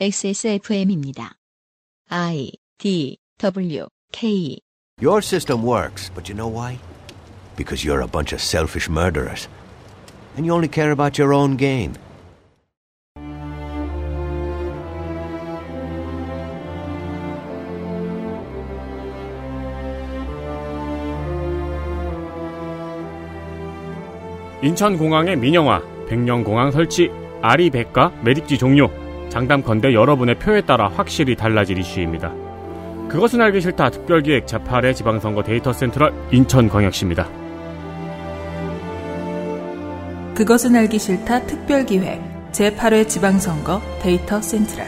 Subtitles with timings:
[0.00, 1.34] XSFM입니다.
[2.08, 4.58] I D W K
[5.00, 6.78] Your system works, but you know why?
[7.56, 9.48] Because you're a bunch of selfish murderers.
[10.36, 11.94] And you only care about your own gain.
[24.62, 27.10] 인천공항의 민영화, 백령공항 설치,
[27.42, 28.88] 아리백과 메딕지 종료,
[29.32, 32.34] 장담컨대 여러분의 표에 따라 확실히 달라질 이슈입니다.
[33.08, 37.26] 그것은 알기 싫다 특별기획 제8회 지방선거 Data Central 인천광역시입니다.
[40.34, 42.20] 그것은 알기 싫다 특별기획
[42.52, 44.86] 제8회 지방선거 Data Central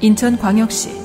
[0.00, 1.01] 인천광역시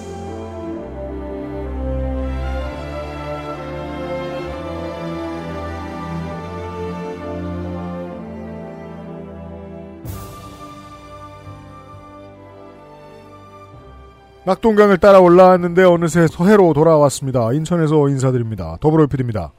[14.47, 17.51] 낙동강을 따라 올라왔는데 어느새 서해로 돌아왔습니다.
[17.51, 18.77] 인천에서 인사드립니다.
[18.79, 19.51] 더불어 PD입니다.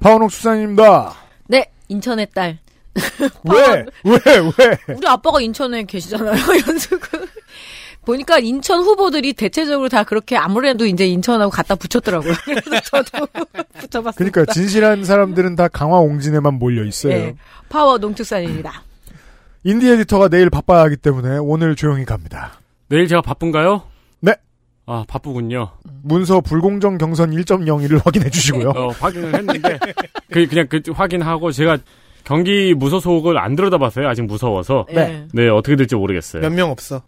[0.00, 1.14] 파원옥 수사님입니다.
[1.48, 2.58] 네, 인천의 딸.
[3.50, 3.86] 왜?
[4.04, 4.18] 왜?
[4.58, 4.94] 왜?
[4.94, 6.36] 우리 아빠가 인천에 계시잖아요,
[6.68, 7.26] 연수구.
[8.04, 12.34] 보니까 인천 후보들이 대체적으로 다 그렇게 아무래도 이제 인천하고 갖다 붙였더라고요.
[12.44, 13.26] 그래서 저도
[13.80, 14.12] 붙여봤습니다.
[14.12, 17.14] 그러니까 진실한 사람들은 다 강화 옹진에만 몰려 있어요.
[17.14, 17.34] 네,
[17.70, 18.82] 파워 농축산입니다.
[19.62, 22.60] 인디 에디터가 내일 바빠야 하기 때문에 오늘 조용히 갑니다.
[22.88, 23.93] 내일 제가 바쁜가요?
[24.86, 24.92] 네.
[24.92, 25.70] 아, 바쁘군요.
[26.02, 28.70] 문서 불공정 경선 1.01을 확인해 주시고요.
[28.70, 29.78] 어, 확인을 했는데,
[30.30, 31.78] 그, 그냥 그 확인하고 제가
[32.24, 34.08] 경기 무소속을 안 들여다 봤어요.
[34.08, 34.86] 아직 무서워서.
[34.92, 35.26] 네.
[35.32, 36.42] 네, 어떻게 될지 모르겠어요.
[36.42, 37.02] 몇 명 없어.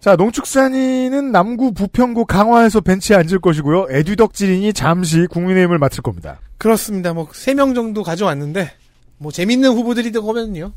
[0.00, 3.86] 자, 농축산인은 남구 부평구 강화에서 벤치에 앉을 것이고요.
[3.90, 6.40] 에듀덕지린이 잠시 국민의힘을 맡을 겁니다.
[6.58, 7.14] 그렇습니다.
[7.14, 8.70] 뭐세명 정도 가져왔는데
[9.16, 10.72] 뭐 재밌는 후보들이 되면요.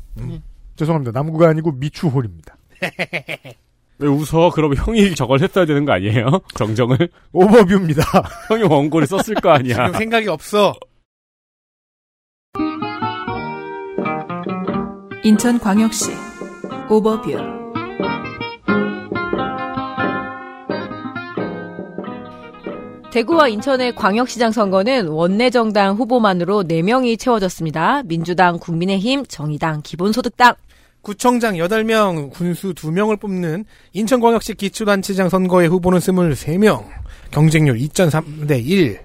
[0.76, 1.12] 죄송합니다.
[1.12, 2.56] 남구가 아니고 미추홀입니다.
[3.98, 4.50] 왜 웃어?
[4.50, 6.40] 그럼 형이 저걸 했어야 되는 거 아니에요?
[6.54, 7.08] 정정을?
[7.32, 8.02] 오버뷰입니다.
[8.48, 9.86] 형이 원고를 썼을 거 아니야.
[9.86, 10.74] 지금 생각이 없어.
[15.24, 16.12] 인천광역시
[16.88, 17.58] 오버뷰
[23.10, 28.02] 대구와 인천의 광역시장 선거는 원내정당 후보만으로 4명이 채워졌습니다.
[28.04, 30.54] 민주당, 국민의힘, 정의당, 기본소득당.
[31.02, 36.84] 구청장 8명, 군수 2명을 뽑는 인천광역시 기초단체장 선거의 후보는 23명,
[37.30, 39.00] 경쟁률 2.3대 1,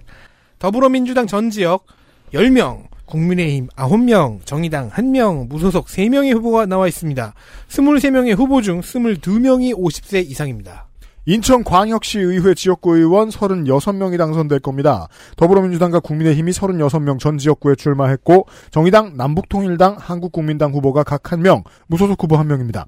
[0.59, 1.85] 더불어민주당 전 지역
[2.33, 7.33] 10명, 국민의힘 9명, 정의당 1명, 무소속 3명의 후보가 나와 있습니다.
[7.67, 10.87] 23명의 후보 중 22명이 50세 이상입니다.
[11.25, 15.07] 인천광역시 의회 지역구 의원 36명이 당선될 겁니다.
[15.37, 22.85] 더불어민주당과 국민의힘이 36명 전 지역구에 출마했고 정의당, 남북통일당, 한국국민당 후보가 각 1명, 무소속 후보 1명입니다.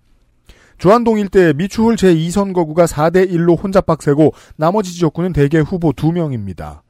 [0.78, 6.85] 주안동 일대 미추홀 제2선거구가 4대1로 혼자 빡세고 나머지 지역구는 대개 후보 2명입니다.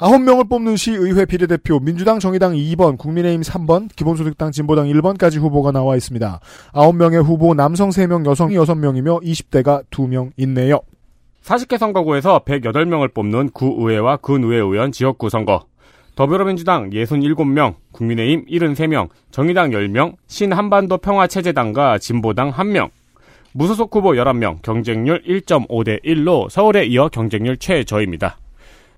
[0.00, 6.40] 9명을 뽑는 시의회 비례대표 민주당 정의당 2번 국민의힘 3번 기본소득당 진보당 1번까지 후보가 나와 있습니다.
[6.72, 10.80] 9명의 후보 남성 3명 여성 6명이며 20대가 2명 있네요.
[11.42, 15.66] 40개 선거구에서 108명을 뽑는 구의회와 군의회 의원 지역구 선거.
[16.14, 22.88] 더불어민주당 67명, 국민의힘 73명, 정의당 10명, 신한반도 평화체제당과 진보당 1명,
[23.52, 28.38] 무소속 후보 11명, 경쟁률 1.5대 1로 서울에 이어 경쟁률 최저입니다.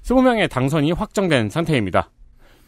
[0.02, 2.10] 20명의 당선이 확정된 상태입니다.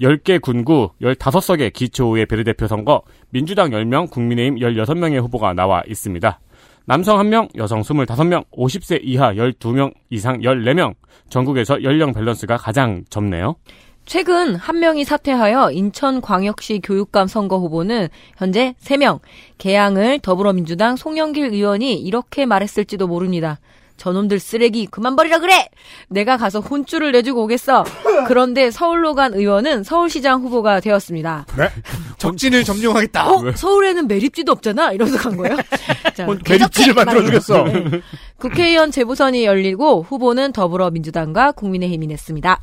[0.01, 6.41] 10개 군구, 15석의 기초의회 비례대표 선거, 민주당 10명, 국민의힘 16명의 후보가 나와 있습니다.
[6.87, 10.95] 남성 1명, 여성 25명, 50세 이하 12명 이상 14명,
[11.29, 13.57] 전국에서 연령 밸런스가 가장 좁네요.
[14.05, 19.21] 최근 한 명이 사퇴하여 인천광역시 교육감 선거 후보는 현재 3명.
[19.57, 23.61] 개항을 더불어민주당 송영길 의원이 이렇게 말했을지도 모릅니다.
[23.97, 25.69] 저놈들 쓰레기 그만 버리라 그래!
[26.09, 27.85] 내가 가서 혼쭐을 내주고 오겠어.
[28.27, 31.47] 그런데 서울로 간 의원은 서울시장 후보가 되었습니다.
[32.19, 33.31] 적진을 점령하겠다.
[33.31, 33.53] 어?
[33.53, 34.93] 서울에는 매립지도 없잖아?
[34.93, 35.57] 이러면서 간 거예요.
[36.15, 37.65] 자, 매립지를 만들어주겠어.
[37.65, 38.01] 네.
[38.39, 42.61] 국회의원 재보선이 열리고 후보는 더불어민주당과 국민의힘이 냈습니다.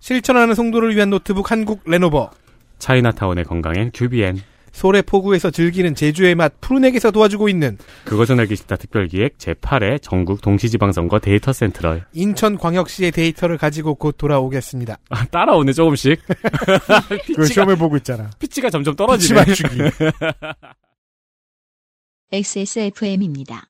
[0.00, 2.30] 실천하는 송도를 위한 노트북 한국 레노버.
[2.78, 4.42] 차이나타운의 건강엔 QBN.
[4.72, 11.18] 소래 포구에서 즐기는 제주의 맛 푸르넥에서 도와주고 있는 그것은 알기 싫다 특별기획 제8회 전국 동시지방선거
[11.20, 12.04] Data Central.
[12.12, 14.98] 인천광역시의 데이터를 가지고 곧 돌아오겠습니다.
[15.10, 16.20] 아, 따라오네 조금씩.
[17.36, 18.30] 그 시험을 보고 있잖아.
[18.38, 19.44] 피치가 점점 떨어지네.
[19.44, 19.78] 피치 맞추기.
[22.32, 23.64] XSFM입니다.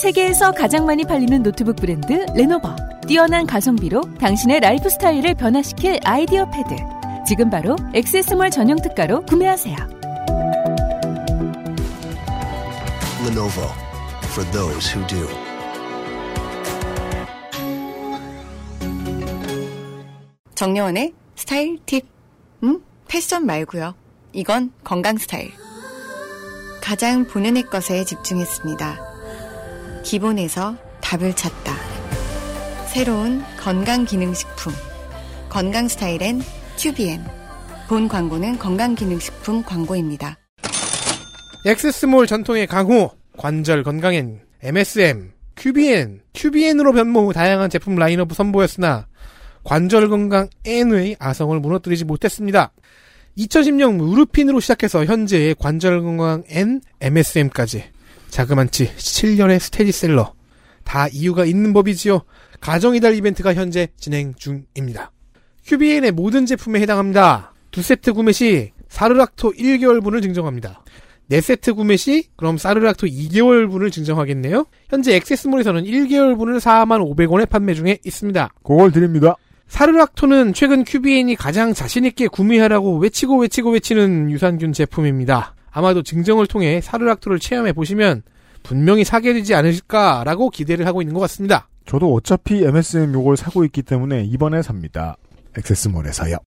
[0.00, 2.76] 세계에서 가장 많이 팔리는 노트북 브랜드 레노버.
[3.06, 6.74] 뛰어난 가성비로 당신의 라이프 스타일을 변화시킬 IdeaPad.
[7.26, 9.76] 지금 바로 XS몰 전용 특가로 구매하세요.
[13.26, 13.68] Lenovo
[14.24, 15.26] for those who do.
[20.54, 22.06] 정려원의 스타일 팁.
[22.62, 22.82] 음?
[23.06, 23.94] 패션 말고요.
[24.32, 25.52] 이건 건강 스타일.
[26.80, 28.98] 가장 본연의 것에 집중했습니다.
[30.04, 31.93] 기본에서 답을 찾다.
[32.94, 34.72] 새로운 건강기능식품.
[35.48, 36.40] 건강 스타일엔
[36.76, 37.24] 튜비엔.
[37.88, 40.38] 본 광고는 건강기능식품 광고입니다.
[41.66, 49.08] XS몰 전통의 강호, 관절 건강엔 MSM, QBN, QBN으로 변모 후 다양한 제품 라인업 선보였으나
[49.64, 52.72] 관절 건강 N의 아성을 무너뜨리지 못했습니다.
[53.36, 57.86] 2010년 우르핀으로 시작해서 현재의 관절 건강 N, MSM까지
[58.28, 60.32] 자그만치 7년의 스테디셀러.
[60.84, 62.20] 다 이유가 있는 법이지요.
[62.64, 65.12] 가정의 달 이벤트가 현재 진행 중입니다.
[65.66, 67.52] QBN의 모든 제품에 해당합니다.
[67.70, 70.82] 두 세트 구매 시 사르락토 1개월분을 증정합니다.
[71.26, 74.64] 네 세트 구매 시 그럼 사르락토 2개월분을 증정하겠네요.
[74.88, 78.54] 현재 액세스몰에서는 1개월분을 4만 500원에 판매 중에 있습니다.
[78.64, 79.34] 그걸 드립니다.
[79.68, 85.54] 사르락토는 최근 QBN이 가장 자신있게 구매하라고 외치고 외치고 외치는 유산균 제품입니다.
[85.70, 88.22] 아마도 증정을 통해 사르락토를 체험해 보시면
[88.62, 91.68] 분명히 사게 되지 않으실까라고 기대를 하고 있는 것 같습니다.
[91.86, 95.16] 저도 어차피 MSM 요걸 사고 있기 때문에 이번에 삽니다.
[95.56, 96.38] 액세스몰에서요.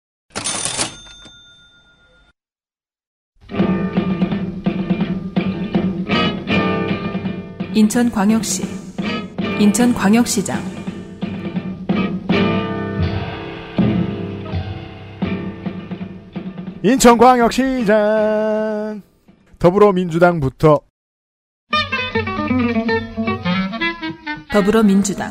[7.74, 8.62] 인천광역시
[9.60, 10.76] 인천광역시장
[16.82, 17.92] 인천광역시장
[19.58, 20.85] 더불어민주당부터
[24.56, 25.30] 더불어민주당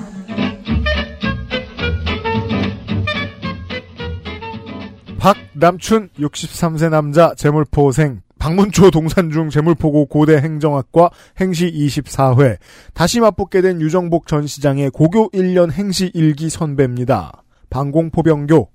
[5.18, 11.10] 박남춘 63세 남자 재물포생 박문초 동산중 재물포고 고대 행정학과
[11.42, 12.58] 행시 24회
[12.94, 17.32] 다시 맞붙게 된 유정복 전 시장의 고교 1년 행시 1기 선배입니다.
[17.72, 18.70] 방공포병교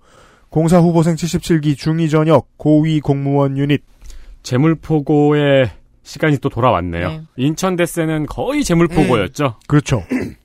[0.48, 3.84] 공사 후보생 77기 중2 전역 고위 공무원 유닛
[4.42, 5.70] 재물포고의
[6.02, 7.08] 시간이 또 돌아왔네요.
[7.08, 7.22] 네.
[7.36, 9.58] 인천 대세는 거의 재물포고였죠.
[9.68, 10.02] 그렇죠.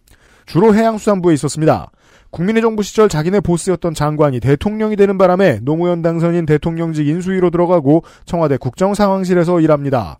[0.45, 1.91] 주로 해양수산부에 있었습니다.
[2.31, 8.57] 국민의 정부 시절 자기네 보스였던 장관이 대통령이 되는 바람에 노무현 당선인 대통령직 인수위로 들어가고 청와대
[8.57, 10.19] 국정상황실에서 일합니다.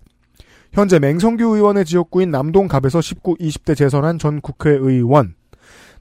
[0.71, 5.35] 현재 맹성규 의원의 지역구인 남동갑에서 19, 20대 재선한 전 국회의원.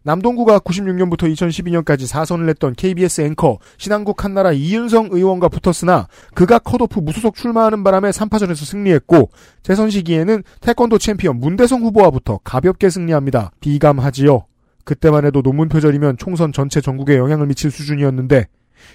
[0.05, 7.35] 남동구갑 96년부터 2012년까지 사선을 했던 KBS 앵커 신한국 한나라 이윤성 의원과 붙었으나 그가 컷오프 무소속
[7.35, 9.31] 출마하는 바람에 3파전에서 승리했고
[9.63, 13.53] 재선 시기에는 태권도 챔피언 문대성 후보와 붙어 가볍게 승리합니다.
[13.61, 14.45] 비감하지요.
[14.85, 18.47] 그때만 해도 논문 표절이면 총선 전체 전국에 영향을 미칠 수준이었는데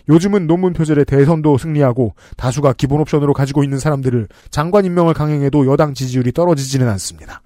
[0.08, 5.96] 요즘은 논문 표절에 대선도 승리하고 다수가 기본 옵션으로 가지고 있는 사람들을 장관 임명을 강행해도 여당
[5.96, 7.42] 지지율이 떨어지지는 않습니다.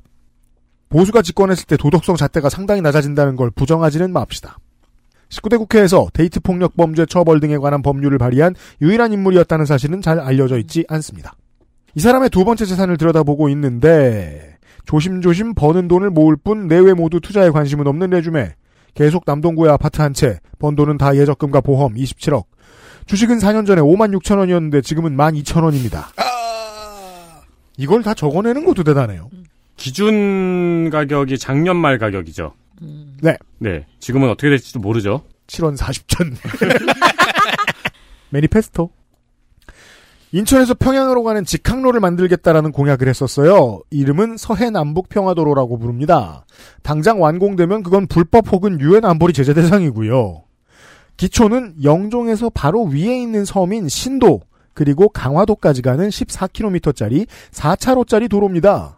[0.94, 4.60] 보수가 집권했을 때 도덕성 잣대가 상당히 낮아진다는 걸 부정하지는 맙시다.
[5.30, 10.60] 19대 국회에서 데이트 폭력 범죄 처벌 등에 관한 법률을 발의한 유일한 인물이었다는 사실은 잘 알려져
[10.60, 11.34] 있지 않습니다.
[11.96, 17.50] 이 사람의 두 번째 재산을 들여다보고 있는데 조심조심 버는 돈을 모을 뿐 내외 모두 투자에
[17.50, 18.54] 관심은 없는 레주메.
[18.94, 22.44] 계속 남동구에 아파트 한 채, 번 돈은 다 예적금과 보험 27억.
[23.08, 26.10] 주식은 4년 전에 5만 6천 원이었는데 지금은 1만 2천 원입니다.
[27.78, 29.32] 이걸 다 적어내는 것도 대단해요.
[29.76, 32.54] 기준 가격이 작년 말 가격이죠.
[33.22, 33.38] 네.
[33.60, 33.86] 네.
[34.00, 35.24] 지금은 어떻게 될지도 모르죠.
[35.48, 36.36] 7원 40천.
[38.30, 38.90] 매니페스토.
[40.32, 43.82] 인천에서 평양으로 가는 직항로를 만들겠다라는 공약을 했었어요.
[43.92, 46.46] 이름은 서해남북평화도로라고 부릅니다.
[46.82, 50.44] 당장 완공되면 그건 불법 혹은 유엔 안보리 제재 대상이고요.
[51.18, 54.42] 기초는 영종에서 바로 위에 있는 섬인 신도
[54.74, 58.98] 그리고 강화도까지 가는 14km짜리 4차로짜리 도로입니다.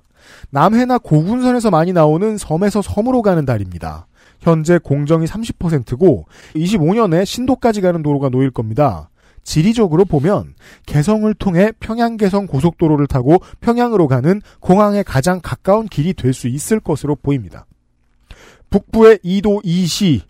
[0.51, 4.07] 남해나 고군선에서 많이 나오는 섬에서 섬으로 가는 다리입니다.
[4.39, 9.09] 현재 공정이 30%고 25년에 신도까지 가는 도로가 놓일 겁니다.
[9.43, 10.55] 지리적으로 보면
[10.85, 16.79] 개성을 통해 평양 개성 고속도로를 타고 평양으로 가는 공항에 가장 가까운 길이 될 수 있을
[16.79, 17.65] 것으로 보입니다.
[18.69, 20.21] 북부의 2도 2시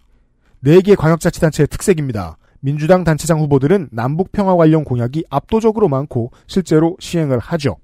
[0.65, 2.37] 4개 광역자치단체의 특색입니다.
[2.59, 7.77] 민주당 단체장 후보들은 남북평화 관련 공약이 압도적으로 많고 실제로 시행을 하죠.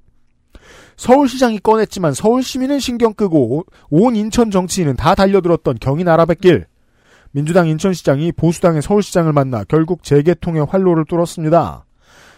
[0.97, 6.65] 서울시장이 꺼냈지만 서울시민은 신경 끄고 온 인천 정치인은 다 달려들었던 경인 아라뱃길.
[7.31, 11.85] 민주당 인천시장이 보수당의 서울시장을 만나 결국 재개통의 활로를 뚫었습니다.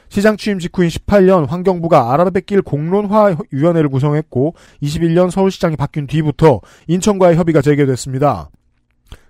[0.10, 4.54] 시장 취임 직후인 18년 환경부가 아라뱃길 공론화 위원회를 구성했고
[4.84, 8.52] 21년 서울시장이 바뀐 뒤부터 인천과의 협의가 재개됐습니다.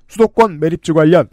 [0.10, 1.30] 수도권 매립지 관련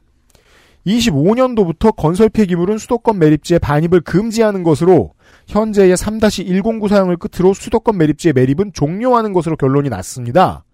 [0.87, 5.14] 25년도부터 건설 폐기물은 수도권 매립지에 반입을 금지하는 것으로
[5.50, 10.64] 현재의 3-109 사용을 끝으로 수도권 매립지의 매립은 종료하는 것으로 결론이 났습니다.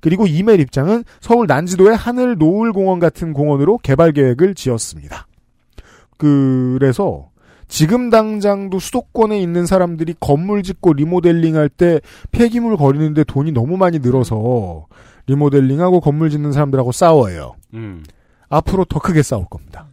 [0.00, 5.26] 그리고 이 매립장은 서울 난지도의 하늘 노을 공원 같은 공원으로 개발 계획을 지었습니다.
[6.18, 7.30] 그래서
[7.68, 12.00] 지금 당장도 수도권에 있는 사람들이 건물 짓고 리모델링 할 때
[12.30, 14.86] 폐기물 거리는데 돈이 너무 많이 늘어서
[15.26, 17.54] 리모델링하고 건물 짓는 사람들하고 싸워요.
[17.72, 18.04] 음.
[18.48, 19.86] 앞으로 더 크게 싸울 겁니다.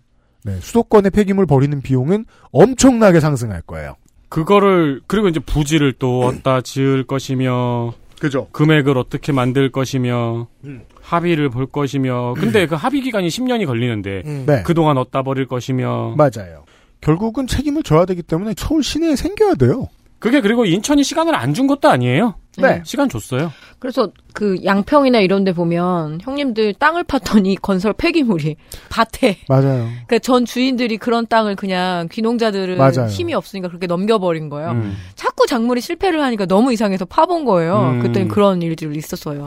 [0.44, 3.96] 네, 수도권의 폐기물 버리는 비용은 엄청나게 상승할 거예요.
[4.32, 8.48] 그거를 그리고 이제 부지를 또 어디다 지을 것이며 그죠.
[8.54, 10.84] 금액을 어떻게 만들 것이며 음.
[11.02, 14.44] 합의를 볼 것이며 근데 그 합의 기간이 10년이 걸리는데 음.
[14.48, 14.64] 네.
[14.64, 16.64] 그동안 어디다 버릴 것이며 맞아요.
[17.02, 19.90] 결국은 책임을 져야 되기 때문에 서울 시내에 생겨야 돼요.
[20.22, 22.36] 그게 그리고 인천이 시간을 안 준 것도 아니에요.
[22.58, 22.82] 네.
[22.86, 23.52] 시간 줬어요.
[23.80, 28.56] 그래서 그 양평이나 이런 데 보면 형님들 땅을 팠더니 건설 폐기물이
[28.90, 29.86] 밭에 맞아요.
[30.08, 33.08] 그러니까 전 주인들이 그런 땅을 그냥 귀농자들은 맞아요.
[33.10, 34.72] 힘이 없으니까 그렇게 넘겨버린 거예요.
[34.72, 34.96] 음.
[35.16, 37.94] 자꾸 작물이 실패를 하니까 너무 이상해서 파본 거예요.
[37.96, 38.00] 음.
[38.02, 39.46] 그때는 그런 일들이 있었어요.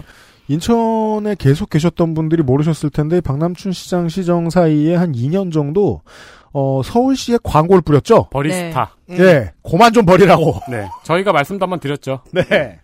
[0.49, 6.03] 인천에 계속 계셨던 분들이 모르셨을 텐데 박남춘 시장 시정 사이에 한 2년 정도
[6.55, 8.29] 어, 서울시에 광고를 뿌렸죠.
[8.31, 8.95] 버리스타.
[9.11, 10.61] 예, 고만 좀 버리라고.
[10.71, 10.89] 네.
[11.03, 12.21] 저희가 말씀도 한번 드렸죠.
[12.33, 12.79] 네.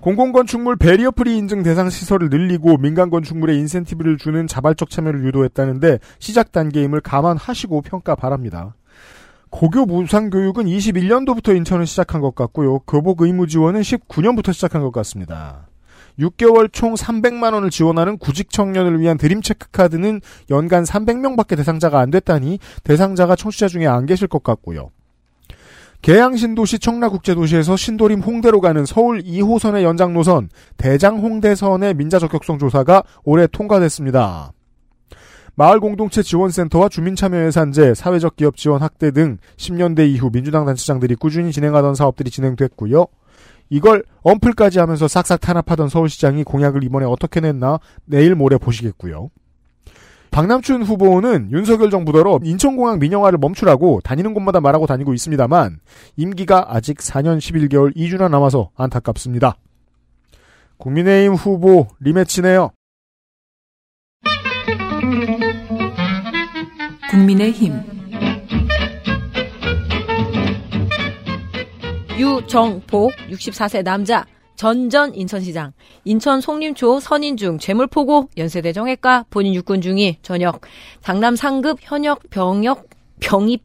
[0.00, 6.52] 공공건축물 barrier free 인증 대상 시설을 늘리고 민간 건축물에 인센티브를 주는 자발적 참여를 유도했다는데 시작
[6.52, 8.74] 단계임을 감안하시고 평가 바랍니다.
[9.50, 12.80] 고교 무상 교육은 21년도부터 인천은 시작한 것 같고요.
[12.80, 15.69] 교복 의무 지원은 19년부터 시작한 것 같습니다.
[16.20, 22.10] 6개월 총 300만 원을 지원하는 구직 청년을 위한 드림 체크 카드는 연간 300명밖에 대상자가 안
[22.10, 24.90] 됐다니 대상자가 청취자 중에 안 계실 것 같고요.
[26.02, 30.48] 계양 신도시 청라국제도시에서 신도림 홍대로 가는 서울 2호선의 연장 노선
[30.78, 34.52] 대장 홍대선의 민자 적격성 조사가 올해 통과됐습니다.
[35.56, 41.94] 마을 공동체 지원센터와 주민참여예산제, 사회적 기업 지원 확대 등 10년대 이후 민주당 단체장들이 꾸준히 진행하던
[41.94, 43.06] 사업들이 진행됐고요.
[43.70, 49.30] 이걸 언플까지 하면서 싹싹 탄압하던 서울시장이 공약을 이번에 어떻게 냈나 내일 모레 보시겠고요.
[50.30, 55.80] 박남춘 후보는 윤석열 정부더러 인천공항 민영화를 멈추라고 다니는 곳마다 말하고 다니고 있습니다만
[56.16, 59.56] 임기가 아직 4년 11개월 2주나 남아서 안타깝습니다.
[60.76, 62.70] 국민의힘 후보 리매치네요.
[67.10, 67.99] 국민의힘
[72.20, 75.72] 유정복 64세 남자 전전 인천시장
[76.04, 80.60] 인천 송림초 선인중 재물포고 연세대 정외과 본인 육군 중위 전역
[81.02, 82.86] 장남 상급 현역 병역
[83.20, 83.62] 병입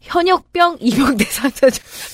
[0.00, 1.68] 현역병 입영 대 상자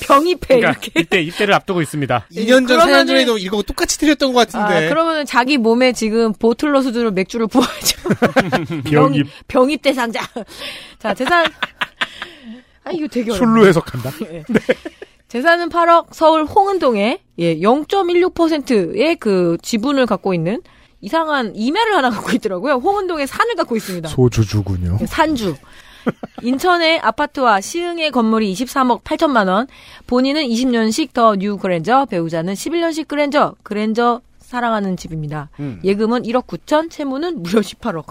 [0.07, 2.27] 병입회 그러니까 이렇게 이때 입대를 앞두고 있습니다.
[2.33, 4.89] 2년 전, 그러면은- 4년 전에도 이거 똑같이 드렸던 것 아, 같은데.
[4.91, 8.09] 그러면은 자기 몸에 지금 보틀러 수준으로 맥주를 부어야죠.
[8.85, 9.27] 병입.
[9.49, 10.21] 병입 대 상자.
[10.99, 11.47] 자, 재산.
[12.85, 13.33] 아, 이거 되게.
[13.33, 14.11] 술로 해석한다.
[14.33, 14.45] 예.
[15.29, 20.63] 재산은 8억 서울 홍은동에 예, 0.16%의 그 지분을 갖고 있는
[21.01, 22.75] 이상한 이매를 하나 갖고 있더라고요.
[22.75, 24.09] 홍은동에 산을 갖고 있습니다.
[24.09, 24.99] 소주주군요.
[25.07, 25.55] 산주.
[26.43, 29.67] 인천의 아파트와 시흥의 건물이 23억 8천만 원.
[30.07, 35.51] 본인은 20년씩 더뉴 그랜저, 배우자는 11년씩 그랜저, 그랜저 사랑하는 집입니다.
[35.61, 35.79] 음.
[35.85, 38.07] 예금은 1억 9천, 채무는 무려 18억.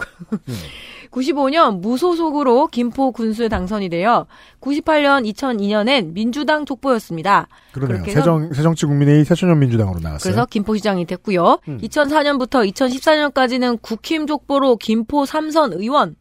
[1.10, 4.28] 95년 무소속으로 김포 군수에 당선이 되어
[4.60, 7.48] 98년 2002년엔 민주당 족보였습니다.
[7.72, 8.04] 그러네요.
[8.04, 10.32] 새정, 새정치국민회의 새천년 민주당으로 나갔어요.
[10.32, 11.58] 그래서 김포시장이 됐고요.
[11.66, 11.78] 음.
[11.82, 16.14] 2004년부터 2014년까지는 국힘 족보로 김포 삼선 의원.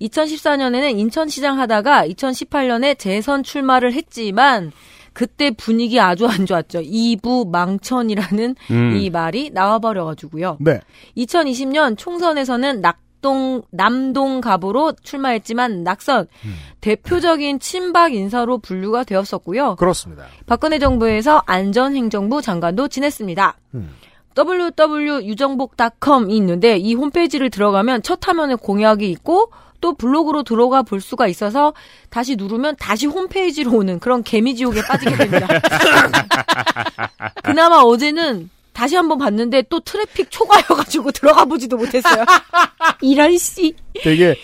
[0.00, 4.72] 2014년에는 인천시장 하다가 2018년에 재선 출마를 했지만
[5.12, 6.80] 그때 분위기 아주 안 좋았죠.
[6.84, 8.96] 이부 망천이라는 음.
[8.96, 10.58] 이 말이 나와버려가지고요.
[10.60, 10.80] 네.
[11.16, 16.54] 2020년 총선에서는 낙 동 남동 갑으로 출마했지만 낙선 음.
[16.82, 19.76] 대표적인 친박 인사로 분류가 되었었고요.
[19.76, 20.26] 그렇습니다.
[20.44, 23.56] 박근혜 정부에서 안전행정부 장관도 지냈습니다.
[23.76, 23.94] 음.
[24.36, 31.74] www.유정복.com이 있는데 이 홈페이지를 들어가면 첫 화면에 공약이 있고 또 블로그로 들어가 볼 수가 있어서
[32.08, 35.46] 다시 누르면 다시 홈페이지로 오는 그런 개미지옥에 빠지게 됩니다.
[37.44, 42.24] 그나마 어제는 다시 한번 봤는데 또 트래픽 초과여가지고 들어가 보지도 못했어요.
[43.02, 43.74] 이런 씨.
[44.02, 44.36] 되게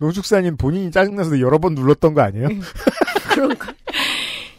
[0.00, 2.48] 노숙산인 본인이 짜증나서 여러 번 눌렀던 거 아니에요?
[3.30, 3.72] 그런가.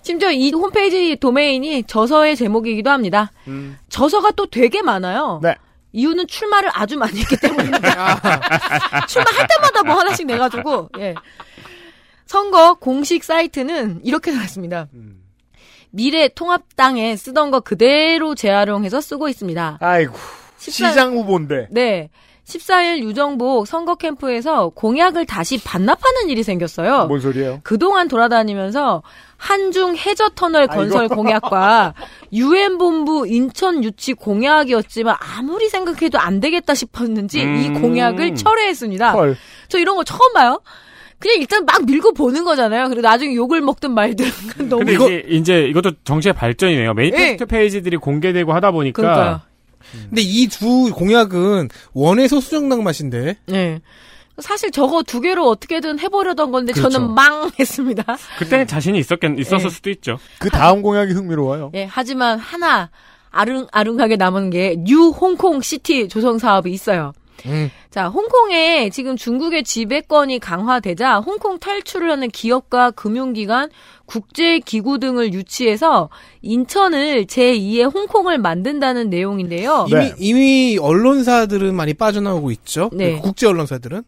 [0.04, 3.32] 심지어 이 홈페이지 도메인이 저서의 제목이기도 합니다.
[3.90, 5.42] 저서가 또 되게 많아요.
[5.44, 5.56] 네.
[5.94, 8.20] 이유는 출마를 아주 많이 했기 때문입니다.
[9.08, 11.16] 출마할 때마다 뭐 하나씩 내가지고, 예.
[12.26, 14.88] 선거 공식 사이트는 이렇게 나왔습니다.
[15.90, 19.78] 미래 통합당에 쓰던 거 그대로 재활용해서 쓰고 있습니다.
[19.80, 20.14] 아이고.
[20.58, 21.68] 14 시장 후보인데.
[21.72, 22.10] 네.
[22.46, 27.08] 14일 유정복 선거 캠프에서 공약을 다시 반납하는 일이 생겼어요.
[27.08, 27.60] 뭔 소리예요?
[27.64, 29.04] 그동안 돌아다니면서
[29.38, 31.94] 한중 해저 터널 건설 공약과
[32.34, 37.82] 유엔 본부 인천 유치 공약이었지만 아무리 생각해도 안 되겠다 싶었는지 이 음.
[37.82, 39.12] 공약을 철회했습니다.
[39.12, 39.38] 헐.
[39.70, 40.62] 저 이런 거 처음 봐요.
[41.20, 42.88] 그냥 일단 막 밀고 보는 거잖아요.
[42.90, 44.26] 그리고 나중에 욕을 먹든 말든
[44.70, 46.94] 너무 근데 이게 이제 이것도 정치의 발전이네요.
[46.94, 49.42] 메니페스토 페이지들이 공개되고 하다 보니까 그러니까요.
[50.10, 53.38] 근데 이 두 공약은 원외 소수정당 맛인데.
[53.48, 53.82] 네.
[54.40, 56.90] 사실 저거 두 개로 어떻게든 해보려던 건데 그렇죠.
[56.90, 58.04] 저는 망 했습니다.
[58.40, 59.76] 그때는 자신이 있었겠 있었을 네.
[59.76, 60.20] 수도 있죠.
[60.40, 61.72] 그 다음 공약이 흥미로워요.
[61.74, 62.90] 예, 하지만 하나
[63.32, 67.14] 아릉아릉하게 남은 게 뉴 홍콩 시티 조성 사업이 있어요.
[67.46, 67.70] 음.
[67.92, 73.70] 자, 홍콩에 지금 중국의 지배권이 강화되자 홍콩 탈출을 하는 기업과 금융기관,
[74.08, 76.10] 국제기구 등을 유치해서
[76.42, 79.86] 인천을 제2의 홍콩을 만든다는 내용인데요.
[79.90, 80.14] 이미 네.
[80.18, 82.90] 이미 언론사들은 많이 빠져나오고 있죠.
[82.94, 83.16] 네.
[83.18, 84.04] 그 국제 언론사들은.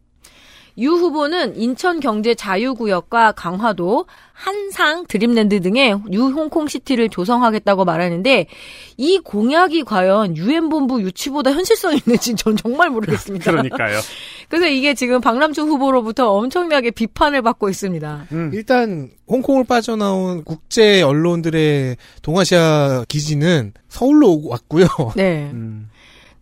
[0.80, 8.48] 유 후보는 인천 경제 자유구역과 강화도, 한상드림아일랜드 등의 뉴 홍콩시티를 조성하겠다고 말하는데
[8.96, 13.52] 이 공약이 과연 유엔 본부 유치보다 현실성이 있는지 전 정말 모르겠습니다.
[13.52, 14.00] 그러니까요.
[14.48, 18.28] 그래서 이게 지금 박남춘 후보로부터 엄청나게 비판을 받고 있습니다.
[18.32, 18.52] 음.
[18.54, 24.88] 일단 홍콩을 빠져나온 국제 언론들의 동아시아 기지는 서울로 왔고요.
[25.18, 25.50] 네.
[25.54, 25.90] 음.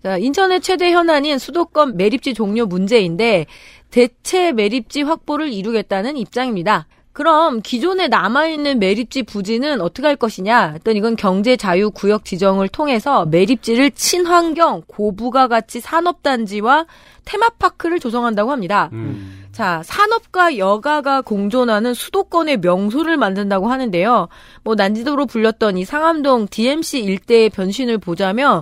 [0.03, 3.45] 자, 인천의 최대 현안인 수도권 매립지 종료 문제인데
[3.91, 6.87] 대체 매립지 확보를 이루겠다는 입장입니다.
[7.17, 10.73] 그럼 기존에 남아있는 매립지 부지는 어떻게 할 것이냐?
[10.73, 16.85] 했더니 이건 경제자유구역 지정을 통해서 매립지를 친환경, 고부가 가치 산업단지와
[17.25, 18.91] 테마파크를 조성한다고 합니다.
[18.93, 19.47] 음.
[19.51, 24.27] 자, 산업과 여가가 공존하는 수도권의 명소를 만든다고 하는데요.
[24.63, 28.61] 뭐 난지도로 불렸던 이 상암동 DMC 일대의 변신을 보자면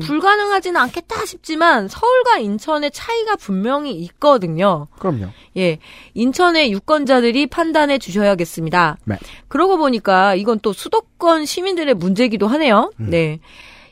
[0.00, 4.88] 불가능하지는 않겠다 싶지만 서울과 인천의 차이가 분명히 있거든요.
[4.98, 5.26] 그럼요.
[5.56, 5.78] 예.
[6.14, 8.98] 인천의 유권자들이 판단해 주셔야겠습니다.
[9.04, 9.16] 네.
[9.48, 12.92] 그러고 보니까 이건 또 수도권 시민들의 문제기도 하네요.
[12.98, 13.40] 네.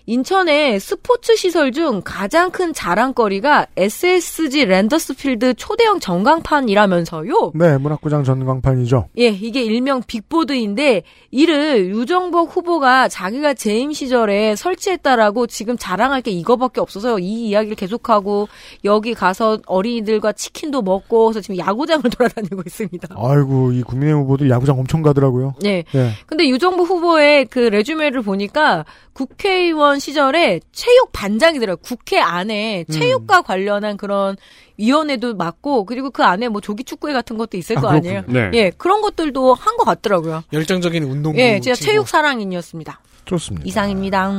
[0.09, 7.53] 인천의 스포츠 시설 중 가장 큰 자랑거리가 SSG 랜더스필드 초대형 전광판이라면서요.
[7.57, 9.09] 네, 문학구장 전광판이죠.
[9.19, 11.03] 예, 이게 일명 빅보드인데
[11.33, 18.49] 이를 유정복 후보가 자기가 재임 시절에 설치했다라고 지금 자랑할 게 이거밖에 없어서 이 이야기를 계속하고
[18.85, 23.09] 여기 가서 어린이들과 치킨도 먹고 그래서 지금 야구장을 돌아다니고 있습니다.
[23.17, 25.55] 아이고, 이 국민의힘 후보들 야구장 엄청 가더라고요.
[25.65, 25.83] 예.
[25.95, 26.11] 예.
[26.27, 31.83] 근데 유정복 후보의 그 레주메를 보니까 국회의원 시절에 체육 반장이더라고요.
[31.83, 34.37] 국회 안에 체육과 관련한 그런
[34.79, 38.23] 위원회도 맡고 그리고 그 안에 뭐 조기 축구회 같은 것도 있을 아, 거 아니에요.
[38.29, 38.51] 네.
[38.55, 40.43] 예, 그런 것들도 한 것 같더라고요.
[40.53, 41.39] 열정적인 운동부.
[41.39, 41.91] 예, 진짜 친구.
[41.93, 43.01] 체육 사랑인이었습니다.
[43.27, 43.67] 좋습니다.
[43.67, 44.31] 이상입니다.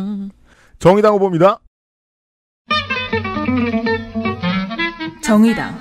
[0.79, 1.59] 정의당 후보입니다.
[5.23, 5.77] 정의당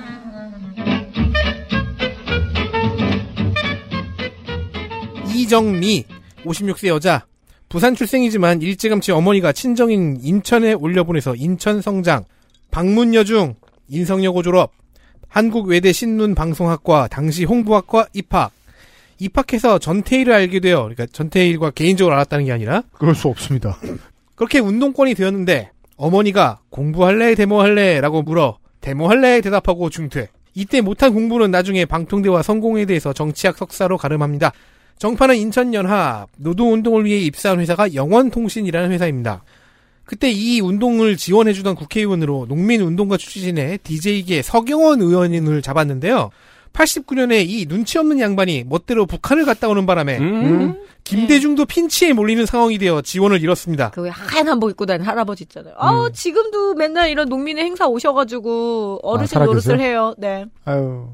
[5.35, 6.05] 이정미
[6.45, 7.25] 56세 여자
[7.69, 12.23] 부산 출생이지만 일찌감치 어머니가 친정인 인천에 올려보내서 인천 성장
[12.71, 13.55] 방문여중
[13.89, 14.71] 인성여고 졸업
[15.27, 18.51] 한국 외대 신문 방송학과 당시 홍보학과 입학
[19.19, 23.77] 입학해서 전태일을 알게 되어 그러니까 전태일과 개인적으로 알았다는 게 아니라 그럴 수 없습니다.
[24.35, 31.85] 그렇게 운동권이 되었는데 어머니가 공부할래 데모할래 라고 물어 데모할래 대답하고 중퇴 이때 못한 공부는 나중에
[31.85, 34.53] 방통대와 성공에 대해서 정치학 석사로 가름합니다.
[34.99, 39.43] 정파는 인천연합 노동운동을 위해 입사한 회사가 영원통신이라는 회사입니다.
[40.05, 46.29] 그때 이 운동을 지원해주던 국회의원으로 농민운동가 출신의 DJ계 서경원 의원을 잡았는데요.
[46.73, 50.77] 89년에 이 눈치 없는 양반이 멋대로 북한을 갔다 오는 바람에 음.
[51.03, 53.89] 김대중도 핀치에 몰리는 상황이 되어 지원을 잃었습니다.
[53.91, 55.73] 그 왜 하얀 한복 입고 다니는 할아버지 있잖아요.
[55.77, 59.75] 아, 지금도 맨날 이런 농민의 행사 오셔가지고 어르신 살아계세요?
[59.75, 60.13] 노릇을 해요.
[60.17, 60.45] 네.
[60.65, 61.07] 아유,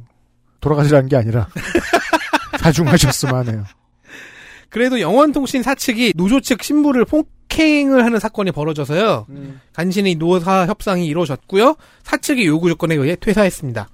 [0.59, 1.47] 돌아가시라는 게 아니라
[2.59, 3.63] 사중하셨으면 하네요.
[4.69, 9.27] 그래도 영원통신 사측이 노조 측 신부를 폭행을 하는 사건이 벌어져서요.
[9.73, 11.75] 간신히 노사 협상이 이루어졌고요.
[12.03, 13.89] 사측의 요구 조건에 의해 퇴사했습니다.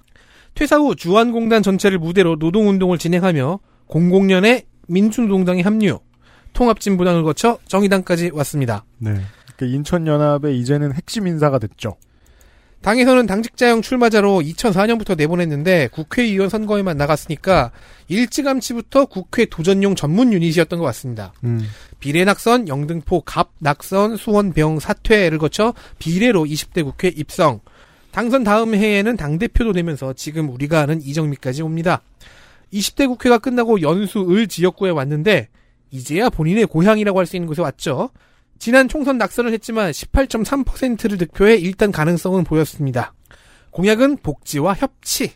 [0.56, 6.00] 퇴사 후 주한공단 전체를 무대로 노동운동을 진행하며 00년에 민주노동당에 합류,
[6.54, 8.86] 통합진보당을 거쳐 정의당까지 왔습니다.
[8.98, 9.22] 네.
[9.56, 11.98] 그 인천연합의 이제는 핵심 인사가 됐죠.
[12.82, 17.72] 당에서는 당직자형 출마자로 2004년부터 내보냈는데 국회의원 선거에만 나갔으니까
[18.08, 21.34] 일찌감치부터 국회 도전용 전문 유닛이었던 것 같습니다.
[21.44, 21.62] 음.
[22.00, 27.60] 비례 낙선, 영등포 갑 낙선, 수원 병 사퇴를 거쳐 비례로 20대 국회 입성.
[28.12, 32.02] 당선 다음 해에는 당대표도 되면서 지금 우리가 아는 이정미까지 옵니다.
[32.74, 35.50] 20대 국회가 끝나고 연수 을 지역구에 왔는데
[35.92, 38.10] 이제야 본인의 고향이라고 할 수 있는 곳에 왔죠.
[38.60, 43.14] 지난 총선 낙선을 했지만 18.3%를 득표해 일단 가능성은 보였습니다.
[43.72, 45.32] 공약은 복지와 협치.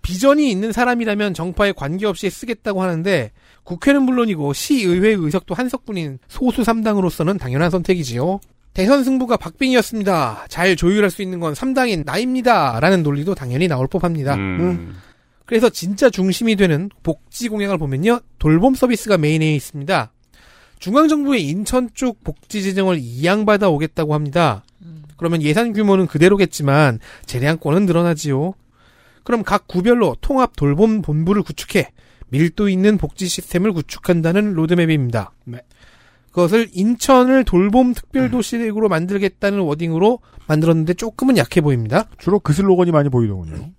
[0.00, 3.32] 비전이 있는 사람이라면 정파에 관계없이 쓰겠다고 하는데
[3.64, 8.40] 국회는 물론이고 시의회 의석도 한석분인 소수 3당으로서는 당연한 선택이지요.
[8.74, 10.46] 대선 승부가 박빙이었습니다.
[10.48, 12.80] 잘 조율할 수 있는 건 3당인 나입니다.
[12.80, 14.34] 라는 논리도 당연히 나올 법합니다.
[14.34, 14.96] 음.
[15.46, 18.20] 그래서 진짜 중심이 되는 복지 공약을 보면요.
[18.38, 20.12] 돌봄 서비스가 메인에 있습니다.
[20.84, 24.64] 중앙정부의 인천 쪽 복지 재정을 이양받아 오겠다고 합니다.
[25.16, 28.52] 그러면 예산 규모는 그대로겠지만 재량권은 늘어나지요.
[29.22, 31.90] 그럼 각 구별로 통합 돌봄 본부를 구축해
[32.28, 35.32] 밀도 있는 복지 시스템을 구축한다는 로드맵입니다.
[35.44, 35.62] 네.
[36.32, 42.10] 그것을 인천을 돌봄 특별도시로 만들겠다는 워딩으로 만들었는데 조금은 약해 보입니다.
[42.18, 43.70] 주로 그 슬로건이 많이 보이더군요.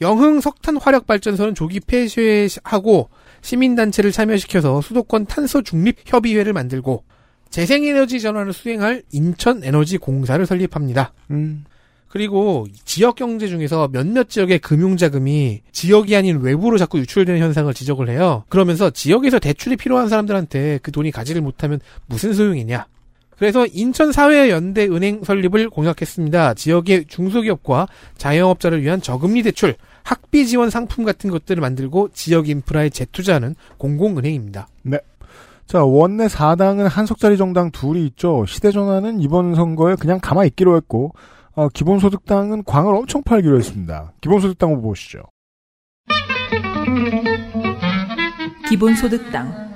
[0.00, 3.10] 영흥 석탄 화력 발전소는 조기 폐쇄하고
[3.42, 7.04] 시민단체를 참여시켜서 수도권 탄소 중립 협의회를 만들고
[7.50, 11.12] 재생에너지 전환을 수행할 인천 에너지 공사를 설립합니다.
[11.30, 11.64] 음.
[12.08, 18.08] 그리고 지역 경제 중에서 몇몇 지역의 금융 자금이 지역이 아닌 외부로 자꾸 유출되는 현상을 지적을
[18.08, 18.44] 해요.
[18.48, 22.86] 그러면서 지역에서 대출이 필요한 사람들한테 그 돈이 가지를 못하면 무슨 소용이냐.
[23.38, 26.54] 그래서 인천 사회 연대 은행 설립을 공약했습니다.
[26.54, 27.86] 지역의 중소기업과
[28.18, 34.68] 자영업자를 위한 저금리 대출, 학비 지원 상품 같은 것들을 만들고 지역 인프라에 재투자하는 공공은행입니다.
[35.70, 38.44] 자, 원내 4당은 한석자리 정당 둘이 있죠.
[38.44, 41.12] 시대전환은 이번 선거에 그냥 가만히 있기로 했고,
[41.52, 44.12] 어, 기본소득당은 광을 엄청 팔기로 했습니다.
[44.20, 45.20] 기본소득당 후보 보시죠.
[48.68, 49.70] 기본소득당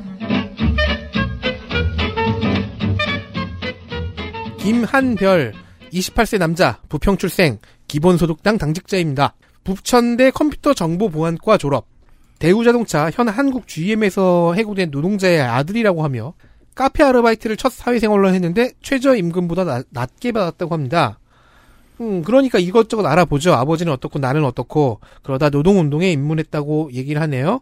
[4.58, 5.52] 김한별
[5.92, 9.34] 28세 남자 부평 출생 기본소득당 당직자입니다.
[9.64, 11.86] 부천대 컴퓨터정보보안과 졸업
[12.38, 16.34] 대우자동차 현 한국 GM에서 해고된 노동자의 아들이라고 하며
[16.74, 21.18] 카페 아르바이트를 첫 사회생활로 했는데 최저임금보다 나- 낮게 받았다고 합니다.
[22.00, 23.54] 음, 그러니까 이것저것 알아보죠.
[23.54, 27.60] 아버지는 어떻고 나는 어떻고 그러다 노동운동에 입문했다고 얘기를 하네요.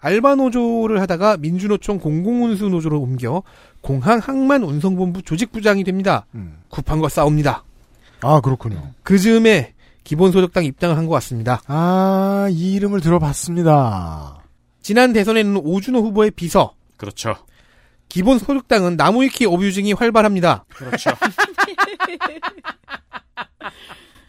[0.00, 3.42] 알바 노조를 하다가 민주노총 공공운수 노조로 옮겨
[3.80, 6.26] 공항 항만 운송본부 조직부장이 됩니다.
[6.34, 6.58] 음.
[6.70, 7.62] 급한 거 싸웁니다.
[8.22, 8.90] 아, 그렇군요.
[9.04, 9.74] 그 즈음에
[10.04, 11.60] 기본소득당 입당을 한 것 같습니다.
[11.66, 14.42] 아, 이 이름을 들어봤습니다.
[14.82, 17.36] 지난 대선에는 오준호 후보의 비서, 그렇죠.
[18.08, 20.64] 기본소득당은 나무위키 어뷰징이 활발합니다.
[20.74, 21.10] 그렇죠.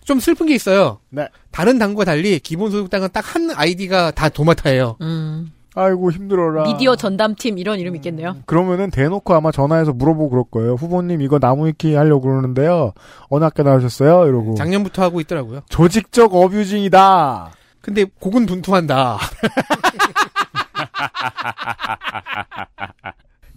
[0.06, 1.00] 좀 슬픈 게 있어요.
[1.10, 1.28] 네.
[1.52, 4.98] 다른 당과 달리 기본소득당은 딱 한 아이디가 다 도맡아예요.
[5.02, 6.64] 음, 아이고, 힘들어라.
[6.64, 8.36] 미디어 전담팀 이런 이름 있겠네요.
[8.46, 10.74] 그러면은 대놓고 아마 전화해서 물어보고 그럴 거예요.
[10.74, 12.94] 후보님 이거 나무위키 하려고 그러는데요.
[13.30, 14.28] 어느 학교 나오셨어요?
[14.28, 14.56] 이러고.
[14.56, 15.62] 작년부터 하고 있더라고요.
[15.70, 17.52] 조직적 어뷰징이다.
[17.82, 19.18] 근데 곡은 분투한다.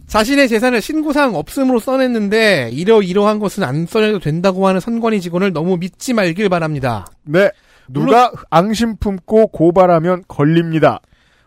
[0.06, 6.14] 자신의 재산을 신고사항 없음으로 써냈는데 이러이러한 것은 안 써내도 된다고 하는 선관위 직원을 너무 믿지
[6.14, 7.06] 말길 바랍니다.
[7.24, 7.50] 네.
[7.88, 11.00] 누가 앙심 품고 고발하면 걸립니다.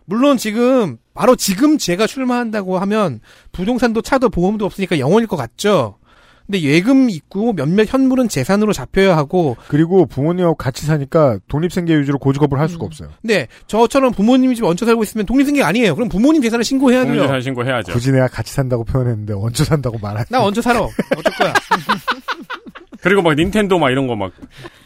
[0.07, 3.19] 물론 지금 바로 지금 제가 출마한다고 하면
[3.51, 5.97] 부동산도 차도 보험도 없으니까 영원일 것 같죠.
[6.45, 12.57] 근데 예금 있고 몇몇 현물은 재산으로 잡혀야 하고 그리고 부모님하고 같이 사니까 독립생계 위주로 고직업을
[12.57, 12.87] 할 수가 음.
[12.87, 13.09] 없어요.
[13.21, 15.93] 근데 저처럼 부모님 집 얹혀 살고 있으면 독립생계 아니에요.
[15.93, 17.15] 그럼 부모님 재산을 신고해야 돼요.
[17.15, 17.91] 공인재산 신고해야죠.
[17.91, 20.31] 굳이 내가 같이 산다고 표현했는데 얹혀 산다고 말하지.
[20.31, 20.79] 나 얹혀 살아.
[20.79, 21.53] 어쩔 거야.
[23.01, 24.31] 그리고 막 닌텐도 막 이런 거막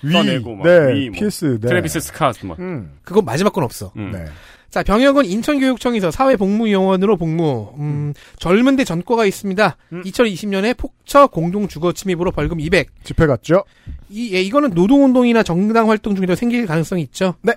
[0.03, 1.19] 위, 써내고 막 네, 위, 뭐.
[1.19, 1.67] PS, 네.
[1.67, 2.59] 트래비스 스카스 막.
[2.59, 3.91] 음, 그거 마지막 건 없어.
[3.95, 4.11] 음.
[4.11, 4.25] 네.
[4.71, 7.73] 자, 병역은 인천교육청에서 사회복무요원으로 복무.
[7.77, 9.75] 음, 젊은데 전과가 있습니다.
[9.91, 12.87] 2020년에 폭처 공동주거 침입으로 벌금 200.
[13.03, 13.65] 집회 갔죠?
[14.09, 17.35] 이, 예, 이거는 노동운동이나 정당 활동 중에도 생길 가능성이 있죠.
[17.41, 17.53] 네.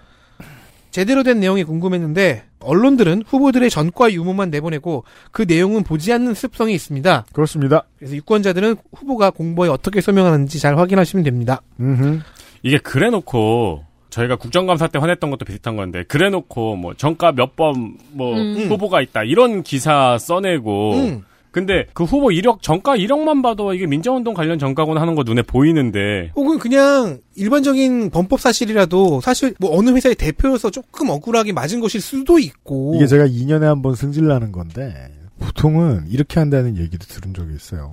[0.91, 7.27] 제대로 된 내용이 궁금했는데 언론들은 후보들의 전과 유무만 내보내고 그 내용은 보지 않는 습성이 있습니다.
[7.33, 7.85] 그렇습니다.
[7.99, 11.63] 그래서 유권자들은 후보가 공보에 어떻게 설명하는지 잘 확인하시면 됩니다.
[11.81, 12.21] 음흠.
[12.63, 18.67] 이게 그래놓고 저희가 국정감사 때 화냈던 것도 비슷한 건데 그래놓고 뭐 정가 몇 번뭐 음.
[18.71, 21.25] 후보가 있다 이런 기사 써내고 음.
[21.51, 26.31] 근데 그 후보 이력 정가 이력만 봐도 이게 민정운동 관련 정가구나 하는 거 눈에 보이는데
[26.37, 32.39] 혹은 그냥 일반적인 범법 사실이라도 사실 뭐 어느 회사의 대표여서 조금 억울하게 맞은 것일 수도
[32.39, 37.93] 있고 이게 제가 2년에 한 번 승질나는 건데 보통은 이렇게 한다는 얘기도 들은 적이 있어요.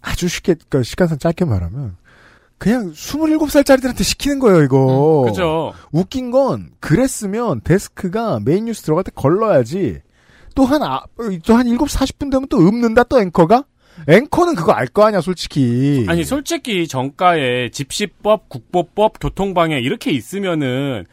[0.00, 1.96] 아주 쉽게 그러니까 시간상 짧게 말하면
[2.58, 5.24] 그냥 27살짜리들한테 시키는 거예요, 이거.
[5.26, 10.00] 그죠 웃긴 건 그랬으면 데스크가 메인 뉴스 들어갈 때 걸러야지.
[10.54, 11.02] 또 한, 아,
[11.46, 13.64] 또한 7시 40분 되면 또 읊는다, 또 앵커가?
[14.08, 16.04] 앵커는 그거 알 거 아니야, 솔직히.
[16.08, 21.04] 아니 솔직히 정가에 집시법, 국보법, 교통방해 이렇게 있으면은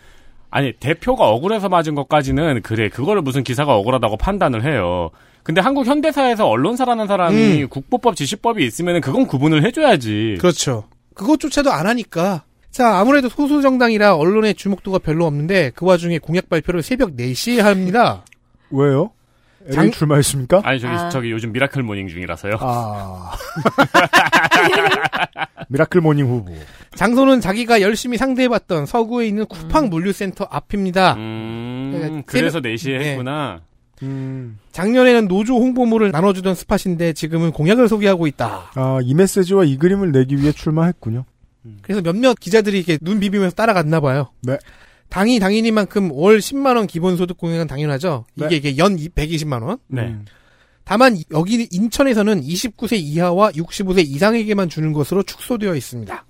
[0.52, 5.10] 아니 대표가 억울해서 맞은 것까지는 그래 그거를 무슨 기사가 억울하다고 판단을 해요.
[5.44, 7.68] 근데 한국 현대사에서 언론사라는 사람이 음.
[7.70, 10.38] 국보법, 집시법이 있으면은 그건 구분을 해줘야지.
[10.40, 10.86] 그렇죠.
[11.16, 16.84] 그것조차도 안 하니까 자, 아무래도 소수 정당이라 언론의 주목도가 별로 없는데 그 와중에 공약 발표를
[16.84, 18.24] 새벽 4시에 합니다.
[18.70, 19.12] 왜요?
[19.72, 19.92] 장- 장...
[19.92, 20.62] 출마했습니까?
[20.64, 21.10] 아니 저기 아.
[21.10, 22.58] 저기 요즘 miracle morning 중이라서요.
[22.60, 23.32] 아.
[25.70, 26.54] miracle morning 후보.
[26.96, 29.48] 장소는 자기가 열심히 상대해봤던 서구에 있는 음.
[29.48, 31.14] 쿠팡 물류센터 앞입니다.
[31.16, 33.10] 음, 그러니까 그래서 새벽- 4시에 네.
[33.12, 33.62] 했구나.
[34.04, 34.60] 음.
[34.72, 38.72] 작년에는 노조 홍보물을 나눠주던 스팟인데 지금은 공약을 소개하고 있다.
[38.76, 41.26] 아, 이 메시지와 이 그림을 내기 위해 출마했군요.
[41.82, 44.30] 그래서 몇몇 기자들이 이렇게 눈 비비면서 따라갔나 봐요.
[44.42, 44.58] 네.
[45.10, 48.26] 당이 당이니만큼 월 10만 원 기본소득 공약은 당연하죠.
[48.36, 48.56] 이게 네.
[48.56, 49.78] 이게 연 120만 원.
[49.88, 50.04] 네.
[50.04, 50.26] 음.
[50.84, 56.26] 다만 여기 인천에서는 29세 이하와 65세 이상에게만 주는 것으로 축소되어 있습니다.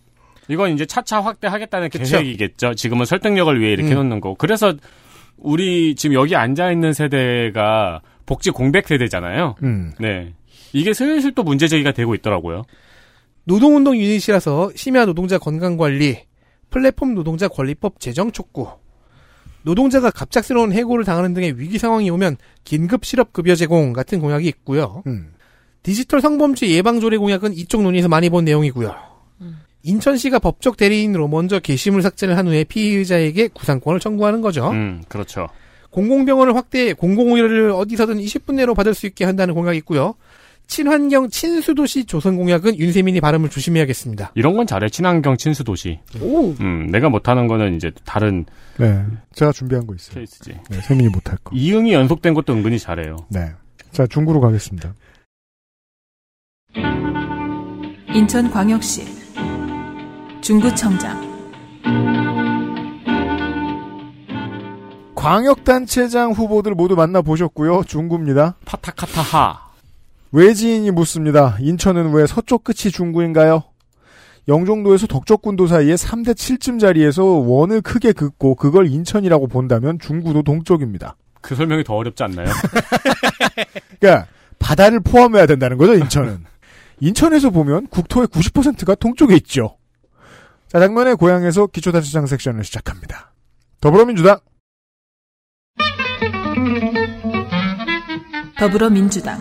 [0.48, 1.90] 이건 이제 차차 확대하겠다는.
[1.90, 2.76] 계획이겠죠.
[2.76, 3.96] 지금은 설득력을 위해 이렇게 음.
[3.96, 4.36] 놓는 거.
[4.36, 4.74] 그래서
[5.38, 9.56] 우리 지금 여기 앉아 있는 세대가 복지 공백 세대잖아요.
[9.64, 9.92] 음.
[10.00, 10.34] 네.
[10.74, 12.64] 이게 슬슬 또 문제 제기가 되고 있더라고요.
[13.44, 16.26] 노동운동 유닛이라서 심야 노동자 건강관리,
[16.70, 18.68] 플랫폼 노동자 권리법 제정 촉구,
[19.62, 25.04] 노동자가 갑작스러운 해고를 당하는 등의 위기 상황이 오면 긴급 실업급여 제공 같은 공약이 있고요.
[25.08, 25.34] 음.
[25.84, 29.15] 디지털 성범죄 예방조례 공약은 이쪽 논의에서 많이 본 내용이고요.
[29.86, 34.72] 인천시가 법적 대리인으로 먼저 게시물 삭제를 한 후에 피의자에게 구상권을 청구하는 거죠.
[34.72, 35.48] 음, 그렇죠.
[35.92, 40.16] 공공병원을 확대해 공공의료를 어디서든 20분 내로 받을 수 있게 한다는 공약이 있고요.
[40.68, 44.32] 친환경 친수도시 조성 공약은 윤세민이 발음을 조심해야겠습니다.
[44.34, 44.90] 이런 건 잘해.
[44.90, 46.00] 친환경 친수도시.
[46.20, 46.56] 오.
[46.60, 48.46] 음, 내가 못하는 거는 이제 다른
[48.80, 49.06] 네.
[49.34, 50.16] 제가 준비한 거 있어요.
[50.16, 50.58] 케이스지.
[50.72, 51.56] 네, 세민이 못할 거.
[51.56, 53.18] 이응이 연속된 것도 은근히 잘해요.
[53.30, 53.52] 네.
[53.92, 54.96] 자, 중구로 가겠습니다.
[58.16, 59.15] 인천광역시
[60.46, 61.20] 중구청장
[65.16, 67.84] 광역단체장 후보들 모두 만나보셨고요.
[67.86, 68.56] 중구입니다.
[68.64, 69.72] 파타카타하.
[70.32, 71.58] 외지인이 묻습니다.
[71.60, 73.64] 인천은 왜 서쪽 끝이 중구인가요?
[74.48, 81.16] 영종도에서 덕적군도 사이에 3대 7쯤 자리에서 원을 크게 긋고 그걸 인천이라고 본다면 중구도 동쪽입니다.
[81.42, 82.50] 그 설명이 더 어렵지 않나요?
[84.00, 84.28] 그러니까
[84.60, 86.46] 바다를 포함해야 된다는 거죠, 인천은.
[87.00, 89.78] 인천에서 보면 국토의 90%가 동쪽에 있죠.
[90.76, 93.32] 자, 장면의 고향에서 기초단체장 섹션을 시작합니다.
[93.80, 94.40] 더불어민주당
[98.60, 99.40] 더불어민주당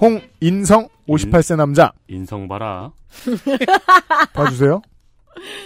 [0.00, 2.92] 홍인성 58세 남자 인성 봐라.
[4.34, 4.82] 봐주세요.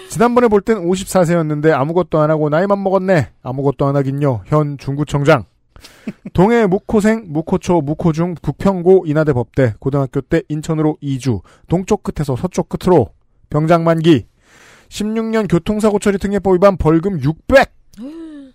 [0.09, 3.33] 지난번에 볼 땐 54세였는데 아무것도 안 하고 나이만 먹었네.
[3.43, 4.45] 아무것도 안 하긴요.
[4.47, 5.45] 현 중구청장.
[6.33, 13.11] 동해 묵호생, 묵호초, 묵호중, 북평고, 인하대 법대, 고등학교 때 인천으로 이주, 동쪽 끝에서 서쪽 끝으로,
[13.51, 14.27] 병장 만기,
[14.89, 17.73] 16년 교통사고 처리 특례법 위반 벌금 600!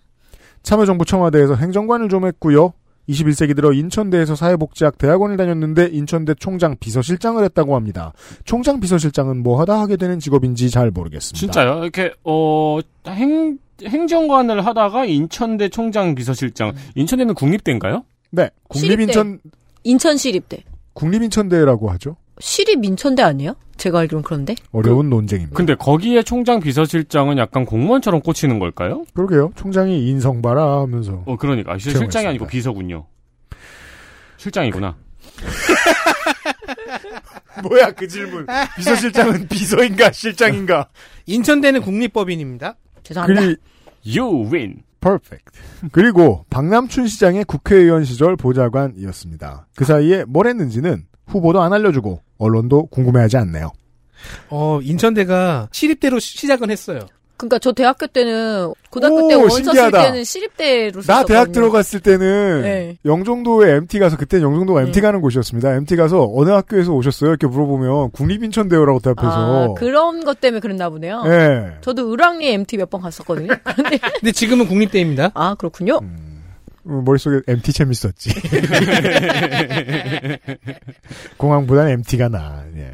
[0.63, 2.73] 참여정부 청와대에서 행정관을 좀 했고요.
[3.09, 8.13] 21세기 들어 인천대에서 사회복지학 대학원을 다녔는데 인천대 총장 비서실장을 했다고 합니다.
[8.45, 11.39] 총장 비서실장은 뭐 하다 하게 되는 직업인지 잘 모르겠습니다.
[11.39, 11.83] 진짜요?
[11.83, 16.73] 이렇게 어 행, 행정관을 하다가 인천대 총장 비서실장.
[16.95, 18.03] 인천대는 국립대인가요?
[18.31, 19.39] 네, 국립인천
[19.83, 20.63] 인천시립대.
[20.93, 22.15] 국립인천대라고 하죠.
[22.39, 23.55] 시립인천대 아니에요?
[23.77, 24.55] 제가 알기론 그런데.
[24.71, 25.55] 어려운 논쟁입니다.
[25.55, 29.03] 근데 거기에 총장 비서실장은 약간 공무원처럼 꽂히는 걸까요?
[29.13, 29.51] 그러게요.
[29.55, 31.95] 총장이 인성 봐라 하면서 어 그러니까 아, 실-.
[31.95, 33.05] 실장이 아니고 비서군요.
[34.37, 34.95] 실장이구나.
[37.63, 38.45] 뭐야 그 질문.
[38.77, 40.87] 비서실장은 비서인가 실장인가?
[41.25, 42.75] 인천대는 국립법인입니다.
[43.05, 43.41] 죄송합니다.
[43.41, 43.55] 그리
[44.05, 44.83] You win.
[44.99, 45.51] 퍼펙트.
[45.91, 49.67] 그리고 박남춘 시장의 국회의원 시절 보좌관이었습니다.
[49.75, 53.71] 그 사이에 뭘 했는지는 후보도 안 알려주고 언론도 궁금해하지 않네요.
[54.49, 56.99] 어, 인천대가 시립대로 시- 시작은 했어요.
[57.37, 60.01] 그러니까 저 대학교 때는 고등학교 오, 때원 썼을 신기하다.
[60.03, 61.51] 때는 시립대로 나 대학.
[61.51, 62.97] 들어갔을 때는 네.
[63.03, 65.73] 영종도에 MT 가서 그때 영종도가 MT 가는 곳이었습니다.
[65.75, 67.31] MT 가서 어느 학교에서 오셨어요?
[67.31, 69.71] 이렇게 물어보면 국립인천대요라고 대답해서.
[69.71, 71.23] 아, 그런 것 때문에 그랬나 보네요.
[71.27, 71.73] 예.
[71.81, 73.49] 저도 을왕리 MT 몇 번 갔었거든요.
[74.21, 75.31] 근데 지금은 국립대입니다.
[75.33, 75.99] 아 그렇군요.
[76.03, 76.41] 음,
[76.83, 78.29] 머릿속에 MT 재밌었지.
[81.37, 82.63] 공항보다는 MT가 나.
[82.77, 82.93] 예.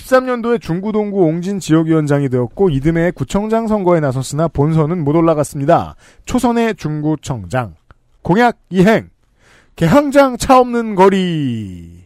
[0.00, 5.96] 13년도에 중구동구 옹진 지역위원장이 되었고 이듬해 구청장 선거에 나섰으나 본선은 못 올라갔습니다.
[6.24, 7.74] 초선의 중구청장.
[8.22, 9.10] 공약 이행.
[9.76, 12.00] 개항장 차 없는 거리.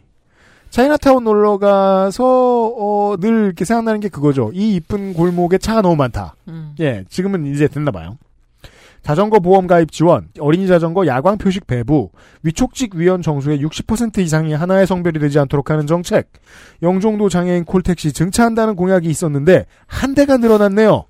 [0.69, 4.51] 차이나타운 놀러 가서 어, 늘 이렇게 생각나는 게 그거죠.
[4.53, 6.35] 이 이쁜 골목에 차가 너무 많다.
[6.49, 6.75] 음.
[6.81, 8.17] 예, 지금은 이제 됐나 봐요.
[9.05, 12.09] 자전거 보험 가입 지원, 어린이 자전거 야광 표식 배부,
[12.41, 16.31] 위촉직 위원 정수의 60% 이상이 하나의 성별이 되지 않도록 하는 정책,
[16.81, 21.05] 영종도 장애인 콜택시 증차한다는 공약이 있었는데 한 대가 늘어났네요.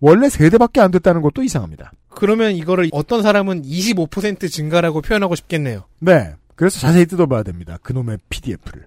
[0.00, 1.92] 원래 세 대밖에 안 됐다는 것도 이상합니다.
[2.08, 5.84] 그러면 이거를 어떤 사람은 25% 증가라고 표현하고 싶겠네요.
[6.00, 7.78] 네, 그래서 자세히 뜯어봐야 됩니다.
[7.84, 8.86] 그놈의 PDF를.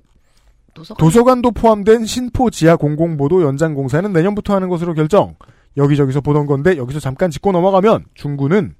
[0.73, 0.97] 도서관.
[0.99, 5.35] 도서관도 포함된 신포 지하 공공보도 연장 공사는 내년부터 하는 것으로 결정.
[5.77, 8.75] 여기저기서 보던 건데 여기서 잠깐 짚고 넘어가면 중구는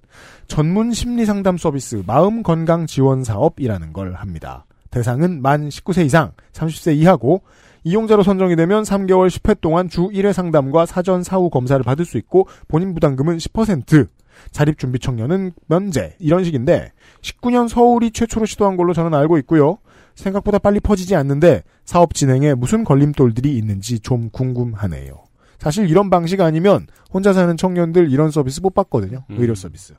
[0.48, 4.66] 전문 심리 상담 서비스 마음 건강 지원 사업이라는 걸 합니다.
[4.92, 7.42] 대상은 만 19세 이상, 30세 이하고
[7.84, 12.48] 이용자로 선정이 되면 3개월 10회 동안 주 1회 상담과 사전 사후 검사를 받을 수 있고
[12.68, 14.08] 본인 부담금은 10%,
[14.52, 19.78] 자립 준비 청년은 면제 이런 식인데 19년 서울이 최초로 시도한 걸로 저는 알고 있고요.
[20.16, 25.25] 생각보다 빨리 퍼지지 않는데 사업 진행에 무슨 걸림돌들이 있는지 좀 궁금하네요.
[25.60, 29.24] 사실 이런 방식 아니면 혼자 사는 청년들 이런 서비스 못 받거든요.
[29.30, 29.36] 음.
[29.40, 29.96] 의료 서비스.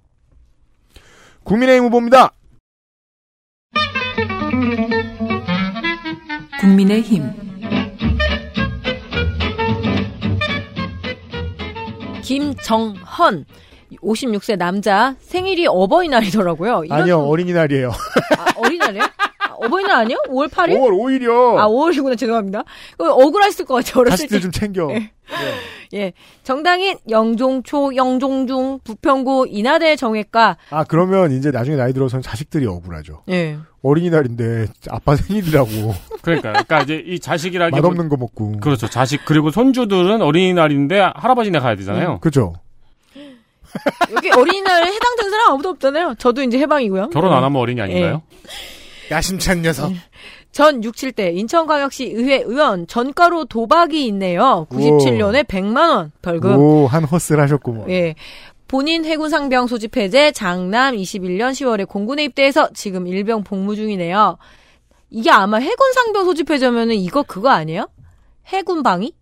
[1.44, 2.32] 국민의힘 후보입니다.
[6.60, 7.22] 국민의힘
[12.22, 13.44] 김정헌
[14.02, 16.84] 56세 남자 생일이 어버이날이더라고요.
[16.84, 17.90] 이런 아니요 분- 어린이날이에요.
[17.90, 19.02] 아, 어린이날이요?
[19.60, 20.18] 아, 어버이날 아니요?
[20.28, 20.78] 5월 8일?
[20.78, 21.56] 5월 5일이요.
[21.58, 22.64] 아 5월이구나 죄송합니다.
[22.98, 24.00] 그 억울했을 것 같아요.
[24.02, 24.42] 어렸을 자식들 때.
[24.42, 24.88] 좀 챙겨.
[24.90, 25.10] 예.
[25.94, 26.12] 예.
[26.42, 30.56] 정당인 영종초, 영종중, 부평구 인하대 정외과.
[30.70, 33.22] 아 그러면 이제 나중에 나이 들어서는 자식들이 억울하죠.
[33.30, 33.58] 예.
[33.82, 35.70] 어린이날인데 아빠 생일이라고
[36.22, 38.58] 그러니까, 그러니까 이제 이 자식이라기 맛없는 거 먹고.
[38.60, 38.88] 그렇죠.
[38.88, 42.18] 자식 그리고 손주들은 어린이날인데 할아버지네 가야 되잖아요.
[42.20, 42.54] 그죠.
[44.14, 46.14] 여기 어린이날에 해당된 사람 아무도 없잖아요.
[46.18, 47.10] 저도 이제 해방이고요.
[47.10, 48.22] 결혼 안 하면 어린이 아닌가요?
[49.10, 49.92] 야심찬 녀석.
[50.52, 54.66] 전 67대 인천광역시 의회 의원 전가로 도박이 있네요.
[54.70, 56.56] 97년에 100만 원 벌금.
[56.56, 57.90] 오, 한 허스를 하셨구먼.
[57.90, 58.14] 예.
[58.68, 64.38] 본인 해군 상병 소집 해제 장남 21년 10월에 공군에 입대해서 지금 일병 복무 중이네요.
[65.10, 67.88] 이게 아마 해군 상병 소집 해제면은 이거 그거 아니에요?
[68.46, 69.12] 해군 방위?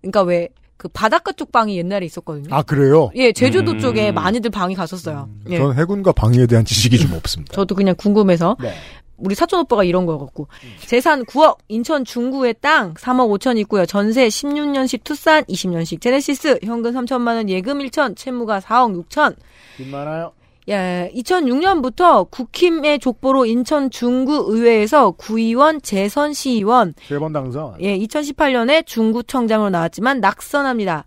[0.00, 2.54] 그러니까 왜 그 바닷가 쪽 방이 옛날에 있었거든요.
[2.54, 3.10] 아, 그래요?
[3.14, 3.78] 예, 제주도 음.
[3.78, 5.28] 쪽에 많이들 방이 갔었어요.
[5.48, 5.58] 예.
[5.58, 7.54] 저는 해군과 방위에 대한 지식이 좀 없습니다.
[7.54, 8.74] 저도 그냥 궁금해서 네.
[9.16, 10.46] 우리 사촌 오빠가 이런 거 갖고
[10.84, 17.36] 재산 9억 인천 중구의 땅 3억 5천 있고요 전세 16년식 투싼 20년식 제네시스 현금 3천만
[17.36, 19.34] 원 예금 1천 채무가 4억 6천
[19.78, 20.32] 돈 많아요.
[20.68, 27.74] 야 2006년부터 국힘의 족보로 인천 중구 의회에서 구의원 재선 시의원 세 번 당선.
[27.80, 31.06] 예 2018년에 중구청장으로 나왔지만 낙선합니다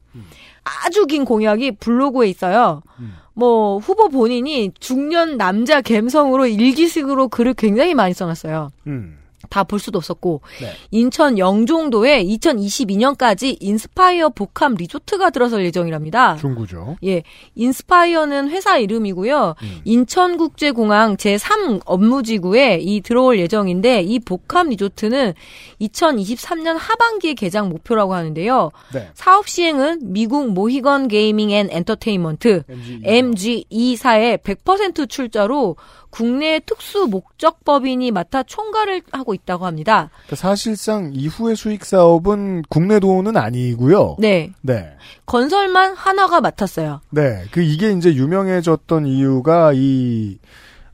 [0.85, 3.15] 아주 긴 공약이 블로그에 있어요 음.
[3.33, 8.69] 뭐 후보 본인이 중년 남자 감성으로 일기식으로 글을 굉장히 많이 써놨어요.
[8.87, 9.18] 음.
[9.49, 10.71] 다 볼 수도 없었고 네.
[10.91, 16.37] 인천 영종도에 2022년까지 인스파이어 복합 리조트가 들어설 예정이랍니다.
[16.37, 16.97] 중구죠.
[17.05, 17.23] 예,
[17.55, 19.55] 인스파이어는 회사 이름이고요.
[19.61, 19.81] 음.
[19.85, 25.33] 인천국제공항 제3 업무지구에 이 들어올 예정인데 이 복합 리조트는
[25.81, 28.71] 2023년 하반기에 개장 목표라고 하는데요.
[28.93, 29.09] 네.
[29.13, 33.01] 사업 시행은 미국 모히건 게이밍 앤 엔터테인먼트 MGE.
[33.03, 35.75] MGE사의 100% 출자로
[36.09, 40.09] 국내 특수 목적법인이 맡아 총괄을 하고 있다고 합니다.
[40.25, 44.17] 그러니까 사실상 이후의 수익 사업은 국내 돈은 아니고요.
[44.19, 44.51] 네.
[44.61, 44.93] 네.
[45.25, 47.01] 건설만 하나가 맡았어요.
[47.11, 47.43] 네.
[47.51, 50.37] 그 이게 이제 유명해졌던 이유가 이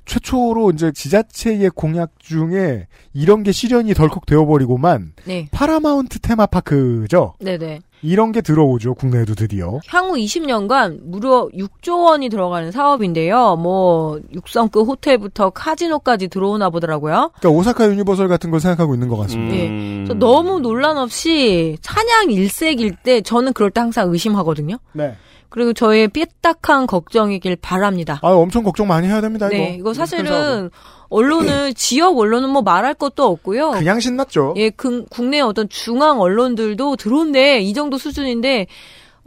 [0.05, 5.47] 최초로 이제 지자체의 공약 중에 이런 게 실현이 덜컥 되어버리고만 네.
[5.51, 7.33] 파라마운트 테마파크죠.
[7.39, 7.81] 네네.
[8.01, 8.93] 이런 게 들어오죠.
[8.93, 9.79] 국내에도 드디어.
[9.87, 13.55] 향후 20년간 무려 6조 원이 들어가는 사업인데요.
[13.55, 17.31] 뭐 육성급 호텔부터 카지노까지 들어오나 보더라고요.
[17.39, 19.55] 그러니까 오사카 유니버설 같은 걸 생각하고 있는 것 같습니다.
[19.55, 19.69] 예.
[19.69, 20.03] 음.
[20.05, 24.77] 그래서 너무 논란 없이 찬양 일색일 때 저는 그럴 때 항상 의심하거든요.
[24.93, 25.15] 네.
[25.49, 28.19] 그리고 저의 삐딱한 걱정이길 바랍니다.
[28.21, 29.47] 아 엄청 걱정 많이 해야 됩니다.
[29.47, 29.55] 이거.
[29.55, 30.08] 네, 이거 큰 사업.
[30.08, 30.69] 사실은
[31.10, 33.71] 언론은 지역 언론은 뭐 말할 것도 없고요.
[33.71, 34.53] 그냥 신났죠.
[34.58, 38.67] 예, 그, 국내 어떤 중앙 언론들도 들어온데 이 정도 수준인데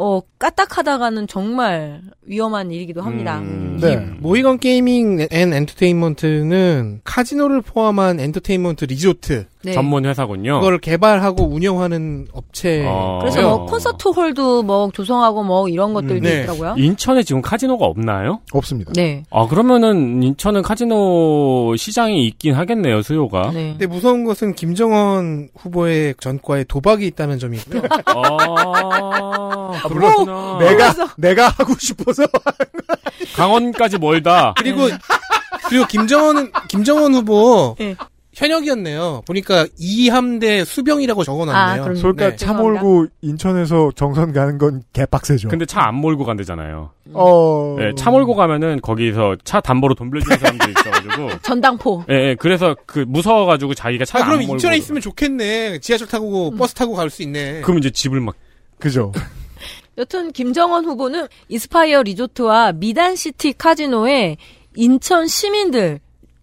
[0.01, 3.41] 어 까딱하다가는 정말 위험한 일이기도 합니다.
[3.41, 3.79] 음.
[3.81, 3.97] 네.
[3.97, 9.73] 모히건 게이밍 앤 엔터테인먼트는 카지노를 포함한 엔터테인먼트 리조트 네.
[9.73, 10.61] 전문 회사군요.
[10.61, 12.85] 그걸 개발하고 운영하는 업체.
[12.87, 13.19] 어.
[13.21, 16.43] 그래서 뭐 콘서트 홀도 뭐 조성하고 뭐 이런 것들도 음, 네.
[16.43, 16.75] 있더라고요.
[16.79, 18.41] 인천에 지금 카지노가 없나요?
[18.53, 18.93] 없습니다.
[18.95, 19.25] 네.
[19.31, 23.51] 아 그러면은 인천은 카지노 시장이 있긴 하겠네요 수요가.
[23.53, 23.71] 네.
[23.71, 27.83] 근데 무서운 것은 김정헌 후보의 전과에 도박이 있다는 점이고요.
[28.07, 30.59] 아, 그렇구나.
[30.61, 32.25] 내가 내가 하고 싶어서
[33.35, 34.55] 강원까지 멀다.
[34.57, 34.89] 그리고
[35.69, 37.95] 그리고 김정은 김정은 후보 네.
[38.39, 39.23] 현역이었네요.
[39.27, 41.83] 보니까 이함대 수병이라고 아, 적어놨네요.
[41.83, 42.37] 그럼 솔까 네.
[42.37, 45.49] 차 몰고 인천에서 정선 가는 건 개빡세죠.
[45.49, 46.91] 근데 차 안 몰고 간대잖아요.
[47.15, 47.77] 어.
[47.79, 51.39] 네, 차 몰고 가면은 거기서 차 담보로 돈 빌려주는 사람들이 있어가지고.
[51.43, 52.05] 전당포.
[52.11, 54.55] 예, 예, 그래서 그 무서워가지고 자기가 차를 아, 그럼 안 몰고.
[54.55, 55.79] 인천에 있으면 좋겠네.
[55.81, 57.63] 지하철 타고 버스 타고 갈 수 있네.
[57.63, 58.35] 그럼 이제 집을 막
[58.79, 59.13] 그죠.
[59.97, 64.37] 여튼 김정헌 후보는 인스파이어 리조트와 미단시티 카지노에
[64.77, 65.99] 인천 시민들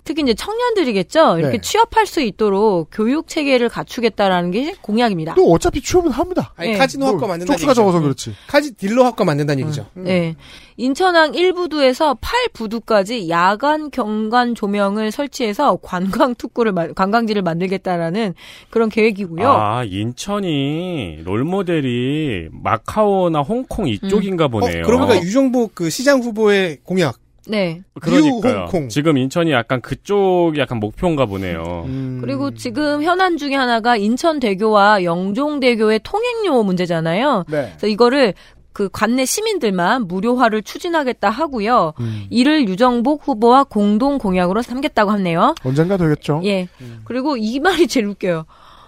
[0.06, 1.40] 특히 이제 청년들이겠죠.
[1.40, 1.62] 이렇게 네.
[1.62, 5.34] 취업할 수 있도록 교육 체계를 갖추겠다라는 게 공약입니다.
[5.34, 6.54] 또 어차피 취업은 합니다.
[6.56, 6.78] 아니 예.
[6.78, 7.82] 카지노 학과 뭐, 만든다는 쪽수가 얘기죠.
[7.82, 8.34] 적어서 그렇지.
[8.48, 9.88] 카지 딜러 학과 만든다는 얘기죠.
[9.96, 10.36] 네.
[10.78, 18.36] 인천항 1부두에서 8부두까지 야간 경관 조명을 설치해서 관광 특구를 마- 관광지를 만들겠다라는
[18.70, 19.50] 그런 계획이고요.
[19.50, 24.84] 아, 인천이 롤모델이 마카오나 홍콩 이쪽인가 어, 보네요.
[24.86, 27.18] 그러고 보니까 유정복 그 시장 후보의 공약.
[27.48, 27.82] 네.
[28.00, 28.62] 그러니까요.
[28.64, 28.90] 홍콩.
[28.90, 31.84] 지금 인천이 약간 그쪽이 약간 목표인가 보네요.
[31.88, 32.20] 음.
[32.22, 37.46] 그리고 지금 현안 중에 하나가 인천대교와 영종대교의 통행료 문제잖아요.
[37.48, 37.70] 네.
[37.70, 38.34] 그래서 이거를
[38.74, 41.94] 그 관내 시민들만 무료화를 추진하겠다 하고요.
[42.02, 42.26] 음.
[42.30, 45.56] 이를 유정복 후보와 공동 공약으로 삼겠다고 하네요.
[45.64, 46.42] 언젠가 되겠죠.
[46.44, 46.68] 예.
[47.06, 48.46] 그리고 이 말이 제일 웃겨요.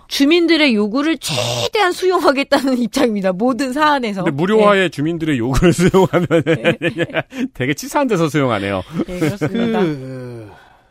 [0.07, 3.33] 주민들의 요구를 최대한 수용하겠다는 입장입니다.
[3.33, 4.23] 모든 사안에서.
[4.23, 6.27] 근데 무료화에 주민들의 요구를 수용하면
[7.53, 8.83] 되게 치사한 데서 수용하네요.
[9.09, 9.81] 예, 예, 그렇습니다.
[9.81, 10.49] 그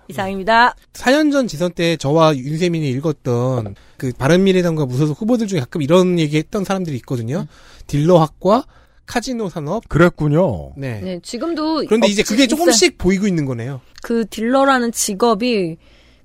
[0.08, 0.74] 이상입니다.
[0.92, 6.36] 4년 전 지선 때 저와 윤세민이 읽었던 그 바른미래당과 무소속 후보들 중에 가끔 이런 얘기
[6.36, 7.46] 했던 사람들이 있거든요.
[7.88, 8.64] 딜러 학과,
[9.06, 9.88] 카지노 산업.
[9.88, 10.72] 그랬군요.
[10.76, 11.00] 네.
[11.00, 12.56] 네, 지금도 그런데 이제 그게 있어요.
[12.56, 13.80] 조금씩 보이고 있는 거네요.
[14.02, 15.76] 그 딜러라는 직업이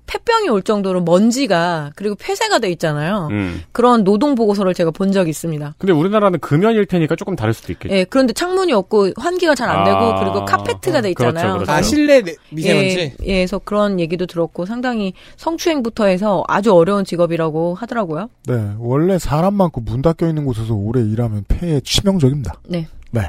[0.06, 3.28] 폐병이 올 정도로 먼지가 그리고 폐쇄가 돼 있잖아요.
[3.30, 3.62] 음.
[3.72, 5.74] 그런 노동 보고서를 제가 본 적이 있습니다.
[5.78, 7.94] 근데 우리나라는 금연일 테니까 조금 다를 수도 있겠죠.
[7.94, 10.20] 예, 그런데 창문이 없고 환기가 잘 안 되고 아.
[10.20, 11.54] 그리고 카페트가 돼 그렇죠, 있잖아요.
[11.54, 11.72] 그렇죠.
[11.72, 12.98] 아, 실내 내- 미세먼지?
[12.98, 18.28] 예, 예, 그래서 그런 얘기도 들었고 상당히 성추행부터 해서 아주 어려운 직업이라고 하더라고요.
[18.48, 18.72] 네.
[18.78, 22.54] 원래 사람 많고 문 닫혀 있는 곳에서 오래 일하면 폐에 치명적입니다.
[22.68, 22.88] 네.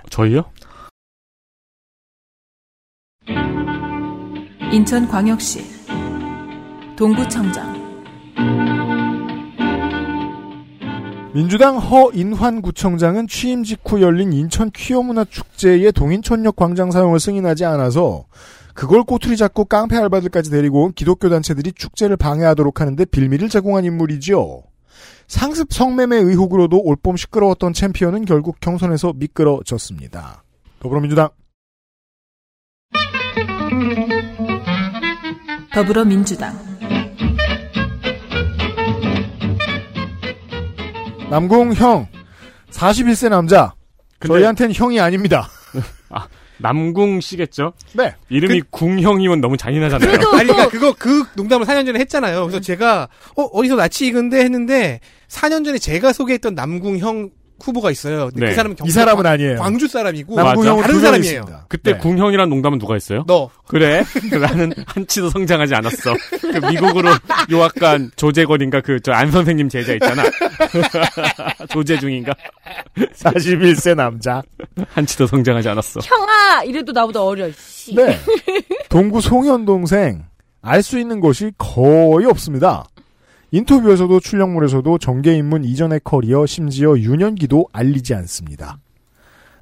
[0.09, 0.43] 저희요?
[4.71, 5.82] 인천광역시
[6.95, 7.73] 동구청장
[11.33, 18.25] 민주당 허인환 구청장은 취임 직후 열린 인천 퀴어문화 축제의 동인천역 광장 사용을 승인하지 않아서
[18.75, 24.63] 그걸 꼬투리 잡고 깡패 알바들까지 데리고 온 기독교 단체들이 축제를 방해하도록 하는데 빌미를 제공한 인물이죠.
[25.27, 30.43] 상습 성매매 의혹으로도 올봄 시끄러웠던 챔피언은 결국 경선에서 미끄러졌습니다.
[30.79, 31.29] 더불어민주당
[35.73, 36.72] 더불어민주당
[41.30, 42.07] 남궁형
[42.71, 43.74] 41세 남자
[44.19, 45.49] 근데- 저희한텐 형이 아닙니다.
[46.59, 47.74] 남궁 씨겠죠?
[47.93, 48.15] 네.
[48.30, 50.07] 이름이 궁형이면 너무 잔인하잖아요.
[50.11, 52.43] 그래도 아니, 그러니까 또 그거, 그 농담을 4년 전에 했잖아요.
[52.43, 57.32] 그래서 제가, 어, 어디서 낯이 익은데 했는데, 4년 전에 제가 소개했던 남궁형
[57.64, 58.30] 후보가 있어요.
[58.30, 58.49] 근데 네.
[58.51, 59.57] 그 사람은 이 사람은 광- 아니에요.
[59.59, 61.34] 광주 사람이고, 남궁형은 다른 사람이에요.
[61.39, 61.66] 있습니다.
[61.70, 61.97] 그때 네.
[61.97, 63.24] 궁형이란 농담은 누가 했어요?
[63.26, 63.49] 너.
[63.68, 64.03] 그래?
[64.32, 66.14] 나는 한치도 성장하지 않았어.
[66.41, 67.09] 그 미국으로
[67.49, 70.24] 유학간 조재걸인가 그 저 안 선생님 제자 있잖아.
[71.70, 72.34] 조재중인가?
[73.16, 74.41] 41세 남자.
[74.89, 75.99] 한치도 성장하지 않았어.
[76.03, 77.49] 형아 이래도 나보다 어려.
[77.57, 77.95] 씨.
[77.95, 78.18] 네.
[78.89, 80.24] 동구 송현 동생
[80.61, 82.86] 알 수 있는 것이 거의 없습니다.
[83.54, 88.80] 인터뷰에서도 출력물에서도 정계 입문 이전의 커리어 심지어 유년기도 알리지 않습니다.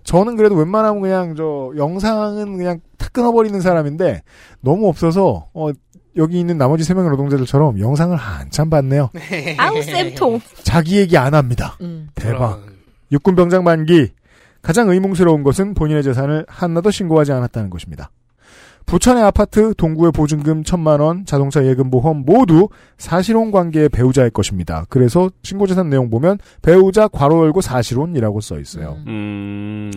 [0.04, 4.22] 저는 그래도 웬만하면 그냥 저 영상은 그냥 탁 끊어버리는 사람인데
[4.62, 5.70] 너무 없어서 어,
[6.16, 9.10] 여기 있는 나머지 세 명의 노동자들처럼 영상을 한참 봤네요.
[9.60, 10.40] 아우 쌤통.
[10.64, 11.78] 자기 얘기 안 합니다.
[11.82, 12.08] 음.
[12.16, 12.62] 대박.
[13.12, 14.12] 육군병장 만기
[14.62, 18.10] 가장 의문스러운 것은 본인의 재산을 하나도 신고하지 않았다는 것입니다.
[18.86, 24.86] 부천의 아파트, 동구의 보증금 천만 원, 자동차 예금 보험 모두 사실혼 관계의 배우자의 것입니다.
[24.90, 28.98] 그래서 신고재산 내용 보면 배우자 괄호 열고 사실혼이라고 써 있어요.
[29.08, 29.92] 음.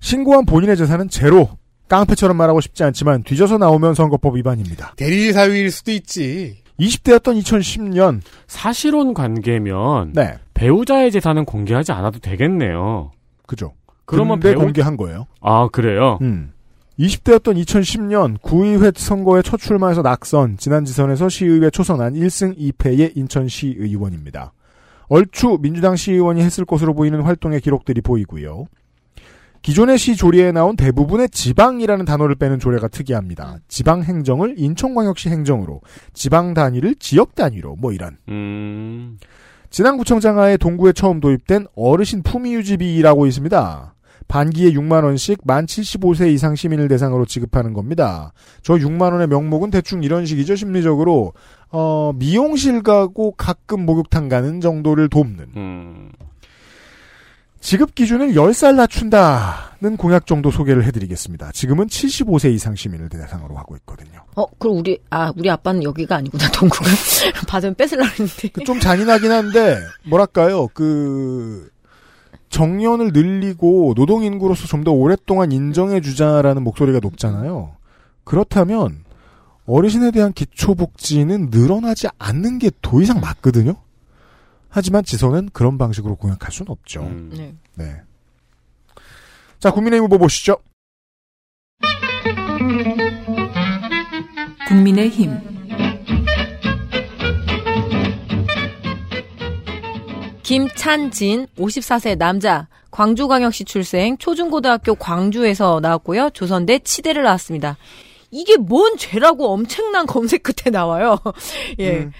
[0.00, 1.50] 신고한 본인의 재산은 제로.
[1.88, 4.94] 깡패처럼 말하고 싶지 않지만 뒤져서 나오면 선거법 위반입니다.
[4.96, 6.62] 대리 사위일 수도 있지.
[6.80, 13.12] 20대였던 2010년 사실혼 관계면 네 배우자의 재산은 공개하지 않아도 되겠네요.
[13.46, 13.74] 그죠.
[14.06, 15.26] 그러면 배우 공개한 거예요.
[15.40, 16.18] 아 그래요?
[16.22, 16.52] 음.
[17.02, 24.52] 20대였던 2010년 구의회 선거에 첫 출마해서 낙선, 지난 지선에서 시의회 초선한 1승 2패의 인천시 의원입니다.
[25.08, 28.66] 얼추 민주당 시의원이 했을 것으로 보이는 활동의 기록들이 보이고요.
[29.62, 33.58] 기존의 시 조례에 나온 대부분의 지방이라는 단어를 빼는 조례가 특이합니다.
[33.68, 35.80] 지방 행정을 인천광역시 행정으로,
[36.14, 38.16] 지방 단위를 지역 단위로, 뭐 이런.
[38.28, 39.18] 음.
[39.70, 43.94] 진안구청장 하에 동구에 처음 도입된 어르신 품위유지비라고 있습니다.
[44.32, 48.32] 반기에 6만 원씩 만 75세 이상 시민을 대상으로 지급하는 겁니다.
[48.62, 51.34] 저 6만 원의 명목은 대충 이런 식이죠, 심리적으로.
[51.68, 55.48] 어, 미용실 가고 가끔 목욕탕 가는 정도를 돕는.
[55.54, 56.12] 음.
[57.60, 61.52] 지급 기준을 10살 낮춘다는 공약 정도 소개를 해드리겠습니다.
[61.52, 64.24] 지금은 75세 이상 시민을 대상으로 하고 있거든요.
[64.34, 66.86] 어, 그럼 우리 아 우리 아빠는 여기가 아니구나 동구가
[67.46, 68.48] 받으면 뺏으려 했는데.
[68.48, 69.78] 그좀 잔인하긴 한데
[70.08, 71.70] 뭐랄까요 그
[72.52, 77.76] 정년을 늘리고 노동 인구로서 좀 더 오랫동안 인정해 주자라는 목소리가 높잖아요.
[78.24, 79.04] 그렇다면
[79.66, 83.74] 어르신에 대한 기초 복지는 늘어나지 않는 게 더 이상 맞거든요.
[84.68, 87.02] 하지만 지선은 그런 방식으로 공약할 수는 없죠.
[87.02, 87.30] 음.
[87.36, 87.54] 네.
[87.74, 88.00] 네.
[89.60, 90.56] 자, 국민의힘 후보 보시죠.
[94.68, 95.51] 국민의힘
[100.42, 106.30] 김찬진 54세 남자 광주광역시 출생 초중고등학교 광주에서 나왔고요.
[106.30, 107.76] 조선대 치대를 나왔습니다.
[108.30, 111.18] 이게 뭔 죄라고 엄청난 검색 끝에 나와요.
[111.78, 111.98] 예.
[111.98, 112.12] 음.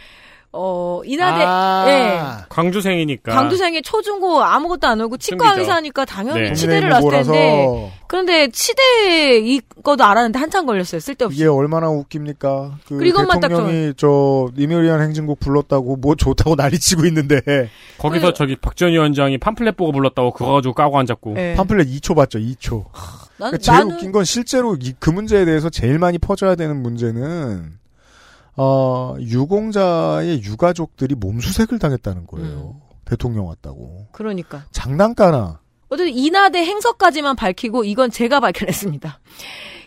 [0.55, 2.45] 어, 이나대 아, 예.
[2.51, 3.33] 광주생이니까.
[3.33, 5.61] 강두생에 초중고 아무것도 안 오고 치과 승리죠.
[5.63, 6.53] 의사니까 당연히 네.
[6.53, 11.01] 치대를 나왔을 텐데 그런데 치대 이거도 알았는데 한참 걸렸어요.
[11.01, 11.39] 쓸데없이.
[11.39, 12.73] 이게 얼마나 웃깁니까?
[12.87, 17.41] 그 그리고 대통령이 저 이묘리한 행진곡 불렀다고 뭐 좋다고 난리치고 있는데
[17.97, 21.35] 거기서 그- 저기 박전 위원장이 팜플렛 보고 불렀다고 그거 가지고 까고 앉았고.
[21.39, 21.55] 예.
[21.57, 22.85] 팜플렛 2초 봤죠, 2초.
[23.39, 26.77] 난, 그러니까 제일 나는 웃긴 건 실제로 이, 그 문제에 대해서 제일 많이 퍼져야 되는
[26.83, 27.81] 문제는
[28.57, 32.81] 어, 유공자의 유가족들이 몸수색을 당했다는 거예요.
[33.05, 34.07] 대통령 왔다고.
[34.13, 34.65] 그러니까.
[34.73, 35.61] 장난까나.
[35.89, 39.21] 어쨌든 이나대 행서까지만 밝히고 이건 제가 밝혀냈습니다.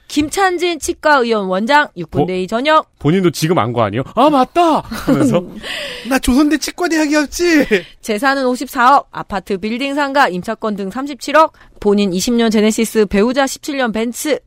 [0.07, 4.03] 김찬진 치과 의원 원장 육군대위 전역 본인도 지금 안 거 아니에요?
[4.13, 5.43] 아 맞다 하면서
[6.07, 7.66] 나 조선대 치과대학이었지.
[8.01, 14.39] 재산은 54억, 아파트 빌딩 상가, 임차권 등 37억, 본인 20년 제네시스, 배우자 17년 벤츠,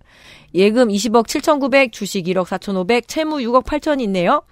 [0.54, 4.42] 예금 20억 7,900, 주식 1억 4,500, 채무 6억 8천이 있네요.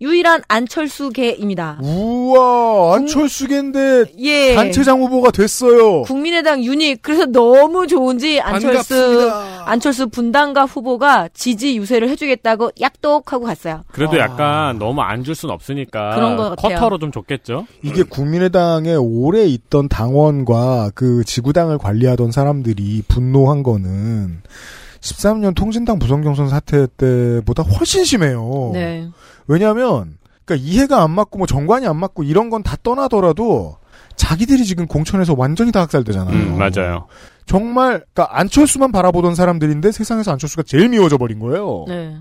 [0.00, 1.78] 유일한 안철수계입니다.
[1.82, 4.54] 우와, 안철수계인데 예.
[4.54, 6.02] 단체장 후보가 됐어요.
[6.02, 7.00] 국민의당 유닛.
[7.00, 9.70] 그래서 너무 좋은지 안철수 반갑습니다.
[9.70, 13.82] 안철수 분당가 후보가 지지 유세를 해주겠다고 약독하고 갔어요.
[13.92, 14.18] 그래도 아.
[14.18, 16.74] 약간 너무 안 줄 순 없으니까 그런 것 같아요.
[16.76, 17.66] 커터로 좀 줬겠죠.
[17.82, 24.42] 이게 국민의당에 오래 있던 당원과 그 지구당을 관리하던 사람들이 분노한 거는
[25.14, 28.70] 13년 통진당 부정경선 사태 때보다 훨씬 심해요.
[28.72, 29.08] 네.
[29.46, 33.76] 왜냐하면 그러니까 이해가 안 맞고 뭐 정관이 안 맞고 이런 건 다 떠나더라도
[34.16, 36.34] 자기들이 지금 공천에서 완전히 다 학살되잖아요.
[36.34, 37.06] 음, 맞아요.
[37.46, 41.84] 정말 그러니까 안철수만 바라보던 사람들인데 세상에서 안철수가 제일 미워져 버린 거예요.
[41.86, 42.16] 네.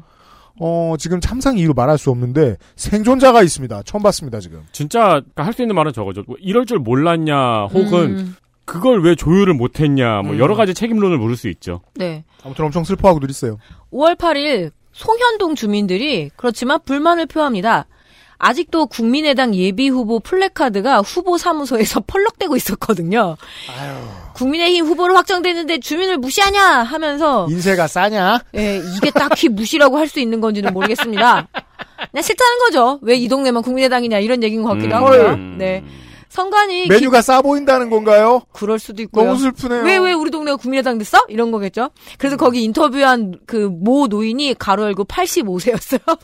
[0.59, 3.81] 어 지금 참상 이유로 말할 수 없는데 생존자가 있습니다.
[3.83, 4.61] 처음 봤습니다 지금.
[4.71, 6.23] 진짜 할 수 있는 말은 저거죠.
[6.27, 8.35] 뭐 이럴 줄 몰랐냐, 혹은 음,
[8.65, 10.39] 그걸 왜 조율을 못했냐, 뭐 음.
[10.39, 11.81] 여러 가지 책임론을 물을 수 있죠.
[11.95, 12.23] 네.
[12.43, 13.57] 아무튼 엄청 슬퍼하고들 있어요.
[13.93, 17.85] 5월 8일 송현동 주민들이 그렇지만 불만을 표합니다.
[18.37, 23.37] 아직도 국민의당 예비 후보 플래카드가 후보 사무소에서 펄럭대고 있었거든요.
[24.33, 28.39] 국민의힘 후보로 확정됐는데 주민을 무시하냐 하면서 인세가 싸냐?
[28.57, 31.47] 예, 이게 딱히 무시라고 할 수 있는 건지는 모르겠습니다.
[32.11, 32.99] 그냥 싫다는 거죠.
[33.01, 34.93] 왜 이 동네만 국민의당이냐 이런 얘기인 것 같기도 음.
[34.93, 35.29] 하고요.
[35.33, 35.55] 음.
[35.57, 35.83] 네.
[36.29, 38.39] 선관위 메뉴가 싸 보인다는 건가요?
[38.39, 39.25] 기- 그럴 수도 있고요.
[39.25, 39.83] 너무 슬프네요.
[39.83, 41.19] 왜, 왜 우리 동네가 국민의당 됐어?
[41.29, 41.89] 이런 거겠죠?
[42.17, 45.99] 그래서 거기 인터뷰한 그 모 노인이 가로 열고 85세였어요.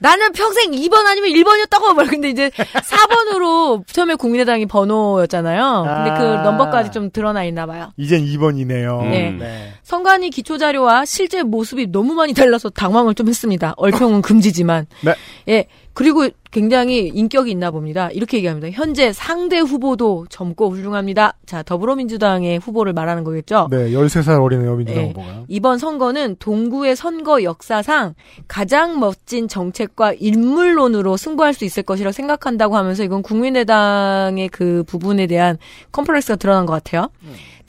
[0.00, 5.84] 나는 평생 2번 아니면 1번이었다고 말 근데 이제 4번으로 처음에 국민의당이 번호였잖아요.
[5.86, 6.42] 근데 그 아.
[6.42, 7.92] 넘버까지 좀 드러나 있나 봐요.
[7.96, 9.02] 이젠 2번이네요.
[9.02, 9.72] 네.
[9.82, 13.74] 선관위 기초 자료와 실제 모습이 너무 많이 달라서 당황을 좀 했습니다.
[13.76, 14.86] 얼평은 금지지만.
[15.02, 15.14] 네.
[15.48, 15.66] 예.
[15.94, 18.10] 그리고 굉장히 인격이 있나 봅니다.
[18.10, 18.70] 이렇게 얘기합니다.
[18.70, 21.34] 현재 상대 후보도 젊고 훌륭합니다.
[21.46, 23.68] 자, 더불어민주당의 후보를 말하는 거겠죠?
[23.70, 25.08] 네, 13살 어린애요, 민주당 네.
[25.08, 25.44] 후보가.
[25.48, 28.14] 이번 선거는 동구의 선거 역사상
[28.48, 35.56] 가장 멋진 정책과 인물론으로 승부할 수 있을 것이라고 생각한다고 하면서 이건 국민의당의 그 부분에 대한
[35.92, 37.08] 컴플렉스가 드러난 것 같아요.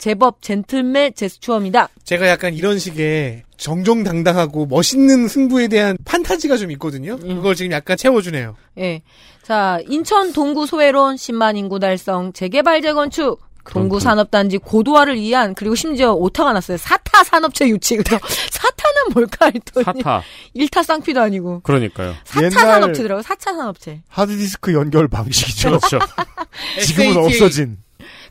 [0.04, 1.88] 제법 젠틀맨 제스처입니다.
[2.04, 7.14] 제가 약간 이런 식의 정정당당하고 멋있는 승부에 대한 판타지가 좀 있거든요.
[7.24, 7.36] 음.
[7.36, 8.54] 그걸 지금 약간 채워주네요.
[8.80, 9.00] 예.
[9.42, 13.40] 자, 인천 동구 소외론 10만 인구 달성 재개발 재건축
[13.70, 16.76] 동구 산업단지 고도화를 위한 그리고 심지어 오타가 났어요.
[16.76, 17.96] 사타 산업체 유치.
[18.52, 20.22] 사타는 뭘까 했더니 사타.
[20.52, 22.12] 일타 쌍피도 아니고 그러니까요.
[22.26, 23.22] 사차 옛날- 산업체더라고.
[23.22, 24.02] 사차 산업체.
[24.08, 25.78] 하드디스크 연결 방식이죠.
[25.78, 25.98] 그렇죠.
[26.84, 27.24] 지금은 SATA.
[27.24, 27.78] 없어진.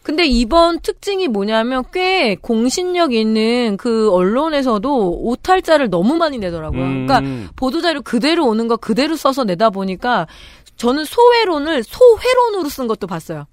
[0.04, 6.84] 근데 이번 특징이 뭐냐면 꽤 공신력 있는 그 언론에서도 오탈자를 너무 많이 내더라고요.
[6.84, 7.08] 음.
[7.08, 10.28] 그러니까 보도자료 그대로 오는 거 그대로 써서 내다 보니까
[10.76, 13.46] 저는 소회론을 소회론으로 쓴 것도 봤어요.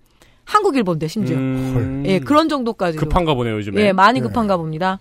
[0.44, 1.36] 한국일보인데 심지어.
[1.36, 2.98] 음, 예, 그런 정도까지.
[2.98, 3.80] 급한가 보네요, 요즘에.
[3.82, 4.26] 예, 많이 네.
[4.26, 4.98] 급한가 봅니다.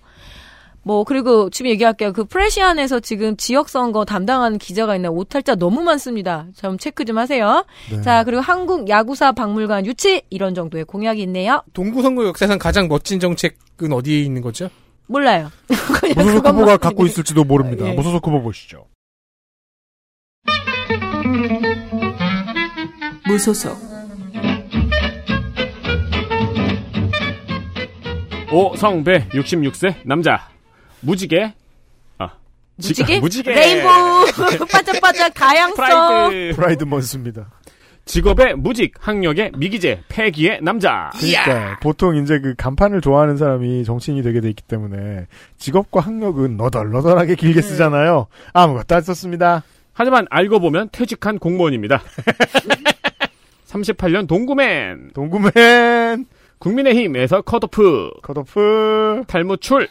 [0.83, 2.13] 뭐 그리고 지금 얘기할게요.
[2.13, 6.47] 그 프레시안에서 지금 지역 선거 담당하는 기자가 있나 오탈자 너무 많습니다.
[6.55, 7.65] 좀 체크 좀 하세요.
[7.91, 8.01] 네.
[8.01, 11.63] 자 그리고 한국 야구사 박물관 유치 이런 정도의 공약이 있네요.
[11.73, 14.69] 동구 선거 역사상 가장 멋진 정책은 어디에 있는 거죠?
[15.07, 15.49] 몰라요.
[16.15, 17.87] 무소속 후보가 갖고 있을지도 모릅니다.
[17.87, 17.93] 예.
[17.93, 18.85] 무소속 후보 보시죠.
[23.27, 23.77] 무소속
[28.51, 30.49] 오성배 66세 남자
[31.01, 31.53] 무지개
[32.17, 32.29] 아
[32.75, 33.19] 무지개?
[33.19, 33.51] 무지개.
[33.53, 34.25] Rainbow
[34.71, 35.75] 반짝반짝 다양성.
[35.75, 36.55] Pride.
[36.55, 37.49] Pride Month입니다.
[38.05, 41.11] 직업의 무직, 학력의 미기재, 패기의 남자.
[41.19, 45.27] 그러니까 보통 이제 그 간판을 좋아하는 사람이 정치인이 되게 돼 있기 때문에
[45.59, 48.25] 직업과 학력은 너덜너덜하게 길게 쓰잖아요.
[48.53, 49.61] 아무것도 안 썼습니다.
[49.93, 52.01] 하지만 알고 보면 퇴직한 공무원입니다.
[53.67, 55.11] 38년 동구맨.
[55.13, 56.25] 동구맨
[56.57, 58.09] 국민의힘에서 컷오프.
[58.23, 59.87] 컷오프 탈무출.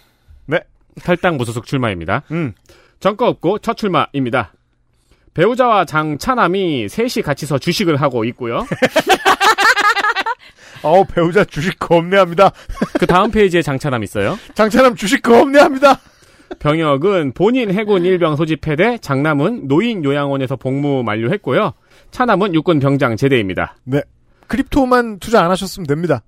[0.99, 1.05] 네.
[1.05, 2.23] 탈당 무소속 출마입니다.
[2.31, 2.55] 음.
[3.01, 4.53] 정가 없고 첫 출마입니다.
[5.35, 8.67] 배우자와 장차남이 셋이 같이 서 주식을 하고 있고요.
[10.83, 12.51] 어우 배우자 주식 겁내합니다.
[12.99, 14.39] 그 다음 페이지에 장차남 있어요.
[14.55, 16.01] 장차남 주식 겁내합니다.
[16.59, 21.73] 병역은 본인 해군 일병 소집해대, 장남은 노인 요양원에서 복무 만료했고요.
[22.11, 23.77] 차남은 육군 병장 제대입니다.
[23.85, 24.03] 네.
[24.47, 26.23] 크립토만 투자 안 하셨으면 됩니다.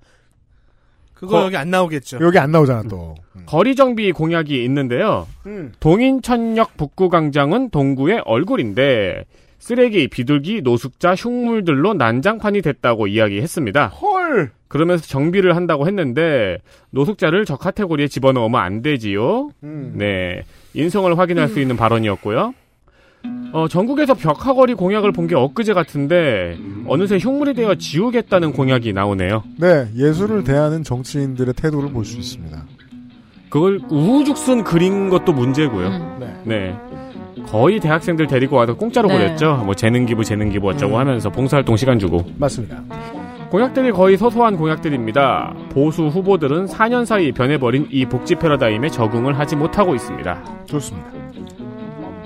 [1.20, 2.18] 그거 거- 여기 안 나오겠죠.
[2.22, 3.14] 여기 안 나오잖아 또.
[3.46, 5.26] 거리 정비 공약이 있는데요.
[5.46, 5.72] 음.
[5.80, 9.24] 동인천역 북구광장은 동구의 얼굴인데
[9.58, 13.88] 쓰레기, 비둘기, 노숙자, 흉물들로 난장판이 됐다고 이야기했습니다.
[13.88, 14.50] 헐.
[14.68, 16.56] 그러면서 정비를 한다고 했는데
[16.90, 19.50] 노숙자를 저 카테고리에 집어넣으면 안 되지요.
[19.62, 19.92] 음.
[19.96, 22.54] 네, 인성을 확인할 수 있는 발언이었고요.
[23.52, 26.56] 어, 전국에서 벽화거리 공약을 본 게 엊그제 같은데
[26.86, 29.42] 어느새 흉물이 되어 지우겠다는 공약이 나오네요.
[29.58, 32.64] 네, 예술을 대하는 정치인들의 태도를 볼 수 있습니다.
[33.48, 35.86] 그걸 우후죽순 그린 것도 문제고요.
[35.88, 36.16] 음.
[36.20, 36.34] 네.
[36.44, 36.76] 네.
[37.46, 39.14] 거의 대학생들 데리고 와서 공짜로 네.
[39.14, 39.62] 보냈죠.
[39.64, 41.00] 뭐 재능 기부, 재능 기부 어쩌고 음.
[41.00, 42.24] 하면서 봉사활동 시간 주고.
[42.38, 42.80] 맞습니다.
[43.50, 45.54] 공약들이 거의 소소한 공약들입니다.
[45.70, 50.44] 보수 후보들은 4년 사이 변해버린 이 복지 패러다임에 적응을 하지 못하고 있습니다.
[50.66, 51.08] 좋습니다.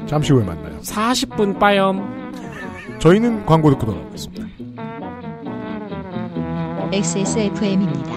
[0.07, 0.79] 잠시 후에 만나요.
[0.81, 2.33] 40분 빠염.
[2.99, 4.45] 저희는 광고 듣고 돌아오겠습니다.
[6.93, 8.15] XSFM입니다.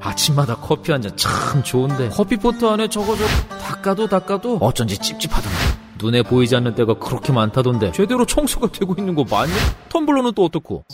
[0.00, 3.24] 아침마다 커피 한 잔 참 좋은데 커피포트 안에 저거 저
[3.58, 5.71] 닦아도 닦아도 어쩐지 찝찝하던데
[6.02, 9.52] 눈에 보이지 않는 때가 그렇게 많다던데 제대로 청소가 되고 있는 거 맞냐?
[9.88, 10.84] 텀블러는 또 어떻고?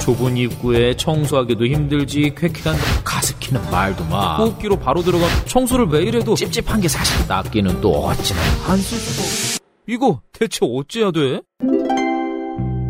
[0.00, 6.80] 좁은 입구에 청소하기도 힘들지 쾌쾌한 가습기는 말도 마 호흡기로 바로 들어가 청소를 매일 해도 찝찝한
[6.80, 11.40] 게 사실 낫기는 또 어찌나 안 쓸 수가 이거 대체 어째야 돼?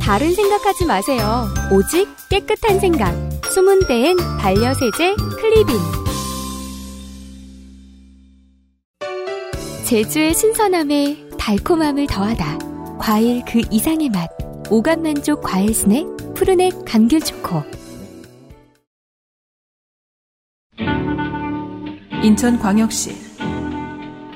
[0.01, 1.47] 다른 생각하지 마세요.
[1.71, 3.15] 오직 깨끗한 생각.
[3.53, 5.77] 숨은 데엔 반려세제 클리빈.
[9.89, 12.99] 제주의 신선함에 달콤함을 더하다.
[12.99, 14.29] 과일 그 이상의 맛.
[14.71, 17.63] 오감 만족 과일 스낵 푸르넥 감귤 초코.
[22.23, 23.13] 인천광역시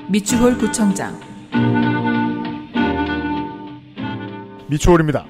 [0.09, 1.19] 미추홀 구청장
[4.71, 5.27] 미추홀입니다.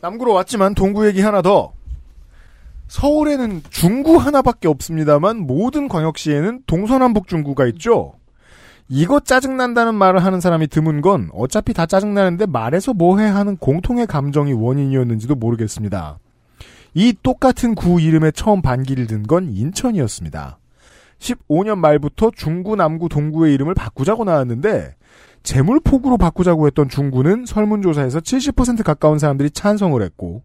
[0.00, 1.74] 남구로 왔지만 동구 얘기 하나 더.
[2.88, 8.14] 서울에는 중구 하나밖에 없습니다만 모든 광역시에는 동서남북 중구가 있죠.
[8.94, 14.52] 이거 짜증난다는 말을 하는 사람이 드문 건 어차피 다 짜증나는데 말해서 뭐해 하는 공통의 감정이
[14.52, 16.18] 원인이었는지도 모르겠습니다.
[16.92, 20.58] 이 똑같은 구 이름에 처음 반기를 든 건 인천이었습니다.
[21.18, 24.94] 15년 말부터 중구, 남구, 동구의 이름을 바꾸자고 나왔는데
[25.42, 30.42] 재물포구로 바꾸자고 했던 중구는 설문조사에서 70% 가까운 사람들이 찬성을 했고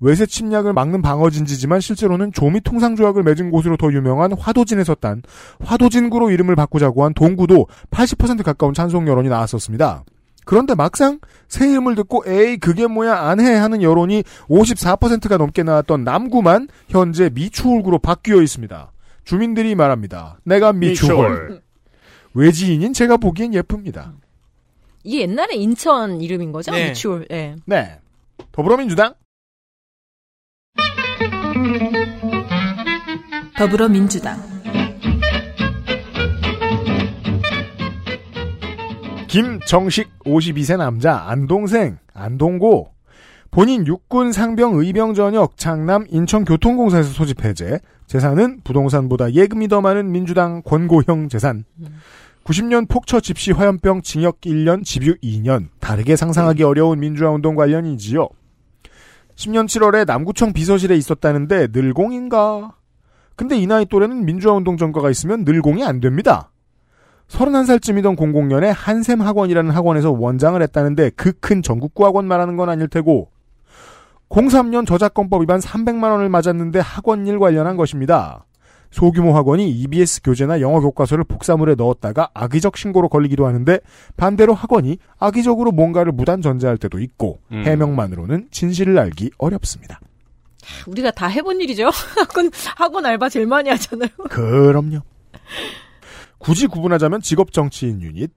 [0.00, 5.22] 외세 침략을 막는 방어진지지만 실제로는 조미 통상 조약을 맺은 곳으로 더 유명한 화도진에서 딴
[5.62, 10.04] 화도진구로 이름을 바꾸자고 한 동구도 80% 가까운 찬성 여론이 나왔었습니다.
[10.46, 16.68] 그런데 막상 새 이름을 듣고 에이 그게 뭐야 안해 하는 여론이 54%가 넘게 나왔던 남구만
[16.88, 18.90] 현재 미추홀구로 바뀌어 있습니다.
[19.24, 20.40] 주민들이 말합니다.
[20.44, 21.60] 내가 미추홀.
[22.34, 24.14] 외지인인 제가 보기엔 예쁩니다.
[25.04, 26.72] 이게 옛날에 인천 이름인 거죠?
[26.72, 26.88] 네.
[26.88, 27.26] 미추홀.
[27.30, 27.56] 예.
[27.66, 27.98] 네.
[28.52, 29.14] 더불어민주당
[33.60, 34.38] 더불어민주당.
[39.28, 42.88] 김정식 52세 남자 안동생 안동고.
[43.50, 47.80] 본인 육군 상병 의병 전역 장남 인천교통공사에서 소집 해제.
[48.06, 51.64] 재산은 부동산보다 예금이 더 많은 민주당 권고형 재산.
[52.44, 55.68] 90년 폭처 집시 화염병 징역 1년 집유 2년.
[55.80, 58.26] 다르게 상상하기 어려운 민주화 운동 관련이지요.
[59.36, 62.79] 10년 7월에 남구청 비서실에 있었다는데 늘공인가
[63.40, 66.50] 근데 이 나이 또래는 민주화 운동 전과가 있으면 늘공이 안 됩니다
[67.28, 73.30] 31살쯤이던 00년에 한샘 학원이라는 학원에서 원장을 했다는데 그 큰 전국구 학원 말하는 건 아닐 테고
[74.28, 78.44] 03년 저작권법 위반 300만 원을 맞았는데 학원 일 관련한 것입니다.
[78.90, 83.80] 소규모 학원이 EBS 교재나 영어 교과서를 복사물에 넣었다가 악의적 신고로 걸리기도 하는데
[84.18, 87.62] 반대로 학원이 악의적으로 뭔가를 무단 전제할 때도 있고 음.
[87.64, 89.98] 해명만으로는 진실을 알기 어렵습니다.
[90.86, 91.90] 우리가 다 해본 일이죠.
[92.16, 94.08] 학원 학원 알바 제일 많이 하잖아요.
[94.28, 95.00] 그럼요.
[96.38, 98.30] 굳이 구분하자면 직업 정치인 유닛.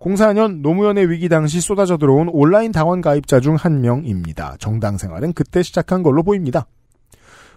[0.00, 4.56] 04년 노무현의 위기 당시 쏟아져 들어온 온라인 당원 가입자 중 한 명입니다.
[4.58, 6.66] 정당 생활은 그때 시작한 걸로 보입니다.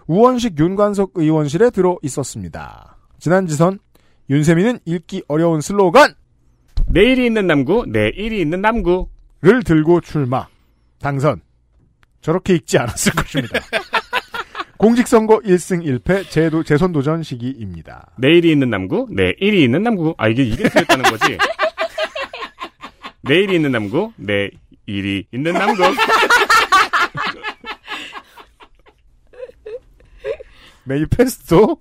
[0.06, 2.96] 우원식 윤관석 의원실에 들어 있었습니다.
[3.18, 3.78] 지난 지선
[4.30, 6.14] 윤세민은 읽기 어려운 슬로건
[6.86, 9.08] 내일이 있는 남구, 내일이 있는 남구.
[9.40, 10.48] 를 들고 출마.
[11.00, 11.40] 당선.
[12.22, 13.60] 저렇게 읽지 않았을 것입니다.
[14.78, 18.12] 공직선거 1승 1패 제도, 재선 도전 시기입니다.
[18.16, 20.14] 내일이 있는 남구, 내일이 있는 남구.
[20.16, 21.36] 아, 이게, 이게 틀렸다는 거지.
[23.22, 25.82] 내일이 있는 남구, 내일이 있는 남구.
[30.84, 31.80] 메이페스토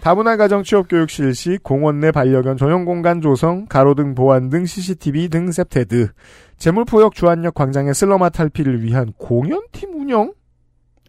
[0.00, 5.28] 다문화 가정 취업 교육 실시, 공원 내 반려견 전용 공간 조성, 가로등 보안 등 CCTV
[5.28, 6.08] 등 셉테드,
[6.56, 10.32] 재물포역 주안역 광장의 슬러마 탈피를 위한 공연팀 운영?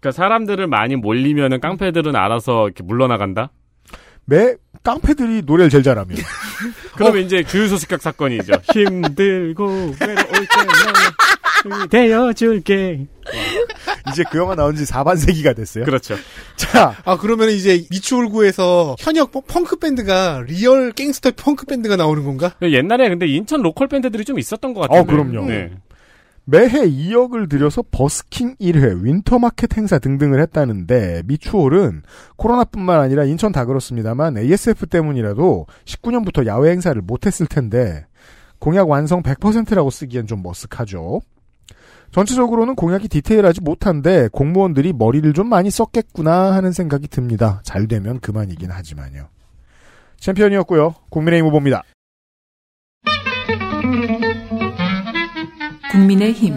[0.02, 3.52] 그러니까 사람들을 많이 몰리면은 깡패들은 알아서 이렇게 물러나간다?
[4.26, 6.18] 매 깡패들이 노래를 제일 잘하면.
[6.98, 8.54] 그럼 이제 주유소 습격 사건이죠.
[8.74, 9.66] 힘들고
[10.02, 10.48] 외로울
[11.64, 13.06] 때는 되어줄게.
[14.10, 15.86] 이제 그 영화 나온 지 4반세기가 됐어요.
[15.86, 16.16] 그렇죠.
[16.56, 16.96] 자.
[17.06, 22.56] 아, 그러면 이제 미추홀구에서 현역 펑크 밴드가 real gangster 펑크 밴드가 나오는 건가?
[22.64, 25.00] 옛날에 근데 인천 local 밴드들이 좀 있었던 것 같은데.
[25.00, 25.46] 어, 그럼요.
[25.48, 25.72] 네.
[26.46, 32.02] 매해 2억을 들여서 버스킹 1회, winter market 행사 등등을 했다는데 미추홀은
[32.36, 38.06] 코로나뿐만 아니라 인천 다 그렇습니다만 ASF 때문이라도 19년부터 야외 행사를 못했을 텐데
[38.60, 41.22] 공약 완성 100%라고 쓰기엔 좀 머쓱하죠.
[42.12, 47.62] 전체적으로는 공약이 디테일하지 못한데 공무원들이 머리를 좀 많이 썼겠구나 하는 생각이 듭니다.
[47.64, 49.30] 잘 되면 그만이긴 하지만요.
[50.18, 50.96] 챔피언이었고요.
[51.10, 51.84] 국민의힘 후보입니다.
[55.92, 56.56] 국민의힘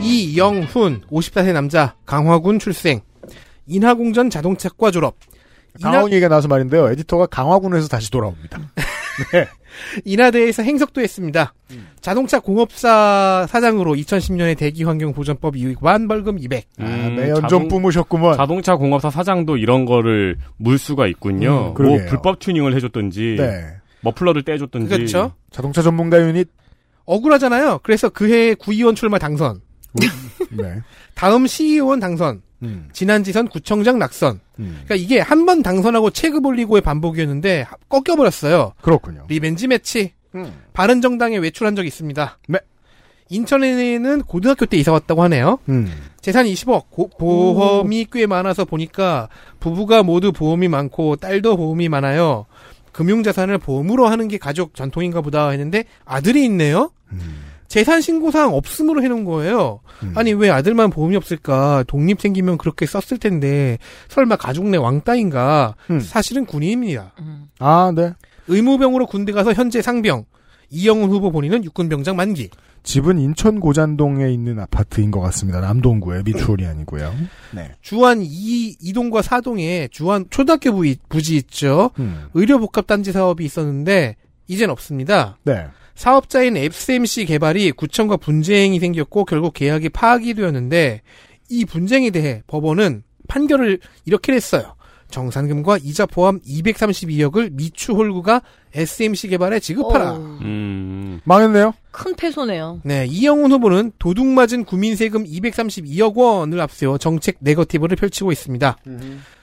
[0.00, 3.00] 이영훈 54세 남자 강화군 출생
[3.66, 5.16] 인하공전 자동차과 졸업
[5.82, 6.88] 강화군 얘기가 나와서 말인데요.
[6.90, 8.60] 에디터가 강화군에서 다시 돌아옵니다.
[9.32, 9.46] 네.
[10.04, 11.52] 인하대에서 행석도 했습니다.
[12.00, 16.64] 자동차 공업사 사장으로 2010년에 대기환경보전법 위반 벌금 200.
[16.78, 18.34] 아, 매연 좀 뿜으셨구먼.
[18.34, 21.74] 음, 자동차 공업사 사장도 이런 거를 물 수가 있군요.
[21.76, 21.98] 음, 뭐.
[22.06, 23.64] 불법 튜닝을 해줬던지, 네.
[24.04, 24.88] 머플러를 떼줬던지.
[24.88, 25.32] 그렇죠.
[25.50, 26.48] 자동차 전문가 유닛.
[27.06, 27.80] 억울하잖아요.
[27.82, 29.60] 그래서 그해 구의원 출마 당선.
[30.50, 30.80] 네.
[31.14, 32.42] 다음 시의원 당선.
[32.62, 32.88] 음.
[32.92, 34.40] 지난 지선 구청장 낙선.
[34.58, 34.80] 음.
[34.84, 38.72] 그러니까 이게 한 번 당선하고 체급 올리고의 반복이었는데 꺾여버렸어요.
[38.80, 39.26] 그렇군요.
[39.28, 40.12] Revenge match.
[40.34, 40.50] 음.
[40.72, 42.38] 바른정당에 외출한 적이 있습니다.
[42.48, 42.58] 네.
[43.30, 45.58] 인천에는 고등학교 때 이사 왔다고 하네요.
[45.68, 45.90] 음.
[46.20, 49.28] 재산 20억, 고- 보험이 꽤 많아서 보니까
[49.60, 52.46] 부부가 모두 보험이 많고 딸도 보험이 많아요.
[52.94, 56.90] 금융자산을 보험으로 하는 게 가족 전통인가 보다 했는데 아들이 있네요?
[57.68, 59.80] 재산 신고사항 없음으로 해놓은 거예요.
[60.14, 61.84] 아니 왜 아들만 보험이 없을까?
[61.86, 63.78] 독립 생기면 그렇게 썼을 텐데
[64.08, 65.74] 설마 가족 내 왕따인가?
[66.00, 67.12] 사실은 군인입니다.
[67.58, 68.12] 아, 네.
[68.46, 70.24] 의무병으로 군대 가서 현재 상병.
[70.70, 72.50] 이영훈 후보 본인은 육군병장 만기.
[72.84, 75.60] 집은 인천 고잔동에 있는 아파트인 것 같습니다.
[75.60, 77.14] 남동구에 미추홀이 아니고요.
[77.52, 77.72] 네.
[77.80, 81.90] 주안 2, 2동과 4동에 주안 초등학교 부지, 부지 있죠.
[81.98, 82.28] 음.
[82.34, 84.16] 의료복합단지 사업이 있었는데
[84.46, 85.38] 이젠 없습니다.
[85.44, 85.66] 네.
[85.94, 91.00] 사업자인 FCMC 개발이 구청과 분쟁이 생겼고 결국 계약이 파악이 되었는데
[91.48, 94.74] 이 분쟁에 대해 법원은 판결을 이렇게 냈어요.
[95.10, 98.42] 정산금과 이자 포함 232억을 미추홀구가
[98.74, 100.16] SMC 개발에 지급하라.
[100.16, 101.20] 음.
[101.24, 101.74] 망했네요.
[101.90, 102.80] 큰 패소네요.
[102.84, 108.76] 네, 이영훈 후보는 도둑 맞은 구민세금 232억 원을 앞세워 정책 네거티브를 펼치고 있습니다.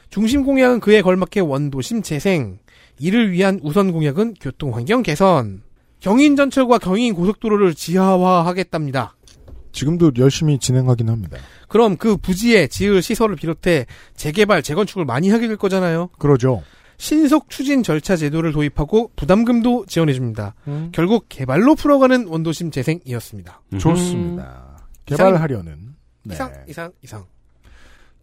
[0.09, 2.59] 중심 공약은 그에 걸맞게 원도심 재생,
[2.99, 5.64] 이를 위한 우선 공약은 교통 환경 개선,
[6.01, 9.16] 경인 전철과 경인 고속도로를 지하화하겠답니다.
[9.72, 11.38] 지금도 열심히 진행하긴 합니다.
[11.67, 16.09] 그럼 그 부지에 지을 시설을 비롯해 재개발, 재건축을 많이 하게 될 거잖아요.
[16.17, 16.63] 그러죠.
[16.97, 20.53] 신속 추진 절차 제도를 도입하고 부담금도 지원해 줍니다.
[20.67, 20.89] 음.
[20.91, 23.61] 결국 개발로 풀어가는 원도심 재생이었습니다.
[23.80, 24.78] 좋습니다.
[25.05, 26.36] 개발하려는 네.
[26.36, 27.26] 이상, 이상, 이상.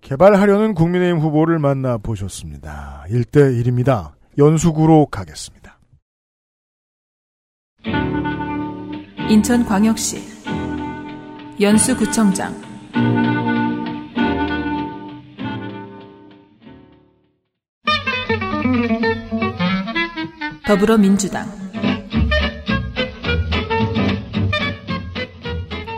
[0.00, 3.04] 개발하려는 국민의힘 후보를 만나 보셨습니다.
[3.08, 4.12] 1대 1입니다.
[4.38, 5.78] 연수구로 가겠습니다.
[9.28, 10.37] 인천광역시
[11.60, 12.54] 연수구청장.
[20.64, 21.48] 더불어민주당.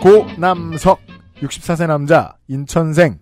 [0.01, 1.01] 고남석
[1.43, 3.19] 64세 남자, 인천생,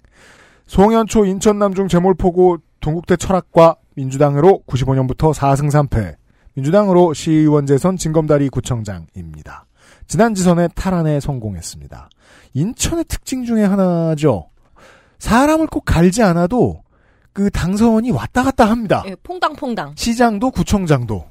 [0.67, 6.15] 송현초 인천 남중 재몰포고 동국대 철학과 민주당으로 95년부터 4승 3패,
[6.55, 9.68] 민주당으로 시의원 재선 진검다리 구청장입니다.
[10.09, 12.09] 지난 지선에 탈환에 성공했습니다.
[12.55, 14.49] 인천의 특징 중에 하나죠.
[15.19, 16.83] 사람을 꼭 갈지 않아도
[17.33, 19.05] 그 당선이 왔다 갔다 합니다.
[19.07, 19.93] 예, 퐁당퐁당.
[19.97, 21.25] 시장도 구청장도.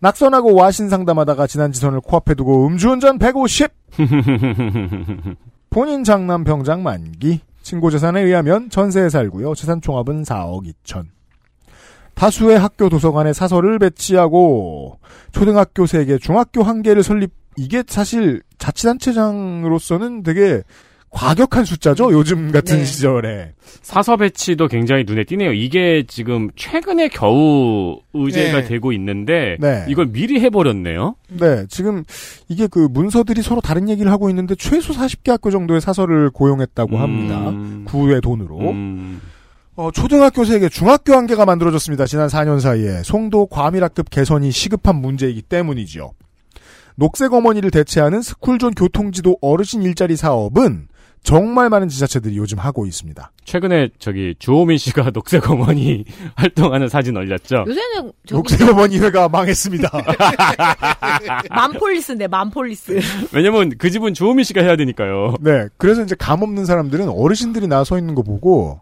[0.00, 3.70] 낙선하고 와신 상담하다가 지난 지선을 코앞에 두고 음주운전 150.
[5.70, 7.40] 본인 장남 병장 만기.
[7.62, 9.54] 친고 재산에 의하면 전세에 살고요.
[9.54, 11.06] 재산 총합은 4억 2천.
[12.14, 14.98] 다수의 학교 도서관에 사설을 배치하고
[15.32, 17.30] 초등학교 3개, 중학교 1개를 설립.
[17.56, 20.62] 이게 사실 자치단체장으로서는 되게
[21.12, 22.10] 과격한 숫자죠.
[22.12, 22.84] 요즘 같은 네.
[22.86, 23.52] 시절에.
[23.82, 25.52] 사서 배치도 굉장히 눈에 띄네요.
[25.52, 28.64] 이게 지금 최근에 겨우 의제가 네.
[28.64, 29.84] 되고 있는데 네.
[29.88, 31.16] 이걸 미리 해버렸네요.
[31.28, 32.04] 네, 지금
[32.48, 37.50] 이게 그 문서들이 서로 다른 얘기를 하고 있는데 최소 40개 학교 정도의 사설을 고용했다고 합니다.
[37.50, 37.84] 음.
[37.86, 38.70] 구의 돈으로.
[38.70, 39.20] 음.
[39.82, 42.06] 어, 초등학교 3개, 중학교 1개가 만들어졌습니다.
[42.06, 43.02] 지난 4년 사이에.
[43.02, 46.12] 송도 과밀학급 개선이 시급한 문제이기 때문이지요.
[46.94, 50.86] 녹색 어머니를 대체하는 스쿨존 교통지도 어르신 일자리 사업은
[51.24, 53.32] 정말 많은 지자체들이 요즘 하고 있습니다.
[53.44, 56.04] 최근에 저기 주호민 씨가 녹색 어머니
[56.36, 57.64] 활동하는 사진 올렸죠.
[57.66, 59.90] 요새는 저기 녹색 어머니 회가 망했습니다.
[61.50, 63.00] mom police인데 mom police.
[63.32, 65.34] 왜냐면 그 집은 주호민 씨가 해야 되니까요.
[65.40, 68.80] 네, 그래서 이제 감 없는 사람들은 어르신들이 나서 있는 거 보고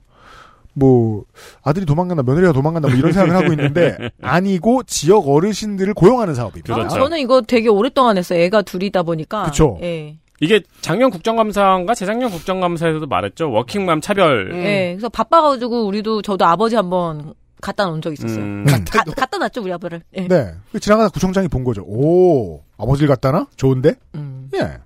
[0.74, 1.24] 뭐
[1.62, 6.74] 아들이 도망간다, 며느리가 도망간다 뭐 이런 생각을 하고 있는데 아니고 지역 어르신들을 고용하는 사업입니다.
[6.74, 6.94] 그렇죠.
[6.96, 8.40] 저는 이거 되게 오랫동안 했어요.
[8.40, 9.44] 애가 둘이다 보니까.
[9.44, 9.78] 그쵸.
[9.82, 10.16] 예.
[10.42, 13.50] 이게 작년 국정감사인가 재작년 국정감사에서도 말했죠.
[13.50, 14.50] 워킹맘 차별.
[14.54, 14.92] 예.
[14.94, 18.42] 그래서 바빠가지고 우리도 저도 아버지 한번 갖다 놓은 적 있었어요.
[18.42, 18.64] 음.
[18.64, 20.02] 가- 갖다 놨죠 우리 아빠를.
[20.16, 20.26] 예.
[20.28, 20.52] 네.
[20.72, 21.82] 그 지나가다 구청장이 본 거죠.
[21.82, 23.48] 오, 아버지를 갖다나?
[23.56, 23.96] 좋은데?
[24.14, 24.48] 음.
[24.54, 24.78] 예.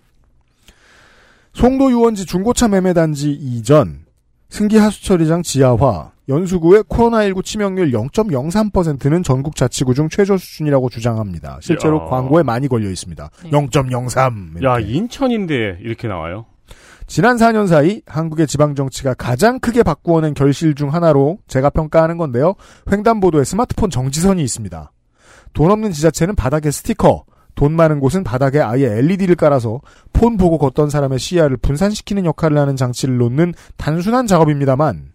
[1.52, 4.03] 송도 유원지 중고차 매매단지 이전,
[4.48, 11.58] 승기 하수처리장 지하화, 연수구의 코로나19 치명률 0.03%는 전국 자치구 중 최저 수준이라고 주장합니다.
[11.60, 12.04] 실제로 야.
[12.08, 13.30] 광고에 많이 걸려 있습니다.
[13.44, 13.50] 네.
[13.50, 14.64] 0.03.
[14.64, 14.92] 야 이렇게.
[14.92, 16.46] 인천인데 이렇게 나와요.
[17.06, 22.54] 지난 4년 사이 한국의 지방 정치가 가장 크게 바꾸어낸 결실 중 하나로 제가 평가하는 건데요.
[22.90, 24.90] 횡단보도에 스마트폰 정지선이 있습니다.
[25.52, 27.24] 돈 없는 지자체는 바닥에 스티커,
[27.54, 29.80] 돈 많은 곳은 바닥에 아예 LED를 깔아서
[30.12, 35.12] 폰 보고 걷던 사람의 시야를 분산시키는 역할을 하는 장치를 놓는 단순한 작업입니다만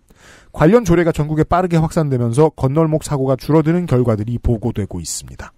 [0.51, 5.51] 관련 조례가 전국에 빠르게 확산되면서 건널목 사고가 줄어드는 결과들이 보고되고 있습니다.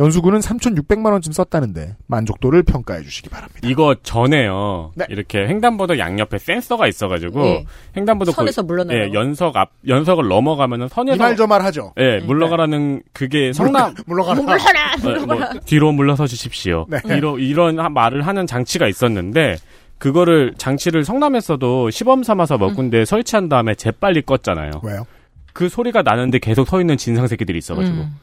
[0.00, 3.60] 연수구는 3,600만 원쯤 썼다는데 만족도를 평가해 주시기 바랍니다.
[3.68, 4.92] 이거 전에요.
[4.96, 5.04] 네.
[5.10, 7.64] 이렇게 횡단보도 양옆에 센서가 있어가지고 예.
[7.96, 8.96] 횡단보도 선에서 물러나요.
[8.98, 11.92] 예, 연석 앞 연석을 넘어가면은 선에서 이말저말 하죠.
[11.98, 14.40] 예, 물러가라는 그게 성남 물러가라.
[14.40, 15.22] 물러라.
[15.22, 16.86] 어, 뭐, 뒤로 물러서 주십시오.
[16.88, 16.98] 네.
[17.38, 19.56] 이런 하- 말을 하는 장치가 있었는데
[19.98, 24.82] 그거를 장치를 성남에서도 시범 삼아서 몇 군데 설치한 다음에 재빨리 껐잖아요.
[24.82, 25.06] 왜요?
[25.52, 28.16] 그 소리가 나는데 계속 서 있는 진상 새끼들이 있어가지고 음.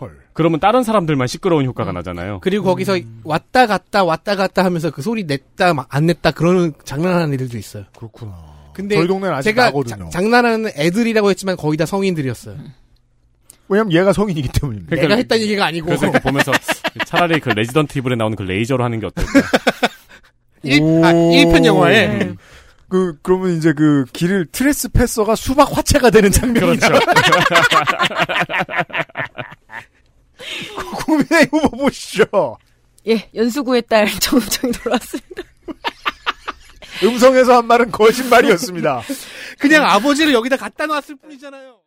[0.00, 0.16] 헐.
[0.32, 2.40] 그러면 다른 사람들만 시끄러운 효과가 나잖아요.
[2.42, 7.58] 그리고 거기서 왔다 갔다 왔다 갔다 하면서 그 소리 냈다 막안 냈다 그러는 장난하는 애들도
[7.58, 7.84] 있어요.
[7.96, 8.34] 그렇구나.
[8.72, 10.04] 근데 저희 동네는 아직 제가 나거든요.
[10.04, 12.56] 자- 장난하는 애들이라고 했지만 거의 다 성인들이었어요.
[13.68, 14.96] 왜냐면 얘가 성인이기 때문입니다.
[14.96, 16.52] 내가 했다는 얘기가 아니고 그래서 보면서
[17.06, 19.30] 차라리 그 레지던트 이블에 나오는 그 레이저로 하는 게 어떨까?
[20.64, 22.34] 일, 아, 1편 영화에
[22.88, 26.88] 그 그러면 이제 그 길을 trespasser가 수박 화채가 되는 장면이다.
[26.88, 27.06] 그렇죠.
[31.10, 32.56] 국민의 후보 보시죠.
[33.08, 35.42] 예, 연수구의 딸 정우정이 돌아왔습니다.
[37.02, 39.02] 음성에서 한 말은 거짓말이었습니다.
[39.58, 41.80] 그냥 아버지를 여기다 갖다 놨을 뿐이잖아요.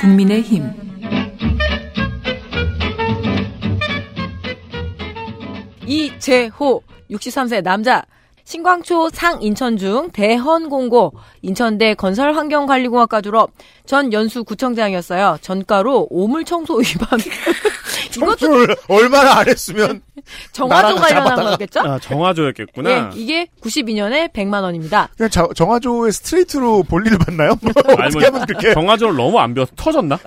[0.00, 0.64] 국민의 힘
[5.86, 8.04] 이재호 63세 남자
[8.52, 13.52] 신광초 상인천중 대헌공고 인천대 건설환경관리공학과 졸업
[13.86, 15.38] 전 연수구청장이었어요.
[15.40, 17.18] 전과로 오물청소 위반
[18.14, 20.02] 이것도 청소를 얼마나 안 했으면
[20.52, 21.50] 정화조 나라가 관련한 잡아다가.
[21.52, 21.80] 거겠죠?
[21.80, 22.90] 아, 정화조였겠구나.
[22.90, 25.08] 예, 이게 92년에 100만 원입니다.
[25.16, 27.56] 그냥 자- 정화조의 스트레이트로 볼일을 봤나요?
[27.62, 30.18] 뭐 어떻게 하면 그렇게 정화조를 너무 안 배워서 터졌나?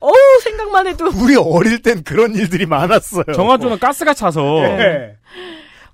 [0.00, 3.24] 어우 생각만 해도 우리 어릴 땐 그런 일들이 많았어요.
[3.34, 4.40] 정화조는 가스가 차서
[4.78, 5.16] 예.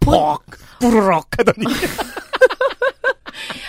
[0.05, 0.43] 퍽
[0.81, 1.67] 부르럭 하더니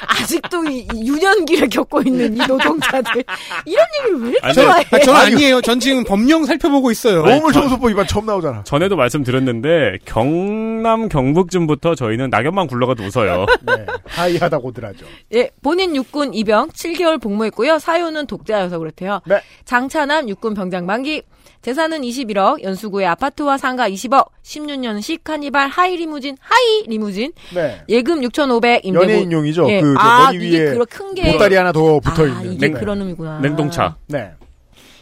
[0.08, 3.24] 아직도 이, 이 유년기를 겪고 있는 이 노동자들
[3.66, 4.84] 이런 얘기를 왜 이렇게 아니, 좋아해?
[4.92, 5.62] 아, 저는 아니에요.
[5.62, 7.24] 전 지금 법령 살펴보고 있어요.
[7.24, 8.64] 오물청소법 위반 처음 나오잖아.
[8.64, 13.46] 전에도 말씀드렸는데 경남 경북쯤부터 저희는 낙엽만 굴러가도 웃어요.
[13.66, 13.86] 네.
[14.06, 15.06] high하다고들 하죠.
[15.34, 17.80] 예, 본인 육군 입영 7개월 복무했고요.
[17.80, 19.22] 사유는 독자여서 그렇대요.
[19.26, 19.42] 네.
[19.66, 21.24] 장차남 육군 병장 만기.
[21.64, 27.82] 재산은 21억, 연수구의 아파트와 상가 20억, 16년식 카니발 하이 리무진, 하이 리무진, 네.
[27.88, 29.04] 예금 6,500, 임대보.
[29.06, 29.70] 연예인용이죠.
[29.70, 29.80] 예.
[29.80, 31.32] 그저 아, 머리 이게 위에 그런 큰 게.
[31.32, 32.54] 보따리 하나 더 붙어 아, 있는.
[32.54, 32.74] 이게 네.
[32.74, 33.40] 그런 의미구나.
[33.40, 33.96] 냉동차.
[34.08, 34.32] 네.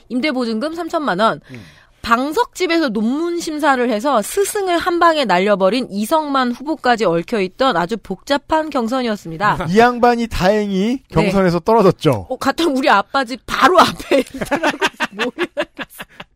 [0.09, 1.41] 임대보증금 3천만 원.
[1.49, 1.61] 음.
[2.03, 9.65] 방석집에서 논문 심사를 해서 스승을 한 방에 날려버린 이성만 후보까지 얽혀있던 아주 복잡한 경선이었습니다.
[9.69, 12.27] 이 양반이 다행히 경선에서 떨어졌죠.
[12.29, 14.77] 어, 같은 우리 아빠 집 바로 앞에 있더라고.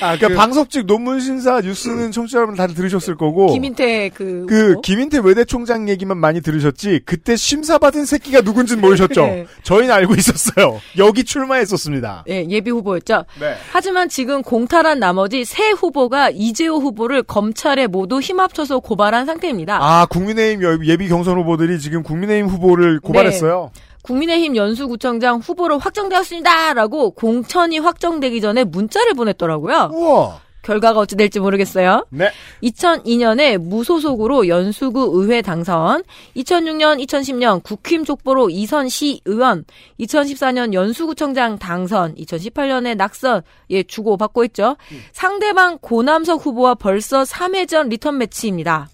[0.00, 3.52] 아, 그러니까 방석직 논문 신사 뉴스는 청취자 여러분 다들 들으셨을 거고.
[3.52, 4.46] 김인태 그.
[4.48, 4.80] 그 후보?
[4.80, 9.20] 김인태 외대 총장 얘기만 많이 들으셨지 그때 심사 받은 새끼가 누군지는 모르셨죠.
[9.26, 9.46] 네.
[9.62, 10.80] 저희는 알고 있었어요.
[10.98, 12.24] 여기 출마했었습니다.
[12.28, 13.24] 예, 예비 후보였죠.
[13.40, 13.54] 네.
[13.72, 19.78] 하지만 지금 공탈한 나머지 세 후보가 이재호 후보를 검찰에 모두 힘합쳐서 고발한 상태입니다.
[19.80, 23.70] 아 국민의힘 여- 예비 경선 후보들이 지금 국민의힘 후보를 고발했어요.
[24.02, 29.90] 국민의힘 연수구청장 후보로 확정되었습니다라고 공천이 확정되기 전에 문자를 보냈더라고요.
[29.92, 30.40] 우와.
[30.62, 32.06] 결과가 어찌 될지 모르겠어요.
[32.10, 32.30] 네.
[32.62, 36.02] 2002년에 무소속으로 연수구 의회 당선,
[36.36, 39.64] 2006년, 2010년 국힘 족보로 이선 시의원,
[40.00, 44.76] 2014년 연수구청장 당선, 2018년에 낙선, 예, 주고받고 있죠.
[45.12, 48.88] 상대방 고남석 후보와 벌써 3회전 리턴 매치입니다.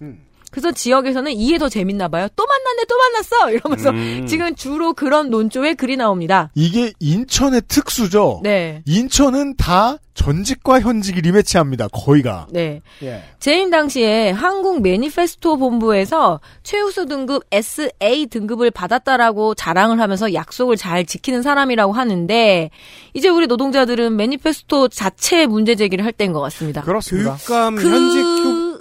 [0.51, 2.27] 그래서 지역에서는 이게 더 재밌나 봐요.
[2.35, 3.51] 또 만났네, 또 만났어!
[3.51, 4.25] 이러면서 음.
[4.27, 6.49] 지금 주로 그런 논조에 글이 나옵니다.
[6.55, 8.39] 이게 인천의 특수죠.
[8.43, 8.81] 네.
[8.85, 11.89] 인천은 다 전직과 현직이 rematch합니다.
[11.89, 12.47] 거의가.
[12.49, 12.81] 네.
[13.03, 13.23] 예.
[13.39, 21.43] 재임 당시에 한국 매니페스토 본부에서 최우수 등급 SA 등급을 받았다라고 자랑을 하면서 약속을 잘 지키는
[21.43, 22.71] 사람이라고 하는데
[23.13, 26.81] 이제 우리 노동자들은 매니페스토 자체의 문제 제기를 할 때인 것 같습니다.
[26.81, 27.35] 그렇습니다.
[27.45, 28.36] 교육감 그- 현직 교,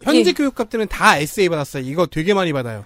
[0.06, 0.32] 현직 예.
[0.32, 1.82] 교육감들은 다 SA 받았어요.
[1.84, 2.84] 이거 되게 많이 받아요.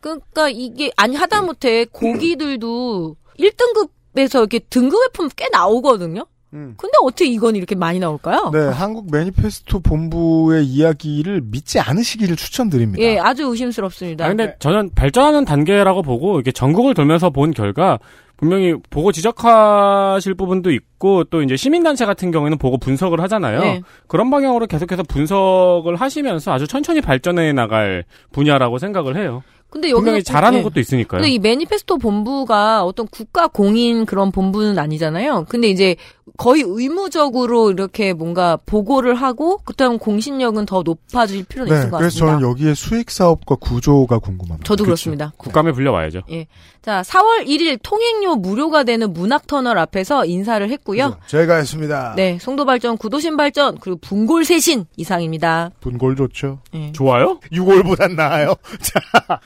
[0.00, 6.26] 그러니까 이게 아니 하다못해 고기들도 1등급에서 이렇게 등급 회품 꽤 나오거든요.
[6.54, 6.74] 음.
[6.76, 8.50] 근데 어떻게 이건 이렇게 많이 나올까요?
[8.52, 13.02] 네, 한국 매니페스토 본부의 이야기를 믿지 않으시기를 추천드립니다.
[13.02, 14.26] 예, 아주 의심스럽습니다.
[14.26, 17.98] 아, 근데 저는 발전하는 단계라고 보고 이렇게 전국을 돌면서 본 결과
[18.36, 20.91] 분명히 보고 지적하실 부분도 있고
[21.30, 23.60] 또 이제 시민단체 같은 경우에는 보고 분석을 하잖아요.
[23.60, 23.82] 네.
[24.06, 29.42] 그런 방향으로 계속해서 분석을 하시면서 아주 천천히 발전해 나갈 분야라고 생각을 해요.
[29.72, 30.62] 근데 분명히 여기서 잘하는 예.
[30.62, 31.22] 것도 있으니까요.
[31.22, 35.46] 근데 이 매니페스토 본부가 어떤 국가 공인 그런 본부는 아니잖아요.
[35.48, 35.96] 근데 이제
[36.36, 42.20] 거의 의무적으로 이렇게 뭔가 보고를 하고 그다음 공신력은 더 높아질 필요는 네, 있을 것 그래서
[42.20, 42.38] 같습니다.
[42.38, 44.66] 저는 여기에 수익 사업과 구조가 궁금합니다.
[44.66, 45.32] 저도 그렇습니다.
[45.38, 46.22] 국감에 불려와야죠.
[46.30, 46.46] 예.
[46.82, 51.16] 자, 4월 1일 통행료 무료가 되는 문학 터널 앞에서 인사를 했고요.
[51.26, 52.14] 제가 했습니다.
[52.16, 55.70] 네, 송도 발전, 구도심 발전, 그리고 분골쇄신 이상입니다.
[55.80, 56.58] 분골 좋죠.
[56.74, 56.90] 예.
[56.90, 57.38] 좋아요?
[57.52, 58.54] 6월보단 나아요.
[58.82, 59.00] 자,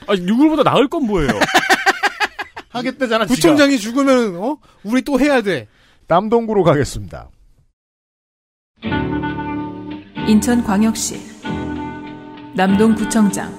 [0.07, 1.29] 아, 6월보다 나을 건 뭐예요?
[2.69, 3.25] 하겠다잖아.
[3.25, 5.67] 구청장이 죽으면 어 우리 또 해야 돼.
[6.07, 7.29] 남동구로 가겠습니다.
[10.27, 11.21] 인천광역시
[12.53, 13.57] 남동구청장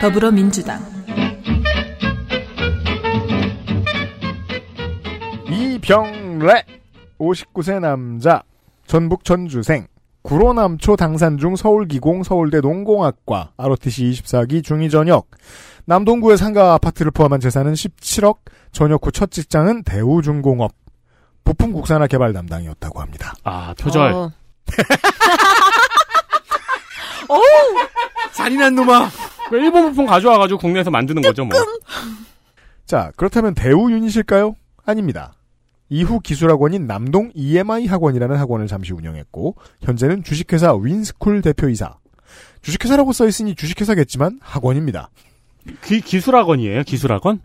[0.00, 0.80] 더불어민주당
[5.48, 6.79] 이병래
[7.20, 8.42] 59세 남자
[8.86, 9.86] 전북 전주생
[10.22, 15.28] 구로남초 당산 중 서울기공 서울대 농공학과 ROTC 24기 중위 전역
[15.86, 18.38] 남동구의 상가 아파트를 포함한 재산은 17억
[18.72, 20.72] 전역 후 첫 직장은 대우중공업
[21.44, 23.32] 부품 국산화 개발 담당이었다고 합니다.
[23.44, 24.12] 아, 표절.
[24.12, 24.30] 어.
[28.34, 29.08] 잔인한 놈아.
[29.48, 31.58] 그 일본 부품 가져와가지고 국내에서 만드는 거죠, 뭐.
[32.86, 34.54] 자 그렇다면 대우 유닛일까요?
[34.84, 35.32] 아닙니다.
[35.90, 41.96] 이후 기술학원인 남동 EMI 학원이라는 학원을 잠시 운영했고 현재는 주식회사 윈스쿨 대표이사.
[42.62, 45.10] 주식회사라고 써 있으니 주식회사겠지만 학원입니다.
[45.84, 47.40] 기, 기술학원이에요, 기술학원?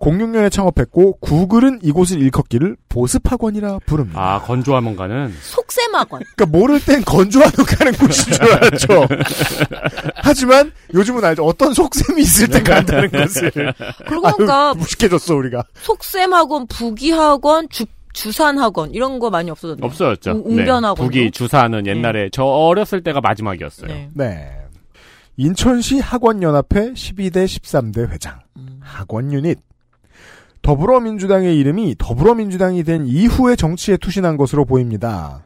[0.00, 4.18] 06년에 창업했고 구글은 이곳을 일컫기를 보습학원이라 부릅니다.
[4.20, 5.32] 아, 건조하면 가는.
[5.42, 6.22] 속셈학원.
[6.36, 8.86] 그러니까 모를 땐 건조하면 가는 곳인 줄 알았죠.
[10.16, 11.44] 하지만 요즘은 알죠.
[11.44, 13.50] 어떤 속셈이 있을 때 간다는 것을.
[14.06, 15.64] 그러고 보니까 무식해졌어 우리가.
[15.82, 17.84] 속셈학원, 부기학원, 주,
[18.14, 19.84] 주산학원 이런 거 많이 없어졌네요.
[19.86, 20.30] 없어졌죠.
[20.32, 21.02] 웅- 웅변학원도?
[21.04, 23.88] 북이 주사는 옛날에 저 어렸을 때가 마지막이었어요.
[23.88, 24.08] 네.
[24.14, 24.50] 네.
[25.36, 28.40] 인천시 학원연합회 12대 13대 회장.
[28.80, 29.58] 학원 유닛.
[30.62, 35.42] 더불어민주당의 이름이 더불어민주당이 된 이후에 정치에 투신한 것으로 보입니다.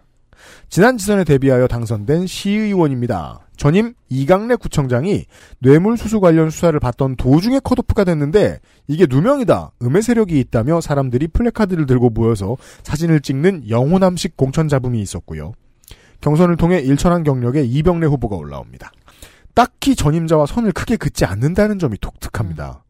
[0.68, 3.40] 지난 지선에 대비하여 당선된 시의원입니다.
[3.56, 5.26] 전임 이강래 구청장이
[5.60, 8.58] 뇌물수수 관련 수사를 받던 도중에 컷오프가 됐는데
[8.88, 9.72] 이게 누명이다.
[9.82, 15.52] 음의 세력이 있다며 사람들이 플래카드를 들고 모여서 사진을 찍는 영호남식 공천 잡음이 있었고요.
[16.20, 18.90] 경선을 통해 일천한 경력에 이병래 후보가 올라옵니다.
[19.54, 22.82] 딱히 전임자와 선을 크게 긋지 않는다는 점이 독특합니다.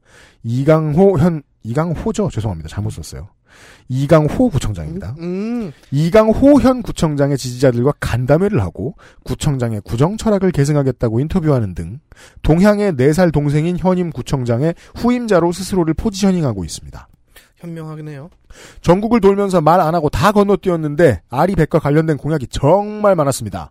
[0.45, 2.29] 이강호 현 이강호죠.
[2.31, 2.69] 죄송합니다.
[2.69, 3.29] 잘못 썼어요.
[3.89, 5.15] 이강호 구청장입니다.
[5.21, 5.73] 음.
[5.91, 12.01] 이강호 현 구청장의 지지자들과 간담회를 하고 구청장의 구정 철학을 계승하겠다고 인터뷰하는 등
[12.43, 17.09] 동향의 4살 동생인 현임 구청장의 후임자로 스스로를 포지셔닝하고 있습니다.
[17.57, 18.29] 현명하네요.
[18.83, 23.71] 전국을 돌면서 말 안 하고 다 건너뛰었는데 아리백과 관련된 공약이 정말 많았습니다.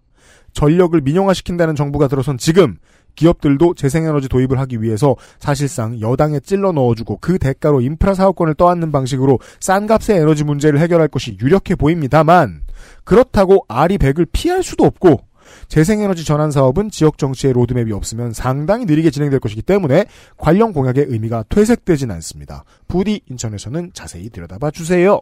[0.53, 2.77] 전력을 민영화시킨다는 정부가 들어선 지금
[3.15, 9.39] 기업들도 재생에너지 도입을 하기 위해서 사실상 여당에 찔러 넣어주고 그 대가로 인프라 사업권을 떠안는 방식으로
[9.59, 12.63] 싼 값의 에너지 문제를 해결할 것이 유력해 보입니다만
[13.03, 15.21] 그렇다고 아리백을 피할 수도 없고
[15.67, 20.05] 재생에너지 전환 사업은 지역 정치의 로드맵이 없으면 상당히 느리게 진행될 것이기 때문에
[20.37, 22.63] 관련 공약의 의미가 퇴색되진 않습니다.
[22.87, 25.19] 부디 인천에서는 자세히 들여다봐 주세요.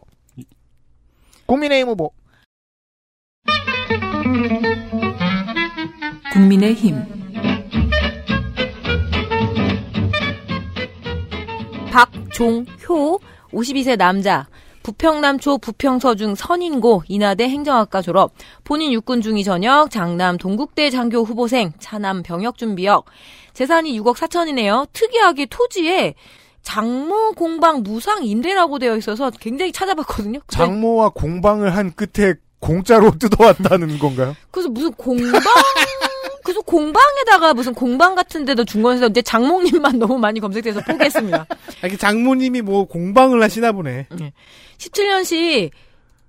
[1.46, 2.12] 국민의힘 후보
[6.32, 7.21] 국민의힘
[11.92, 13.20] 박종효
[13.52, 14.48] 52세 남자
[14.82, 18.32] 부평남초 부평서중 선인고 인하대 행정학과 졸업
[18.64, 23.04] 본인 육군 중위 전역 장남 동국대 장교 후보생 차남 병역 준비역
[23.52, 24.88] 재산이 6억 4천이네요.
[24.94, 26.14] 특이하게 토지에
[26.62, 30.40] 장모 공방 무상 임대라고 되어 있어서 굉장히 찾아봤거든요.
[30.48, 34.34] 장모와 공방을 한 끝에 공짜로 뜯어왔다는 건가요?
[34.50, 35.42] 그래서 무슨 공방
[36.42, 41.46] 그래서 공방에다가 무슨 공방 같은 데도 준 거에서 이제 장모님만 너무 많이 검색돼서 포기했습니다.
[41.48, 44.08] 아, 이렇게 장모님이 뭐 공방을 하시나 보네.
[44.78, 45.70] 17년식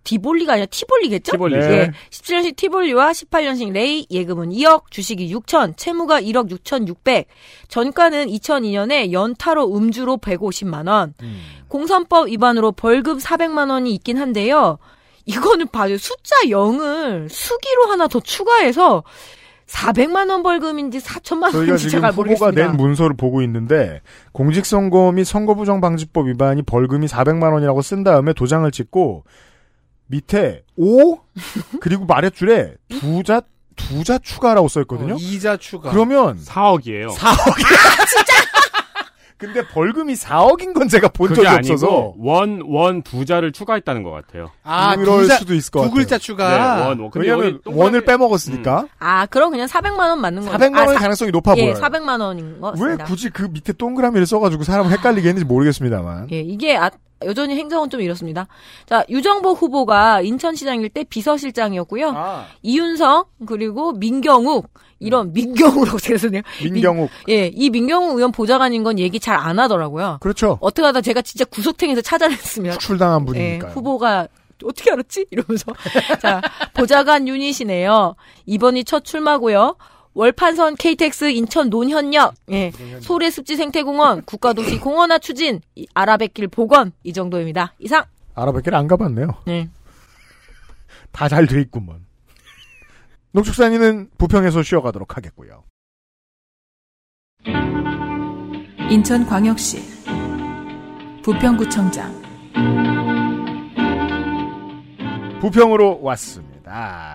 [0.03, 1.31] 디볼리가 아니라 티볼리겠죠?
[1.31, 1.57] 티볼리.
[1.57, 1.71] 네.
[1.71, 1.91] 예.
[2.09, 7.25] 17년식 티볼리와 18년식 레이 예금은 2억, 주식이 6천, 채무가 1억 6천 6백.
[7.69, 11.13] 전가는 2002년에 연타로 음주로 150만 원.
[11.69, 14.77] 공선법 위반으로 벌금 400만 원이 있긴 한데요.
[15.25, 15.97] 이거는 봐요.
[15.97, 19.03] 숫자 0을 수기로 하나 더 추가해서
[19.73, 22.61] 400만 원 벌금인지 4천만 저희가 원인지 지금 잘 후보가 모르겠습니다.
[22.67, 24.01] 낸 문서를 보고 있는데
[24.31, 29.23] 공직선거 및 선거부정 방지법 위반이 벌금이 400만 원이라고 쓴 다음에 도장을 찍고
[30.07, 31.17] 밑에 5
[31.81, 33.41] 그리고 아랫줄에 두자
[33.75, 35.15] 두자 추가라고 써 있거든요.
[35.15, 35.89] 어, 이자 추가.
[35.89, 37.09] 그러면 4억이에요.
[37.15, 38.33] 4억이야 진짜.
[39.43, 44.49] 근데 벌금이 4억인 건 제가 본 그게 적이 없어서 원, 원 두자를 추가했다는 것 같아요.
[44.63, 45.95] 아, 그럴 두 자- 수도 있을 것두 같아요.
[45.95, 46.49] 글자 추가.
[46.77, 47.09] 네, 원, 원.
[47.11, 50.57] 근데 왜냐면 동그라미- 원을 빼먹었으니까 아, 그럼 그냥 400만 원 맞는 거예요.
[50.57, 51.75] 400만 원의 아, 사- 가능성이 높아 예, 보여요.
[51.81, 53.05] 400만 원인 것왜 같습니다.
[53.05, 56.27] 굳이 그 밑에 동그라미를 써가지고 사람을 헷갈리게 했는지 모르겠습니다만.
[56.31, 56.89] 예, 이게 아,
[57.25, 58.47] 여전히 행정은 좀 이렇습니다.
[58.85, 62.11] 자, 유정복 후보가 인천시장일 때 비서실장이었고요.
[62.15, 64.69] 아, 이윤성 그리고 민경욱
[64.99, 66.41] 이런 민경욱이라고 생겼네요.
[66.63, 67.09] 민경욱.
[67.29, 70.19] 예, 이 민경욱 의원 보좌관인 건 얘기 잘 안 하더라고요.
[70.21, 70.57] 그렇죠.
[70.61, 72.77] 어떻게 하다 제가 진짜 구속탱에서 찾아냈습니다.
[72.77, 73.71] 출당한 예, 분이니까요.
[73.71, 74.27] 후보가
[74.63, 75.25] 어떻게 알았지?
[75.31, 75.65] 이러면서.
[76.21, 76.41] 자,
[76.73, 78.15] 보좌관 유닛이네요.
[78.45, 79.75] 이번이 첫 출마고요.
[80.15, 87.13] 월판선 KTX 인천 논현역, 예, 소래 습지 생태공원, 국가도시 공원화 추진, 이 아라뱃길 복원 이
[87.13, 87.73] 정도입니다.
[87.79, 88.05] 이상.
[88.35, 89.27] 아라뱃길 안 가봤네요.
[89.45, 89.69] 네.
[91.11, 92.05] 다 잘 돼 있구먼.
[93.31, 95.63] 농축산인은 부평에서 쉬어가도록 하겠고요.
[98.89, 99.81] 인천광역시
[101.23, 102.21] 부평구청장
[105.41, 107.12] 부평으로 왔습니다.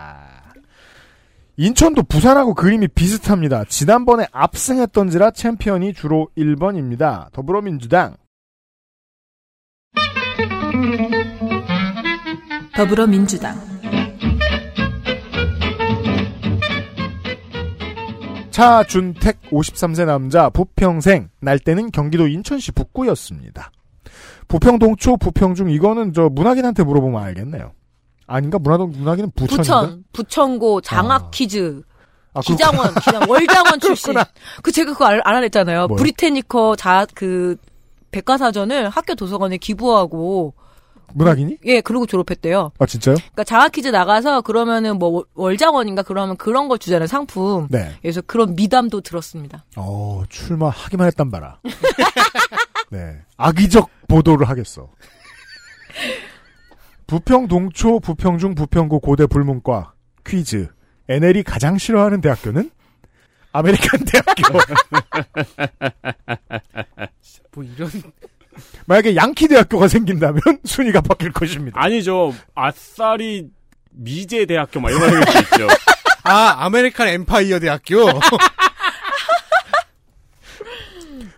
[1.60, 3.64] 인천도 부산하고 그림이 비슷합니다.
[3.64, 7.32] 지난번에 압승했던지라 챔피언이 주로 1번입니다.
[7.32, 8.14] 더불어민주당.
[12.76, 13.56] 더불어민주당
[18.52, 23.72] 차준택 53세 남자 부평생 날 때는 경기도 인천시 북구였습니다.
[24.46, 27.72] 부평 동초 부평 중 이거는 저 문학인한테 물어보면 알겠네요.
[28.28, 29.62] 아닌가 문화동 문학인은 부천인가?
[29.80, 31.30] 부천, 부천고 장학 아.
[31.30, 31.82] 퀴즈.
[32.34, 34.14] 아, 기장원, 기장, 월장원 출신.
[34.62, 35.88] 그 제가 그거 알, 알아냈잖아요.
[35.88, 35.96] 뭐요?
[35.96, 37.56] 브리테니커 자, 그,
[38.10, 40.54] 백과사전을 학교 도서관에 기부하고,
[41.14, 41.56] 문학인이?
[41.64, 42.70] 예, 그러고 졸업했대요.
[42.78, 43.14] 아 진짜요?
[43.16, 47.66] 그러니까 장학 퀴즈 나가서 그러면은 뭐 월- 월장원인가 그러면 그런 걸 주잖아요, 상품.
[47.70, 47.94] 네.
[48.02, 49.64] 그래서 그런 미담도 들었습니다.
[49.76, 51.60] 어 출마하기만 했단 말아.
[52.90, 53.16] 네.
[53.38, 54.88] 악의적 보도를 하겠어.
[57.08, 59.94] 부평 동초 부평중 부평고 고대 불문과
[60.26, 60.68] 퀴즈
[61.08, 62.70] NL이 가장 싫어하는 대학교는
[63.50, 64.52] 아메리칸 대학교.
[67.52, 67.90] 뭐 이런
[68.84, 71.82] 만약에 양키 대학교가 생긴다면 순위가 바뀔 것입니다.
[71.82, 72.34] 아니죠.
[72.54, 73.48] 아싸리
[73.90, 75.66] 미제 대학교 막 이런 거 있죠.
[76.24, 78.04] 아, American Empire 대학교.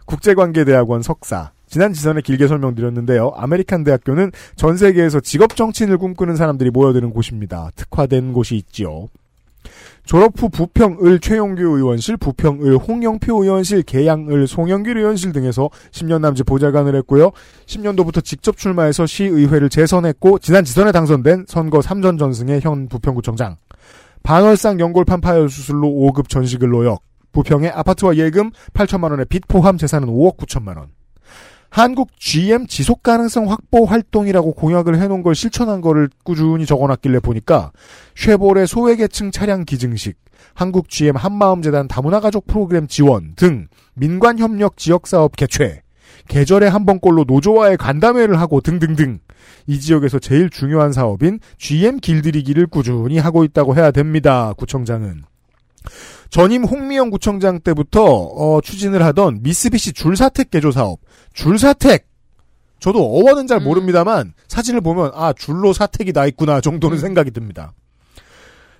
[0.04, 1.52] 국제관계대학원 석사.
[1.70, 3.32] 지난 지선에 길게 설명드렸는데요.
[3.36, 7.70] 아메리칸 대학교는 전 세계에서 직업 정치인을 꿈꾸는 사람들이 모여드는 곳입니다.
[7.76, 9.08] 특화된 곳이 있지요.
[10.04, 16.96] 졸업 후 부평을 최용규 의원실, 부평을 홍영표 의원실, 계양을 송영길 의원실 등에서 10년 남짓 보좌관을
[16.96, 17.30] 했고요.
[17.66, 23.56] 10년도부터 직접 출마해서 시의회를 재선했고 지난 지선에 당선된 선거 3전 전승의 현 부평구청장.
[24.24, 27.02] 반월상 연골판 파열 수술로 5급 전식을 노역.
[27.30, 30.88] 부평의 아파트와 예금 8천만 원의 빚 포함 재산은 5억 9천만 원.
[31.70, 37.70] 한국 GM 지속 가능성 확보 활동이라고 공약을 해놓은 걸 실천한 거를 꾸준히 적어놨길래 보니까
[38.16, 40.16] 쉐보레 소외계층 차량 기증식,
[40.54, 45.82] 한국 GM 한마음재단 다문화 가족 프로그램 지원 등 민관 협력 지역 사업 개최,
[46.26, 49.20] 계절에 한 번꼴로 노조와의 간담회를 하고 등등등
[49.68, 54.52] 이 지역에서 제일 중요한 사업인 GM 길들이기를 꾸준히 하고 있다고 해야 됩니다.
[54.56, 55.29] 구청장은.
[56.30, 61.00] 전임 홍미영 구청장 때부터 어, 추진을 하던 미쓰비시 줄사택 개조 사업.
[61.32, 62.08] 줄사택.
[62.78, 67.74] 저도 어원은 잘 모릅니다만 사진을 보면 아 줄로 사택이 나 있구나 정도는 생각이 듭니다.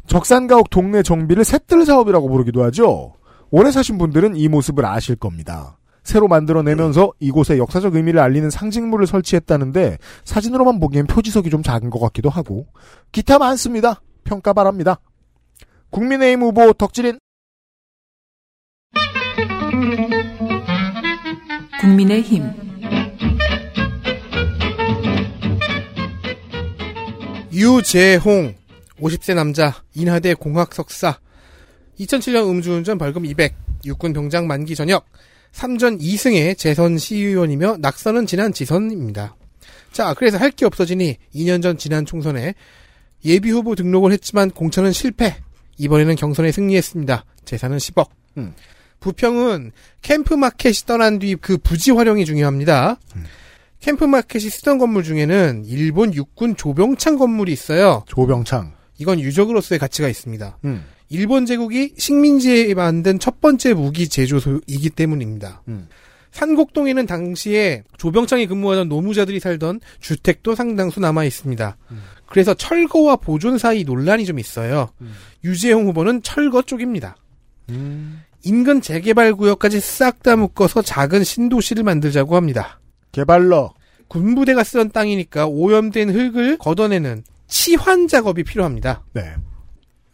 [0.06, 3.14] 적산가옥 동네 정비를 셋들 사업이라고 부르기도 하죠.
[3.51, 5.77] 오래 사신 분들은 이 모습을 아실 겁니다.
[6.02, 12.31] 새로 만들어내면서 이곳에 역사적 의미를 알리는 상징물을 설치했다는데 사진으로만 보기엔 표지석이 좀 작은 것 같기도
[12.31, 12.66] 하고
[13.12, 14.01] 기타 많습니다.
[14.24, 14.98] 평가 바랍니다.
[15.90, 17.18] 국민의힘 후보 덕질인
[21.80, 22.44] 국민의힘.
[27.52, 28.54] 유재홍
[29.00, 31.18] 50세 남자 인하대 공학 석사.
[31.98, 33.54] 2007년 음주운전 벌금 200
[33.84, 35.06] 육군 병장 만기 전역.
[35.52, 39.36] 3전 2승의 재선 시의원이며 낙선은 지난 지선입니다.
[39.92, 42.54] 자 그래서 할 게 없어지니 2년 전 지난 총선에
[43.24, 45.36] 예비 후보 등록을 했지만 공천은 실패
[45.81, 47.24] 이번에는 경선에 승리했습니다.
[47.44, 48.55] 재산은 10억 음.
[49.01, 52.98] 부평은 캠프마켓이 떠난 뒤 그 부지 활용이 중요합니다.
[53.81, 58.05] 캠프마켓이 쓰던 건물 중에는 일본 육군 조병창 건물이 있어요.
[58.07, 58.74] 조병창.
[58.98, 60.59] 이건 유적으로서의 가치가 있습니다.
[60.66, 60.85] 음.
[61.09, 65.62] 일본 제국이 식민지에 만든 첫 번째 무기 제조소이기 때문입니다.
[66.31, 66.32] 음.
[66.32, 71.77] 산곡동에는 당시에 조병창이 근무하던 노무자들이 살던 주택도 상당수 남아 있습니다.
[72.27, 74.89] 그래서 철거와 보존 사이 논란이 좀 있어요.
[75.43, 77.16] 유재홍 후보는 철거 쪽입니다.
[78.44, 82.81] 인근 재개발 구역까지 싹 다 묶어서 작은 신도시를 만들자고 합니다.
[83.12, 83.74] 개발러.
[84.09, 89.02] 군부대가 쓰던 땅이니까 오염된 흙을 걷어내는 치환 작업이 필요합니다.
[89.12, 89.35] 네.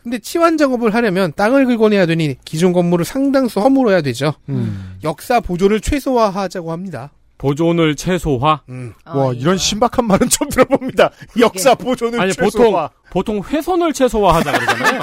[0.06, 4.34] 근데 치환 작업을 하려면 땅을 긁어내야 되니 기존 건물을 상당수 허물어야 되죠.
[4.48, 4.96] 음.
[5.02, 7.10] 역사 보존을 최소화하자고 합니다.
[7.38, 8.60] 보존을 최소화?
[8.68, 8.94] 음.
[9.04, 11.10] 와 이런 신박한 말은 처음 들어봅니다.
[11.40, 12.88] 역사 보존을 아니 최소화.
[13.10, 15.00] 보통 보통 훼손을 최소화하자 그러잖아요.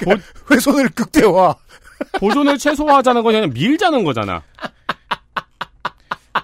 [0.50, 1.54] 훼손을 극대화.
[2.18, 4.42] 보존을 최소화하자는 건 그냥 밀자는 거잖아.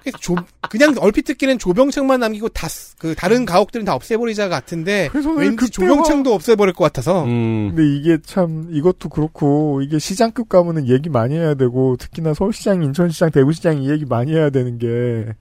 [0.00, 0.36] 그래서 조-
[0.70, 2.66] 그냥 얼핏 듣기는 조병창만 남기고 다
[2.98, 5.88] 그 다른 가옥들은 다 없애버리자 같은데 훼손을 왠지 극대화.
[5.88, 7.72] 조병창도 없애버릴 것 같아서 음.
[7.74, 13.32] 근데 이게 참 이것도 그렇고 이게 시장급 가면은 얘기 많이 해야 되고 특히나 서울시장, 인천시장,
[13.32, 15.34] 대구시장 이 얘기 많이 해야 되는 게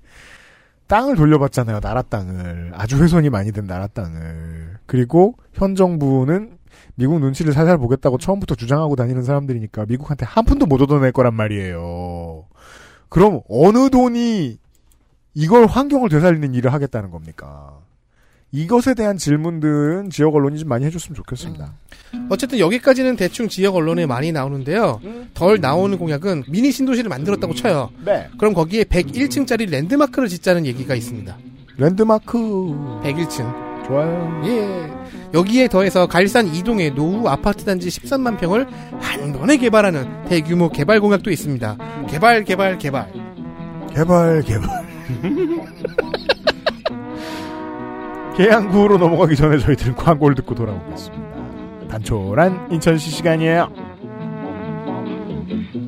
[0.87, 1.79] 땅을 돌려받잖아요.
[1.79, 6.57] 나라 땅을 아주 훼손이 많이 된 나라 땅을 그리고 현 정부는
[6.95, 12.45] 미국 눈치를 살살 보겠다고 처음부터 주장하고 다니는 사람들이니까 미국한테 한 푼도 못 얻어낼 거란 말이에요.
[13.11, 14.57] 그럼 어느 돈이
[15.33, 17.77] 이걸 환경을 되살리는 일을 하겠다는 겁니까?
[18.53, 21.73] 이것에 대한 질문들은 지역 언론이 좀 많이 해줬으면 좋겠습니다.
[22.29, 25.01] 어쨌든 여기까지는 대충 지역 언론에 많이 나오는데요.
[25.33, 27.91] 덜 나오는 공약은 미니 신도시를 만들었다고 쳐요.
[28.05, 28.29] 네.
[28.37, 31.37] 그럼 거기에 101층짜리 랜드마크를 짓자는 얘기가 있습니다.
[31.77, 32.37] 랜드마크
[33.03, 33.87] 101층.
[33.87, 34.41] 좋아요.
[34.45, 35.00] 예.
[35.33, 38.67] 여기에 더해서 갈산 이동의 노후 아파트 단지 13만 평을
[38.99, 41.77] 한 번에 개발하는 대규모 개발 공약도 있습니다.
[42.09, 43.11] 개발, 개발, 개발.
[43.93, 44.69] 개발 개발.
[48.35, 51.87] 계양구로 넘어가기 전에 저희들은 광고를 듣고 돌아오겠습니다.
[51.89, 53.69] 단촐한 인천시 시간이에요.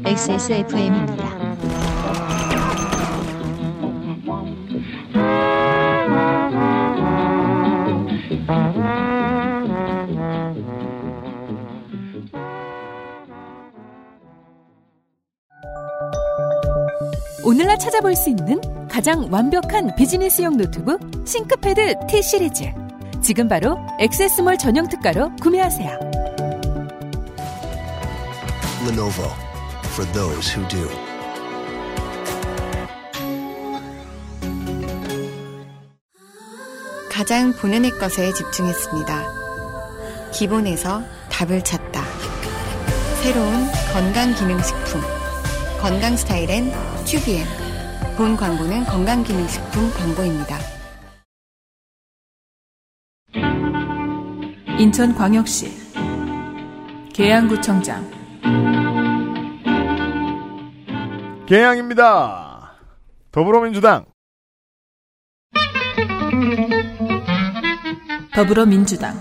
[0.06, 1.24] XSFM입니다.
[17.46, 22.72] 오늘날 찾아볼 수 있는 가장 완벽한 비즈니스용 노트북 싱크패드 T 시리즈.
[23.22, 26.00] 지금 바로 액세스몰 전용 특가로 구매하세요.
[28.88, 29.30] Lenovo
[29.88, 30.88] for those who do.
[37.12, 39.24] 가장 본연의 것에 집중했습니다.
[40.32, 42.04] 기본에서 답을 찾다.
[43.22, 45.02] 새로운 건강 기능식품.
[45.82, 46.72] 건강 스타일엔
[47.14, 47.46] 튜비엔.
[48.18, 50.58] 본 광고는 건강기능식품 광고입니다.
[54.80, 55.68] 인천광역시
[57.14, 58.10] 계양구청장
[61.46, 62.72] 개양입니다.
[63.32, 64.06] 더불어민주당
[68.34, 69.14] 더불어민주당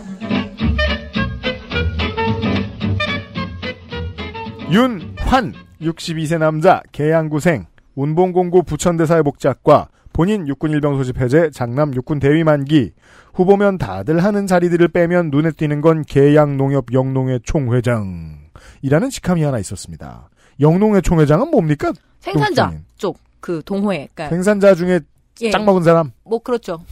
[4.70, 5.52] 윤환
[5.82, 12.93] 62세 남자 계양구생 운봉공고 부천대사회복지학과 본인 육군 일병 소집 해제 장남 육군 대위 만기
[13.35, 20.28] 후보면 다들 하는 자리들을 빼면 눈에 띄는 건 계양농협 영농회 총회장이라는 직함이 하나 있었습니다.
[20.60, 21.93] 영농회 총회장은 뭡니까?
[22.20, 22.85] 생산자 농촌인.
[22.97, 24.09] 쪽 그 동호회.
[24.14, 25.01] 그러니까 생산자 중에
[25.40, 25.51] 예.
[25.51, 26.85] 짱 먹은 사람, 뭐 그렇죠.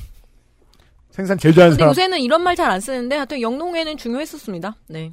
[1.11, 1.91] 생산 제일 잘하는 사람.
[1.91, 4.75] 요새는 이런 말 잘 안 쓰는데 하여튼 영농회는 중요했었습니다.
[4.89, 5.13] 네.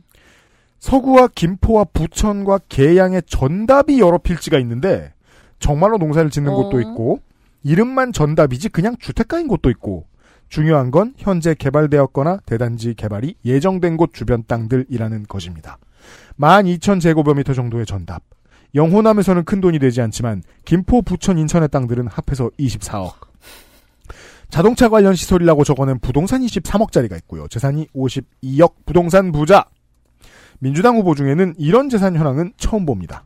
[0.79, 5.13] 서구와 김포와 부천과 계양의 전답이 여러 필지가 있는데
[5.59, 6.55] 정말로 농사를 짓는 어.
[6.55, 7.19] 곳도 있고
[7.63, 10.05] 이름만 전답이지 그냥 주택가인 곳도 있고
[10.49, 15.77] 중요한 건 현재 개발되었거나 대단지 개발이 예정된 곳 주변 땅들이라는 것입니다.
[16.39, 18.23] 12,000제곱미터 정도의 전답.
[18.75, 23.13] 영호남에서는 큰 돈이 되지 않지만 김포, 부천, 인천의 땅들은 합해서 24억.
[24.49, 27.47] 자동차 관련 시설이라고 적어낸 부동산 23억짜리가 있고요.
[27.47, 29.65] 재산이 52억 부동산 부자.
[30.59, 33.25] 민주당 후보 중에는 이런 재산 현황은 처음 봅니다.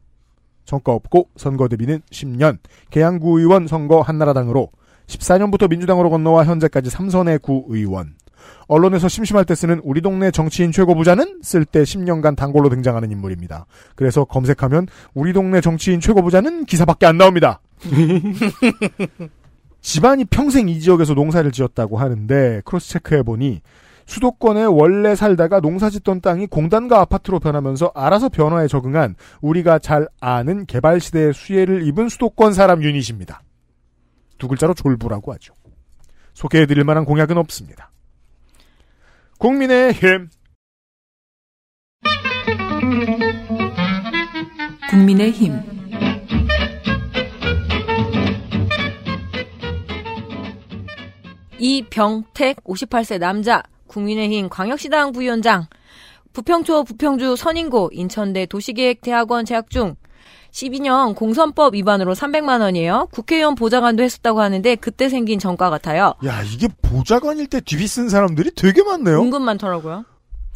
[0.66, 2.58] 성과 없고 선거 대비는 10년,
[2.90, 4.70] 계양구의원 선거 한나라당으로
[5.08, 8.16] 14년부터 민주당으로 건너와 현재까지 3선의 구의원.
[8.68, 13.66] 언론에서 심심할 때 쓰는 우리 동네 정치인 최고 부자는 쓸 때 10년간 단골로 등장하는 인물입니다.
[13.96, 17.62] 그래서 검색하면 우리 동네 정치인 최고 부자는 기사밖에 안 나옵니다.
[19.82, 23.62] 집안이 평생 이 지역에서 농사를 지었다고 하는데 cross check해보니
[24.12, 30.66] 수도권에 원래 살다가 농사 짓던 땅이 공단과 아파트로 변하면서 알아서 변화에 적응한 우리가 잘 아는
[30.66, 33.42] 개발 시대의 수혜를 입은 수도권 사람 유닛입니다.
[34.38, 35.54] 두 글자로 졸부라고 하죠.
[36.34, 37.90] 소개해드릴 만한 공약은 없습니다.
[39.38, 40.28] 국민의힘
[44.90, 45.54] 국민의힘
[51.60, 55.68] 이병택 58세 남자 국민의힘 광역시당 부위원장
[56.34, 59.96] 부평초 부평주 선인고 인천대 도시계획대학원 재학 중
[60.52, 63.10] 12년 공선법 위반으로 300만 원이에요.
[63.12, 66.14] 국회의원 보좌관도 했었다고 하는데 그때 생긴 전과 같아요.
[66.26, 69.22] 야 이게 보좌관일 때 뒤비 쓴 사람들이 되게 많네요.
[69.22, 70.06] 은근 많더라고요.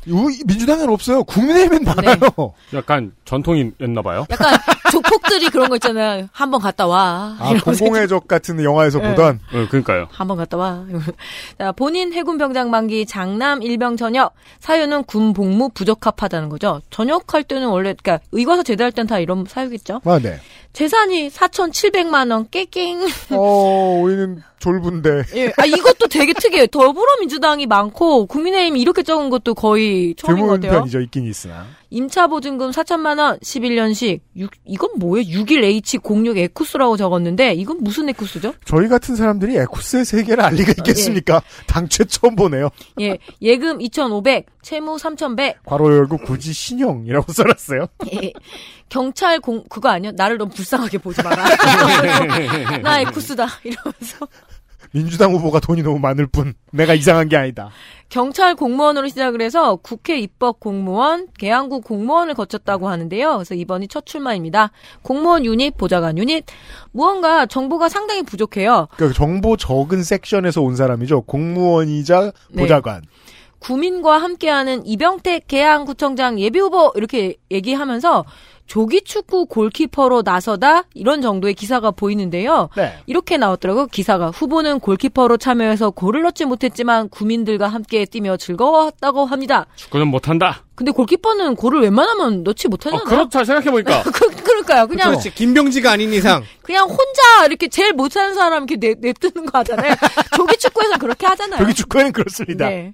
[0.05, 1.23] 이거 민주당엔 없어요.
[1.23, 2.53] 국민의힘엔 많아요.
[2.73, 4.25] 약간 전통이었나 봐요.
[4.29, 4.53] 약간
[4.95, 6.27] 조폭들이 그런 거 있잖아요.
[6.31, 7.35] 한 번 갔다 와.
[7.39, 9.09] 아 공공의 적 같은 영화에서 네.
[9.09, 10.07] 보던 어, 그러니까요.
[10.11, 10.84] 한 번 갔다 와.
[11.59, 16.81] 자, 본인 해군 병장 만기 장남 일병 전역 사유는 군 복무 부적합하다는 거죠.
[16.89, 20.01] 전역할 때는 원래 그러니까 의과서 제대할 땐 다 이런 사유겠죠.
[20.05, 20.39] 아 네.
[20.76, 22.99] 재산이 4,700만 원 깨갱.
[23.31, 25.53] 어 우리는 졸분데 예.
[25.57, 26.68] 아 이것도 되게 특이해요.
[26.68, 30.80] 더불어민주당이 많고 국민의힘이 이렇게 적은 것도 거의 처음인 것 같아요.
[30.81, 30.99] 편이죠.
[30.99, 31.65] 있긴 있으나.
[31.91, 34.19] 임차 보증금 4천만 원, 11년식.
[34.35, 35.26] 6, 이건 뭐예요?
[35.30, 38.53] 61H06 에쿠스라고 적었는데 이건 무슨 에쿠스죠?
[38.65, 41.41] 저희 같은 사람들이 에쿠스의 세계를 알 리가 있겠습니까?
[41.68, 42.68] 당최 처음 보네요.
[42.99, 43.18] 예.
[43.41, 45.64] 예금 2,500, 채무 3,100.
[45.64, 47.88] 괄호 열고 굳이 신형이라고 써놨어요.
[48.14, 48.34] 예.
[48.89, 50.11] 경찰 공 그거 아니야?
[50.11, 51.45] 나를 너무 불쌍하게 보지 마라.
[52.83, 54.27] 나 에쿠스다 이러면서
[54.91, 57.69] 민주당 후보가 돈이 너무 많을 뿐 내가 이상한 게 아니다.
[58.07, 63.33] 경찰 공무원으로 시작을 해서 국회 입법 공무원, 계양구 공무원을 거쳤다고 하는데요.
[63.33, 64.71] 그래서 이번이 첫 출마입니다.
[65.01, 66.45] 공무원 유닛, 보좌관 유닛.
[66.91, 68.87] 무언가 정보가 상당히 부족해요.
[68.95, 71.23] 그러니까 정보 적은 섹션에서 온 사람이죠.
[71.23, 72.61] 공무원이자 네.
[72.61, 73.01] 보좌관.
[73.59, 78.23] 구민과 함께하는 이병택 계양구청장 예비후보 이렇게 얘기하면서
[78.67, 82.69] 조기 축구 골키퍼로 나서다 이런 정도의 기사가 보이는데요.
[82.75, 82.97] 네.
[83.05, 83.87] 이렇게 나왔더라고요.
[83.87, 89.67] 기사가 후보는 골키퍼로 참여해서 골을 넣지 못했지만 구민들과 함께 뛰며 즐거웠다고 합니다.
[89.75, 90.63] 축구는 못한다.
[90.73, 93.05] 근데 골키퍼는 골을 웬만하면 넣지 어, 못하잖아요.
[93.05, 94.03] 그렇다 생각해 보니까.
[94.11, 94.87] 그, 그러니까요.
[94.87, 95.33] 그냥 그렇지.
[95.33, 96.43] 김병지가 아닌 이상.
[96.63, 99.93] 그냥 혼자 이렇게 제일 못하는 사람 이렇게 내, 냅두는 거 하잖아요.
[100.35, 101.61] 조기 축구에서 그렇게 하잖아요.
[101.61, 102.67] 여기 축구에는 그렇습니다.
[102.67, 102.93] 네.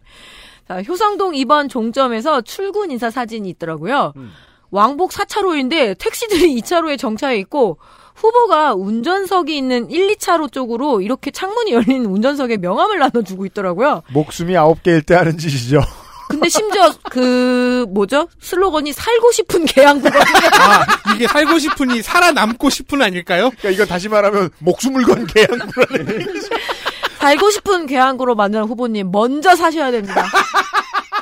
[0.68, 4.14] 자, 효성동 2번 종점에서 출근 인사 사진이 있더라고요.
[4.18, 4.32] 음.
[4.72, 7.78] 왕복 4차로인데 택시들이 2차로에 정차해 있고
[8.16, 14.04] 후보가 운전석이 있는 1, 2차로 쪽으로 이렇게 창문이 열린 운전석에 명함을 나눠주고 있더라고요.
[14.14, 15.82] 목숨이 아홉 개일 때 하는 짓이죠.
[16.30, 18.28] 근데 심지어 그 뭐죠?
[18.40, 23.50] 슬로건이 살고 싶은 계양구가 아, 이게 살고 싶으니 살아남고 싶은 아닐까요?
[23.50, 26.42] 그러니까 이건 다시 말하면 목숨을 건 계양구라는
[27.20, 30.26] 살고 싶은 계양구로 만드는 후보님 먼저 사셔야 됩니다.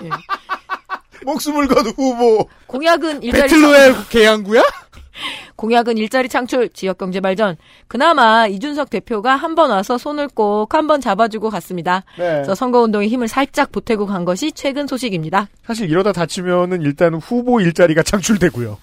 [0.03, 0.09] 예.
[1.25, 2.47] 목숨을 건 후보.
[2.67, 4.63] 공약은 일자리 배틀로얄 계양구야?
[5.57, 7.57] 공약은 일자리 창출, 지역 경제 발전.
[7.89, 12.03] 그나마 이준석 대표가 한 번 와서 손을 꼭 한 번 잡아주고 갔습니다.
[12.17, 12.23] 네.
[12.35, 15.49] 그래서 선거 운동에 힘을 살짝 보태고 간 것이 최근 소식입니다.
[15.65, 18.77] 사실 이러다 다치면은 일단 후보 일자리가 창출되고요.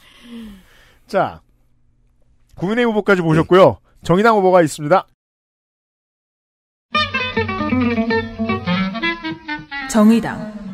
[1.06, 1.40] 자,
[2.56, 3.78] 국민의힘 후보까지 보셨고요.
[4.04, 5.06] 정의당 후보가 있습니다.
[9.90, 10.65] 정의당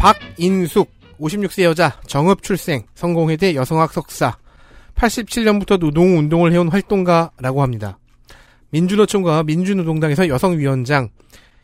[0.00, 0.90] 박인숙
[1.20, 4.38] 56세 여자 정읍 출생 성공회대 여성학 석사
[4.94, 7.98] 87년부터 노동운동을 해온 활동가라고 합니다.
[8.70, 11.10] 민주노총과 민주노동당에서 여성위원장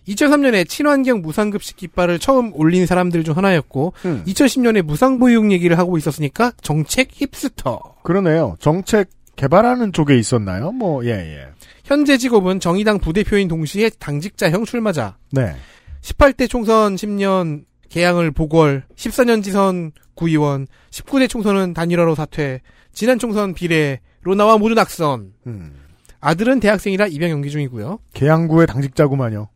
[0.09, 4.23] 2003년에 친환경 무상급식 깃발을 처음 올린 사람들 중 하나였고 음.
[4.27, 8.57] 2010년에 무상보육 얘기를 하고 있었으니까 정책 힙스터 그러네요.
[8.61, 10.73] 정책 개발하는 쪽에 있었나요?
[10.73, 11.47] 뭐, 예, 예.
[11.85, 15.55] 현재 직업은 정의당 부대표인 동시에 당직자 형 출마자 네.
[16.03, 22.61] 18대 총선 10년 개항을 보궐, 14년 지선 구의원, 19대 총선은 단일화로 사퇴,
[22.93, 25.33] 지난 총선 비례로 나와 모두 낙선.
[25.47, 25.73] 음.
[26.21, 27.99] 아들은 대학생이라 입영 연기 중이고요.
[28.15, 29.49] 계양구의 당직자구만요.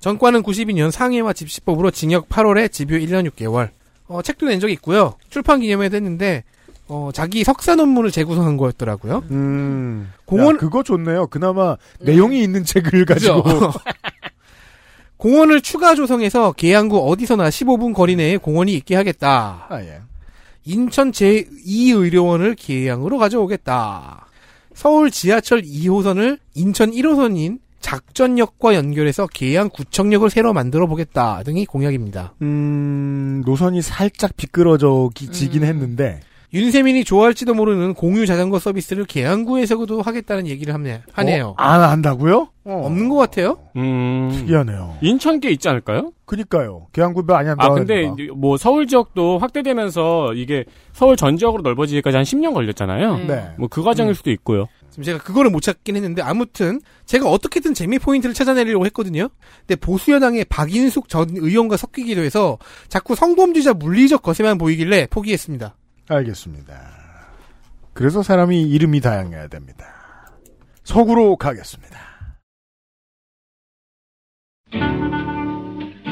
[0.00, 3.70] 전과는 92년 상해와 집시법으로 징역 8월에 집유 1년 6개월.
[4.08, 5.14] 어, 책도 낸 적이 있고요.
[5.30, 6.42] 출판 기념회도 했는데
[6.88, 9.22] 어, 자기 석사 논문을 재구성한 거였더라고요.
[9.30, 10.10] 음.
[10.26, 11.28] 공원- 야, 그거 좋네요.
[11.28, 13.42] 그나마 내용이 있는 책을 가지고.
[15.22, 19.66] 공원을 추가 조성해서 계양구 어디서나 15분 거리 내에 공원이 있게 하겠다.
[19.68, 20.00] 아, 예.
[20.64, 24.26] 인천 제2의료원을 계양으로 가져오겠다.
[24.74, 32.34] 서울 지하철 2호선을 인천 1호선인 작전역과 연결해서 계양 구청역을 새로 만들어 보겠다 등이 공약입니다.
[32.42, 36.20] 음, 노선이 살짝 비끄러져지긴 했는데,
[36.54, 41.48] 윤세민이 좋아할지도 모르는 공유 자전거 서비스를 계양구에서도 하겠다는 얘기를 하네, 하네요.
[41.48, 42.48] 어, 안 한다고요?
[42.64, 43.58] 없는 것 같아요.
[43.76, 44.30] 음.
[44.32, 44.98] 특이하네요.
[45.00, 46.12] 인천께 있지 않을까요?
[46.26, 46.86] 그니까요.
[46.92, 47.68] 계양구배 아니 아, 한다.
[47.70, 48.06] 근데
[48.36, 53.16] 뭐 서울 지역도 확대되면서 이게 서울 전 지역으로 넓어지기까지 한 10년 걸렸잖아요.
[53.26, 53.50] 네.
[53.58, 54.14] 뭐 그 과정일 음.
[54.14, 54.68] 수도 있고요.
[54.90, 59.28] 지금 제가 그거를 못 찾긴 했는데 아무튼 제가 어떻게든 재미 포인트를 찾아내려고 했거든요.
[59.66, 62.58] 근데 보수여당의 박인숙 전 의원과 섞이기도 해서
[62.88, 65.74] 자꾸 성범죄자 물리적 거세만 보이길래 포기했습니다.
[66.08, 66.74] 알겠습니다.
[67.92, 69.86] 그래서 사람이 이름이 다양해야 됩니다.
[70.84, 71.98] 서구로 가겠습니다.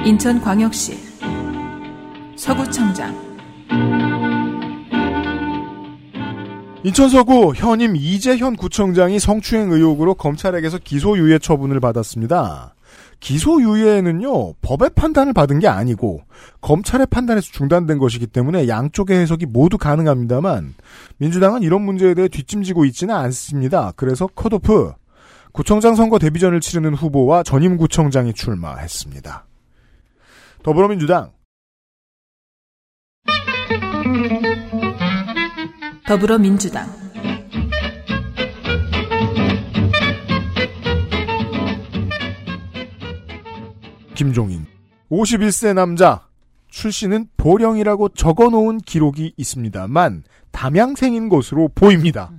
[0.05, 0.99] 인천광역시
[2.37, 3.31] 서구청장
[6.83, 12.75] 인천 서구 현임 이재현 구청장이 성추행 의혹으로 검찰에게서 기소유예 처분을 받았습니다.
[13.21, 16.23] 기소유예는요, 법의 판단을 받은 게 아니고,
[16.63, 20.75] 검찰의 판단에서 중단된 것이기 때문에 양쪽의 해석이 모두 가능합니다만,
[21.19, 23.93] 민주당은 이런 문제에 대해 뒷짐지고 있지는 않습니다.
[23.97, 24.93] 그래서 컷오프,
[25.53, 29.45] 구청장 선거 데뷔전을 치르는 후보와 전임 구청장이 출마했습니다.
[30.63, 31.33] 더불어민주당,
[36.07, 37.00] 더불어민주당
[44.21, 44.67] 김종인.
[45.11, 46.29] 51세 남자.
[46.69, 52.31] 출신은 보령이라고 적어놓은 기록이 있습니다만, 담양생인 것으로 보입니다.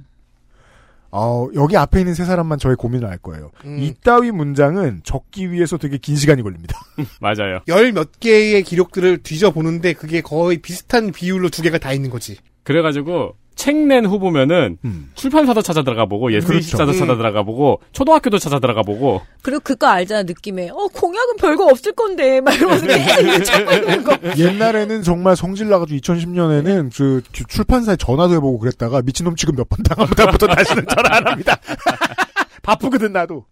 [1.10, 3.49] 어, 여기 앞에 있는 세 사람만 저의 고민을 알 거예요.
[3.66, 3.80] 음.
[3.80, 6.80] 이따위 문장은 적기 위해서 되게 긴 시간이 걸립니다.
[7.20, 7.62] 맞아요.
[7.68, 12.38] 열 몇 개의 기록들을 뒤져보는데 그게 거의 비슷한 비율로 두 개가 다 있는 거지.
[12.64, 15.11] 그래가지고 책 낸 후보면은 음.
[15.15, 16.99] 출판사도 찾아 들어가 보고 예술인식사도 그렇죠.
[16.99, 17.18] 찾아 음.
[17.18, 20.69] 들어가 보고 초등학교도 찾아 들어가 보고 그리고 그거 알잖아, 느낌에.
[20.69, 22.41] 어, 공약은 별거 없을 건데.
[22.41, 24.18] 막 이러면서 계속 찾고 있는 거.
[24.38, 30.10] 옛날에는 정말 성질 나가지고 2010년에는 그 출판사에 전화도 해보고 그랬다가 미친놈 지금 몇 번 당하면
[30.15, 31.57] 다부터 다시는 전화 안 합니다.
[32.64, 33.45] 바쁘거든 나도.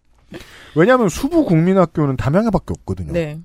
[0.76, 3.11] 왜냐하면 수부 국민학교는 담양에밖에 없거든요.
[3.13, 3.39] 네.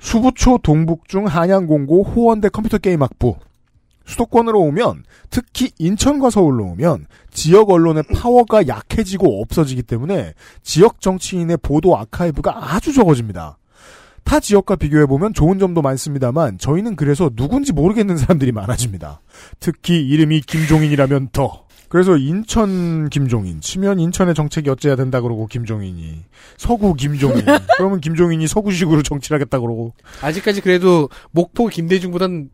[0.00, 3.36] 수부초 동북중 한양공고 호원대 컴퓨터 게임 학부
[4.06, 11.96] 수도권으로 오면 특히 인천과 서울로 오면 지역 언론의 파워가 약해지고 없어지기 때문에 지역 정치인의 보도
[11.96, 13.58] 아카이브가 아주 적어집니다.
[14.24, 19.20] 타 지역과 비교해보면 좋은 점도 많습니다만 저희는 그래서 누군지 모르겠는 사람들이 많아집니다.
[19.58, 21.64] 특히 이름이 김종인이라면 더.
[21.88, 26.24] 그래서 인천 김종인 치면 인천의 정책이 어째야 된다 그러고 김종인이
[26.56, 27.44] 서구 김종인
[27.76, 29.92] 그러면 김종인이 서구식으로 정치를 하겠다 그러고
[30.22, 32.48] 아직까지 그래도 목포 김대중보단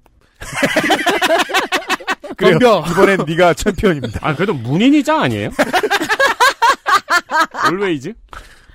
[2.39, 2.59] 그래요.
[2.59, 2.85] 덤벼.
[2.93, 4.21] 이번엔 네가 챔피언입니다.
[4.23, 5.51] 아 그래도 문인이 짱 아니에요?
[7.71, 8.15] always?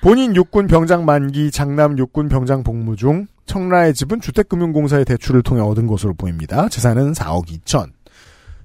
[0.02, 5.88] 본인 육군 병장 만기 장남 육군 병장 복무 중 청라의 집은 주택금융공사의 대출을 통해 얻은
[5.88, 6.70] 것으로 보입니다.
[6.70, 7.92] 재산은 4억 2천.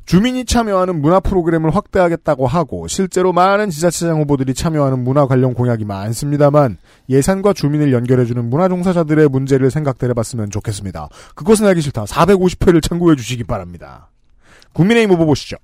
[0.05, 6.79] 주민이 참여하는 문화 프로그램을 확대하겠다고 하고 실제로 많은 지자체장 후보들이 참여하는 문화 관련 공약이 많습니다만
[7.11, 11.09] 예산과 주민을 연결해주는 문화 종사자들의 문제를 생각해봤으면 좋겠습니다.
[11.35, 12.05] 그것은 알기 싫다.
[12.05, 14.09] 450회를 참고해 주시기 바랍니다.
[14.79, 15.57] 국민의힘 후보 보시죠.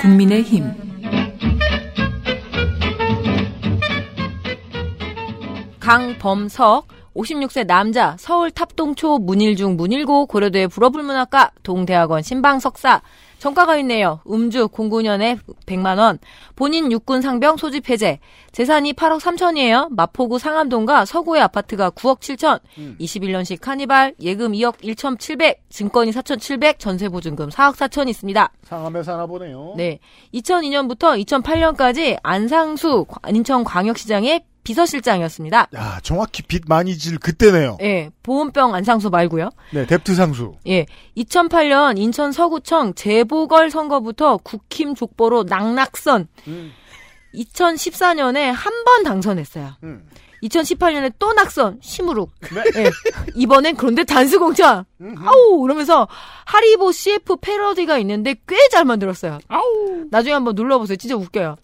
[0.00, 0.64] 국민의힘
[5.80, 6.86] 강범석
[7.16, 13.02] 56세 남자 서울 탑동초 문일중 문일고 고려대 불어불문학과 동대학원 신방석사
[13.40, 14.20] 전과가 있네요.
[14.30, 16.18] 음주 09년에 100만 원.
[16.56, 18.20] 본인 육군 상병 소집 해제.
[18.52, 19.88] 재산이 8억 3천이에요.
[19.92, 22.60] 마포구 상암동과 서구의 아파트가 9억 7천.
[23.00, 25.62] 21년식 카니발 예금 2억 1,700.
[25.70, 26.78] 증권이 4,700.
[26.78, 28.52] 전세 보증금 4억 4천 있습니다.
[28.64, 29.72] 상암에 사나 보네요.
[29.74, 30.00] 네.
[30.34, 35.68] 2002년부터 2008년까지 안상수 인천광역시장의 비서실장이었습니다.
[35.74, 37.78] 야, 정확히 빚 많이 질 그때네요.
[37.82, 39.50] 예, 보온병 안상수 말고요.
[39.72, 40.54] 네, 뎁트 상수.
[40.66, 46.28] 예, 2008년 인천 서구청 재보궐 선거부터 국힘 족보로 낙낙선.
[47.34, 49.76] 2014년에 한 번 당선했어요.
[50.42, 52.30] 2018년에 또 낙선, 심으룩.
[52.76, 52.90] 예,
[53.36, 54.84] 이번엔 그런데 단수공천.
[55.18, 55.64] 아우!
[55.64, 56.08] 이러면서
[56.46, 59.38] 하리보 CF 패러디가 있는데 꽤 잘 만들었어요.
[59.48, 60.06] 아우!
[60.10, 60.96] 나중에 한번 눌러보세요.
[60.96, 61.56] 진짜 웃겨요.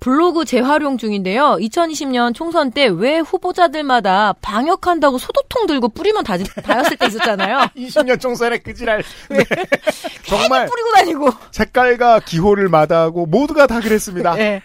[0.00, 1.56] 블로그 재활용 중인데요.
[1.60, 7.66] 2020년 총선 때 왜 후보자들마다 방역한다고 소도통 들고 뿌리면 다, 다였을 때 있었잖아요.
[7.76, 9.02] 20년 총선에 그지랄.
[9.30, 9.38] 네.
[10.26, 11.30] 정말 뿌리고 다니고.
[11.50, 14.34] 색깔과 기호를 마다하고 모두가 다 그랬습니다.
[14.34, 14.62] 네.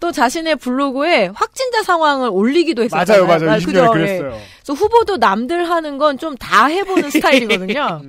[0.00, 3.26] 또 자신의 블로그에 확진자 상황을 올리기도 했었잖아요.
[3.26, 3.56] 맞아요, 맞아요.
[3.56, 3.90] 아, 20년에 그죠?
[3.90, 4.26] 그랬어요.
[4.36, 4.40] 예.
[4.62, 8.02] 그래서 후보도 남들 하는 건 좀 다 해보는 스타일이거든요.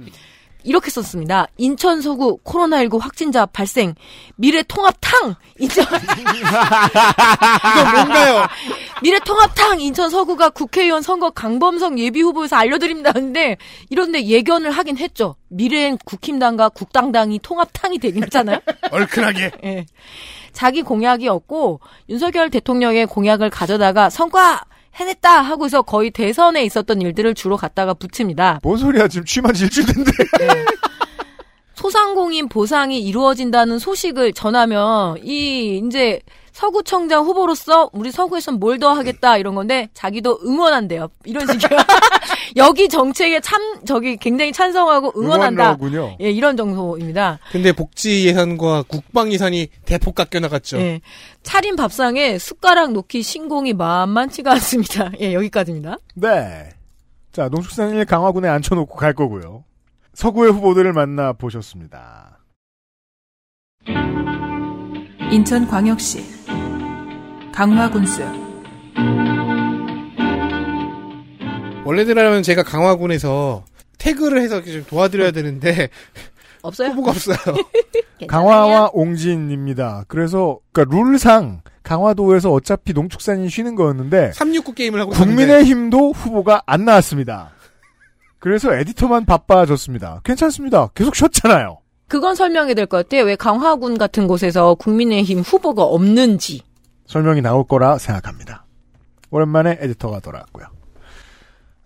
[0.63, 1.47] 이렇게 썼습니다.
[1.57, 3.95] 인천 서구 코로나19 확진자 발생.
[4.35, 8.47] 미래 통합탕 인천 이거 뭔가요?
[9.01, 13.13] 미래 통합탕 인천 서구가 국회의원 선거 강범석 예비 후보에서 알려드립니다.
[13.13, 13.57] 근데
[13.89, 15.35] 이런데 예견을 하긴 했죠.
[15.49, 18.59] 미래엔 국힘당과 국당당이 통합탕이 되긴 했잖아요.
[18.91, 19.51] 얼큰하게.
[19.63, 19.85] 예.
[20.51, 21.79] 자기 공약이 없고
[22.09, 24.63] 윤석열 대통령의 공약을 가져다가 성과
[24.99, 28.59] 해냈다 하고서 거의 대선에 있었던 일들을 주로 갖다가 붙입니다.
[28.63, 29.07] 뭔 소리야?
[29.07, 30.11] 지금 취만 지 일주일 됐는데.
[31.75, 36.19] 소상공인 보상이 이루어진다는 소식을 전하면 이 이제
[36.59, 41.09] 서구청장 후보로서 우리 서구에선 뭘 더 하겠다 이런 건데 자기도 응원한대요.
[41.25, 41.81] 이런 식이에요.
[42.55, 45.63] 여기 정책에 참 저기 굉장히 찬성하고 응원한다.
[45.75, 46.15] 응원러군요.
[46.21, 47.39] 예, 이런 정도입니다.
[47.51, 50.77] 근데 복지 예산과 국방 예산이 대폭 깎여 나갔죠.
[50.79, 51.01] 예.
[51.43, 55.11] 차린 밥상에 숟가락 놓기 신공이 만만치가 않습니다.
[55.19, 55.97] 예, 여기까지입니다.
[56.15, 56.69] 네.
[57.33, 59.65] 자, 농축산인을 강화군에 앉혀놓고 갈 거고요.
[60.13, 62.39] 서구의 후보들을 만나 보셨습니다.
[65.31, 66.38] 인천광역시
[67.53, 68.21] 강화군수
[71.85, 73.63] 원래대로라면 제가 강화군에서
[73.97, 75.89] 태그를 해서 좀 도와드려야 되는데
[76.61, 76.89] 없어요?
[76.89, 77.37] 후보가 없어요.
[78.27, 80.05] 강화와 옹진입니다.
[80.07, 87.51] 그래서 그러니까 룰상 강화도에서 어차피 농축산인 쉬는 거였는데 369 게임을 하고 국민의힘도 후보가 안 나왔습니다.
[88.39, 90.21] 그래서 에디터만 바빠졌습니다.
[90.23, 90.89] 괜찮습니다.
[90.93, 91.79] 계속 쉬었잖아요.
[92.07, 93.23] 그건 설명이 될 것 같아요.
[93.23, 96.61] 왜 강화군 같은 곳에서 국민의힘 후보가 없는지.
[97.09, 98.65] 설명이 나올 거라 생각합니다.
[99.31, 100.67] 오랜만에 에디터가 돌아왔고요.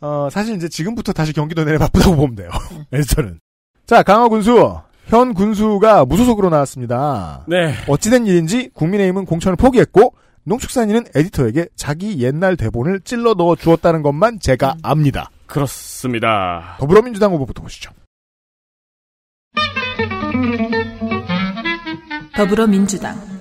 [0.02, 2.50] 어, 사실 이제 지금부터 다시 경기도 내내 바쁘다고 보면 돼요.
[2.92, 3.40] 에디터는.
[3.86, 4.82] 자, 강화 군수.
[5.08, 7.46] 현 군수가 무소속으로 나왔습니다.
[7.48, 7.74] 네.
[7.88, 10.14] 어찌된 일인지 국민의힘은 공천을 포기했고
[10.44, 15.30] 농축산인은 에디터에게 자기 옛날 대본을 찔러 넣어 주었다는 것만 제가 압니다.
[15.46, 16.76] 그렇습니다.
[16.80, 17.92] 더불어민주당 후보부터 보시죠.
[22.36, 23.33] 더불어민주당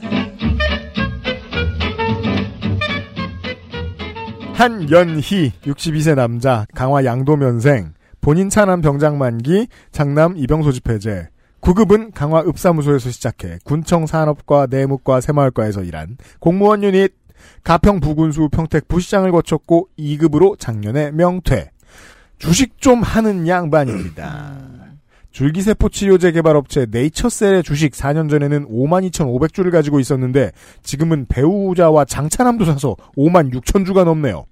[4.55, 11.29] 한연희 62세 남자 강화 양도면생 본인 차남 병장 만기 장남 입영 소집 해제.
[11.61, 17.12] 9급은 강화 읍사무소에서 시작해 군청 산업과 내무과 새마을과에서 일한 공무원 유닛.
[17.65, 21.70] 가평 부군수 평택 부시장을 거쳤고 2급으로 작년에 명퇴.
[22.39, 24.59] 주식 좀 하는 양반입니다.
[25.32, 30.52] 줄기세포 치료제 개발 업체 네이처셀의 주식 4년 전에는 52,500주를 가지고 있었는데
[30.82, 34.44] 지금은 배우자와 장차남도 사서 5만 6천 주가 넘네요.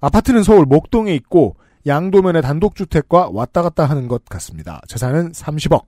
[0.00, 1.56] 아파트는 서울 목동에 있고
[1.86, 4.80] 양도면의 단독주택과 왔다 갔다 하는 것 같습니다.
[4.88, 5.84] 재산은 30억.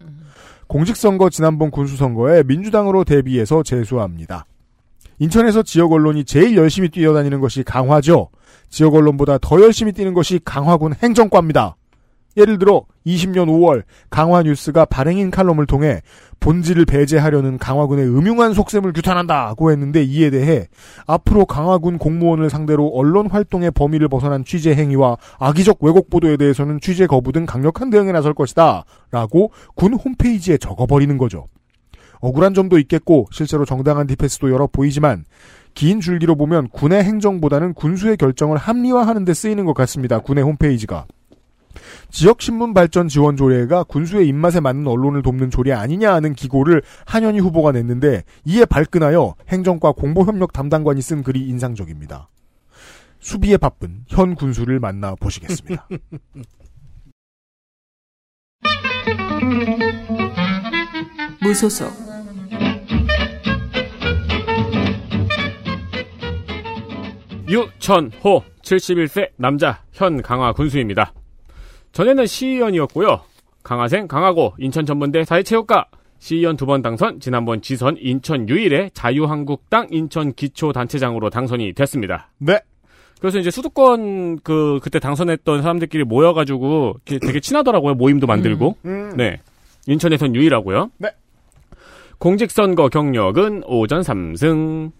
[0.66, 4.46] 공직선거 지난번 군수선거에 민주당으로 대비해서 재수합니다.
[5.18, 8.30] 인천에서 지역 언론이 제일 열심히 뛰어다니는 것이 강화죠.
[8.68, 11.76] 지역 언론보다 더 열심히 뛰는 것이 강화군 행정과입니다.
[12.36, 16.00] 예를 들어 20년 5월 강화뉴스가 발행인 칼럼을 통해
[16.40, 20.66] 본질을 배제하려는 강화군의 음흉한 속셈을 규탄한다고 했는데 이에 대해
[21.06, 27.06] 앞으로 강화군 공무원을 상대로 언론 활동의 범위를 벗어난 취재 행위와 악의적 왜곡 보도에 대해서는 취재
[27.06, 31.48] 거부 등 강력한 대응에 나설 것이다 라고 군 홈페이지에 적어버리는 거죠.
[32.20, 35.24] 억울한 점도 있겠고 실제로 정당한 디펜스도 여러 보이지만
[35.74, 40.20] 긴 줄기로 보면 군의 행정보다는 군수의 결정을 합리화하는 데 쓰이는 것 같습니다.
[40.20, 41.06] 군의 홈페이지가.
[42.10, 47.72] 지역신문 발전 지원 조례가 군수의 입맛에 맞는 언론을 돕는 조례 아니냐 하는 기고를 한현희 후보가
[47.72, 52.28] 냈는데 이에 발끈하여 행정과 공보협력 담당관이 쓴 글이 인상적입니다.
[53.20, 55.88] 수비에 바쁜 현 군수를 만나 보시겠습니다.
[61.40, 61.92] 무소속
[67.48, 71.12] 유천호 71세 남자 현 강화 군수입니다.
[71.94, 73.20] 전에는 시의원이었고요.
[73.62, 75.86] 강화생 강화고 인천 전문대 사회체육과
[76.18, 82.30] 시의원 두 번 당선 지난번 지선 인천 유일의 자유한국당 인천 기초단체장으로 당선이 됐습니다.
[82.38, 82.60] 네.
[83.20, 89.16] 그래서 이제 수도권 그 그때 당선했던 사람들끼리 모여가지고 되게 친하더라고요 모임도 만들고 음.
[89.16, 89.40] 네
[89.86, 90.90] 인천에선 유일하고요.
[90.98, 91.10] 네.
[92.18, 94.90] 공직선거 경력은 오전 3승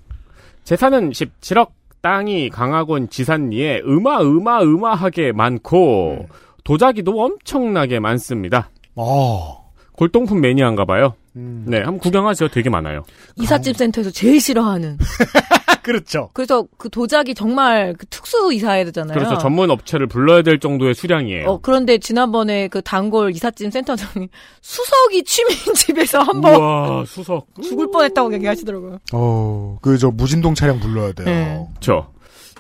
[0.62, 1.70] 재산은 17억
[2.02, 6.28] 땅이 강화군 지산리에 으마으마으마하게 많고
[6.64, 8.70] 도자기도 엄청나게 많습니다.
[8.96, 9.64] 어.
[9.92, 11.14] 골동품 매니아인가 봐요.
[11.36, 11.64] 음.
[11.68, 12.48] 네, 한번 구경하세요.
[12.48, 13.04] 되게 많아요.
[13.36, 14.98] 이삿짐 센터에서 제일 싫어하는.
[15.82, 16.30] 그렇죠.
[16.32, 19.14] 그래서 그 도자기 정말 그 특수 이사해야 되잖아요.
[19.14, 21.46] 그래서 전문 업체를 불러야 될 정도의 수량이에요.
[21.46, 24.28] 어, 그런데 지난번에 그 단골 이삿짐 센터장이
[24.62, 27.46] 수석이 취미인 집에서 한번 우와, 수석.
[27.62, 28.98] 죽을 뻔했다고 얘기하시더라고요.
[29.12, 31.26] 어, 그 저 무진동 차량 불러야 돼요.
[31.26, 31.66] 네.
[31.72, 32.08] 그렇죠.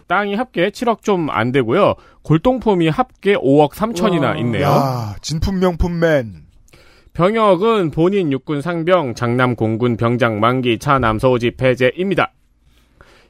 [0.06, 1.94] 땅이 합계 7억 좀 안 되고요.
[2.22, 4.36] 골동품이 합계 5억 3천이나 우와.
[4.38, 4.62] 있네요.
[4.64, 6.44] 야, 진품 명품맨.
[7.12, 12.32] 병역은 본인 육군 상병, 장남 공군 병장 만기 차남 소집 해제입니다.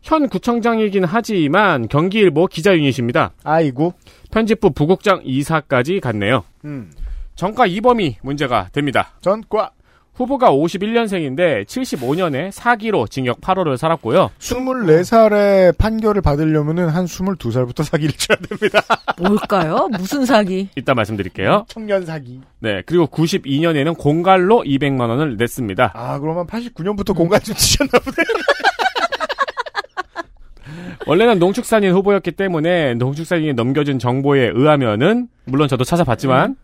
[0.02, 3.32] 현 구청장이긴 하지만 경기일보 기자 유닛입니다.
[3.44, 3.94] 아이고.
[4.30, 6.44] 편집부 부국장 이사까지 갔네요.
[6.64, 6.90] 음.
[7.36, 9.12] 정가 이범이 문제가 됩니다.
[9.20, 9.70] 전과
[10.14, 14.30] 후보가 51년생인데 75년에 사기로 징역 8월을 살았고요.
[14.38, 18.80] 24살에 판결을 받으려면은 한 22살부터 사기를 쳐야 됩니다.
[19.18, 19.88] 뭘까요?
[19.98, 20.68] 무슨 사기?
[20.76, 21.66] 이따 말씀드릴게요.
[21.68, 22.40] 청년 사기.
[22.60, 25.92] 네, 그리고 92년에는 공갈로 200만 원을 냈습니다.
[25.94, 28.16] 아, 그러면 89년부터 공간 좀 치셨나 보네.
[31.06, 36.56] 원래는 농축산인 후보였기 때문에 농축산인이 넘겨준 정보에 의하면은 물론 저도 찾아봤지만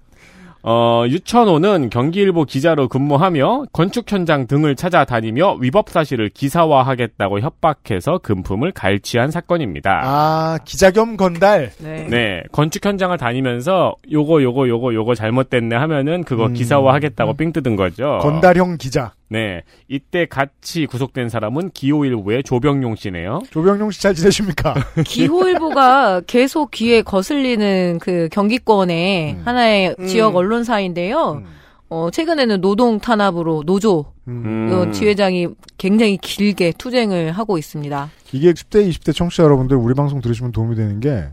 [0.63, 9.31] 어, 유천호는 경기일보 기자로 근무하며 건축 현장 등을 찾아다니며 위법 사실을 기사화하겠다고 협박해서 금품을 갈취한
[9.31, 10.01] 사건입니다.
[10.05, 11.71] 아, 기자 겸 건달.
[11.79, 12.07] 네.
[12.09, 16.53] 네, 건축 현장을 다니면서 요거 요거 요거 요거 잘못됐네 하면은 그거 음.
[16.53, 18.19] 기사화하겠다고 삥 뜯은 거죠.
[18.21, 19.13] 건달형 기자.
[19.33, 23.43] 네, 이때 같이 구속된 사람은 기호일보의 조병용 씨네요.
[23.51, 24.75] 조병용 씨 잘 지내십니까?
[25.07, 29.43] 기호일보가 계속 귀에 거슬리는 그 경기권의 음.
[29.45, 30.07] 하나의 음.
[30.07, 31.43] 지역 언론사인데요.
[31.91, 34.71] 어, 최근에는 노동 탄압으로 노조 음.
[34.73, 38.11] 어, 지회장이 굉장히 길게 투쟁을 하고 있습니다.
[38.33, 41.25] 이게 10대, 20대 청취자 여러분들 우리 방송 들으시면 도움이 되는 게,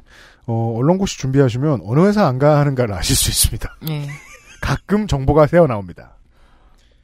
[0.48, 3.78] 어, 언론고시 준비하시면 어느 회사 안 가는가를 아실 수 있습니다.
[3.88, 4.08] 네.
[4.62, 6.17] 가끔 정보가 새어 나옵니다.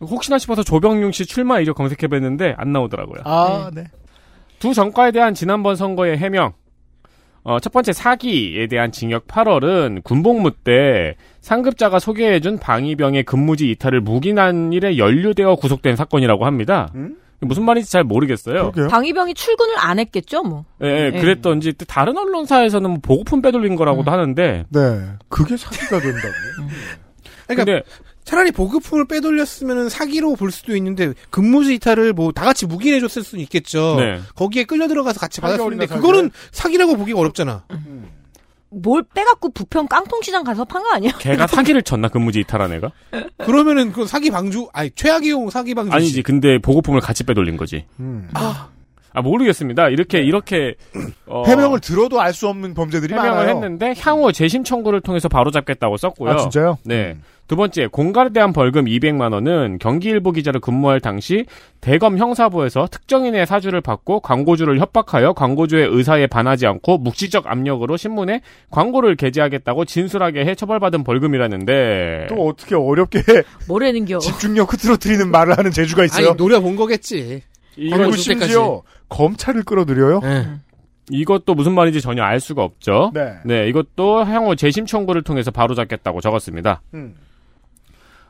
[0.05, 3.21] 혹시나 싶어서 조병용 씨 출마 이력 검색해봤는데 안 나오더라고요.
[3.25, 3.85] 아, 네.
[4.59, 6.53] 두 정과에 대한 지난번 선거의 해명.
[7.43, 14.71] 어, 첫 번째 사기에 대한 징역 8월은 군복무 때 상급자가 소개해준 방위병의 근무지 이탈을 묵인한
[14.71, 16.91] 일에 연루되어 구속된 사건이라고 합니다.
[16.95, 17.17] 음?
[17.41, 18.71] 무슨 말인지 잘 모르겠어요.
[18.71, 18.87] 그러게요.
[18.87, 20.63] 방위병이 출근을 안 했겠죠, 뭐.
[20.81, 21.19] 예, 예, 네.
[21.19, 24.79] 그랬던지 또 다른 언론사에서는 뭐 보고품 빼돌린 거라고도 하는데 네.
[25.27, 26.33] 그게 사기가 된다고.
[27.47, 27.81] 그러니까 근데
[28.23, 33.43] 차라리 보급품을 빼돌렸으면 사기로 볼 수도 있는데 근무지 이탈을 뭐 다 같이 묵인해 줬을 수는
[33.43, 33.95] 있겠죠.
[33.99, 34.19] 네.
[34.35, 37.63] 거기에 끌려 들어가서 같이 받았는데 그거는 사기라고 보기가 어렵잖아.
[38.69, 41.11] 뭘 빼갖고 부평 깡통시장 가서 판 거 아니야?
[41.19, 42.91] 걔가 사기를 쳤나 근무지 이탈한 애가?
[43.45, 46.23] 그러면은 그 사기 방주 아니 최악이용 사기 방주 아니지.
[46.23, 47.85] 근데 보고품을 같이 빼돌린 거지.
[47.99, 48.29] 음.
[48.33, 48.69] 아
[49.21, 49.89] 모르겠습니다.
[49.89, 50.75] 이렇게 이렇게
[51.27, 53.49] 어, 해명을 들어도 알 수 없는 범죄들이 해명을 많아요.
[53.49, 56.31] 했는데 향후 재심 청구를 통해서 바로 잡겠다고 썼고요.
[56.31, 56.79] 아, 진짜요?
[56.83, 57.15] 네.
[57.45, 61.45] 두 번째, 공갈에 대한 벌금 200만 원은 경기일보 기자로 근무할 당시
[61.81, 68.41] 대검 형사부에서 특정인의 사주를 받고 광고주를 협박하여 광고주의 의사에 반하지 않고 묵시적 압력으로 신문에
[68.71, 73.21] 광고를 게재하겠다고 진술하게 해 처벌받은 벌금이라는데 또 어떻게 어렵게
[73.67, 74.19] 뭐라는겨.
[74.19, 76.29] 집중력 흐트러뜨리는 말을 하는 재주가 있어요.
[76.29, 77.41] 아니 노려본 거겠지.
[77.75, 78.11] 그리고.
[78.13, 80.21] 심지어 검찰을 끌어들여요?
[80.23, 80.47] 예.
[81.09, 83.11] 이것도 무슨 말인지 전혀 알 수가 없죠.
[83.13, 83.67] 네.
[83.67, 86.81] 이것도 향후 재심 청구를 통해서 바로잡겠다고 적었습니다.
[86.93, 87.15] 음.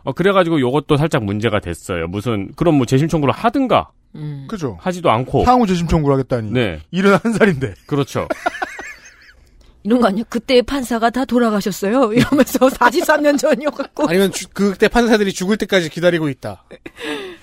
[0.03, 2.07] 어, 그래가지고 요것도 살짝 문제가 됐어요.
[2.07, 4.45] 무슨, 그럼 뭐 재심 청구를 하든가, 음.
[4.49, 4.77] 그죠.
[4.81, 5.43] 하지도 않고.
[5.43, 6.51] 향후 재심 청구를 하겠다니.
[6.51, 6.79] 네.
[6.91, 7.73] 일은 한 살인데.
[7.85, 8.27] 그렇죠.
[9.83, 10.23] 이런 거 아니야?
[10.29, 12.11] 그때 판사가 다 돌아가셨어요.
[12.15, 14.07] 이러면서 43년 전이어갖고.
[14.09, 16.63] 아니면 주- 그때 판사들이 죽을 때까지 기다리고 있다.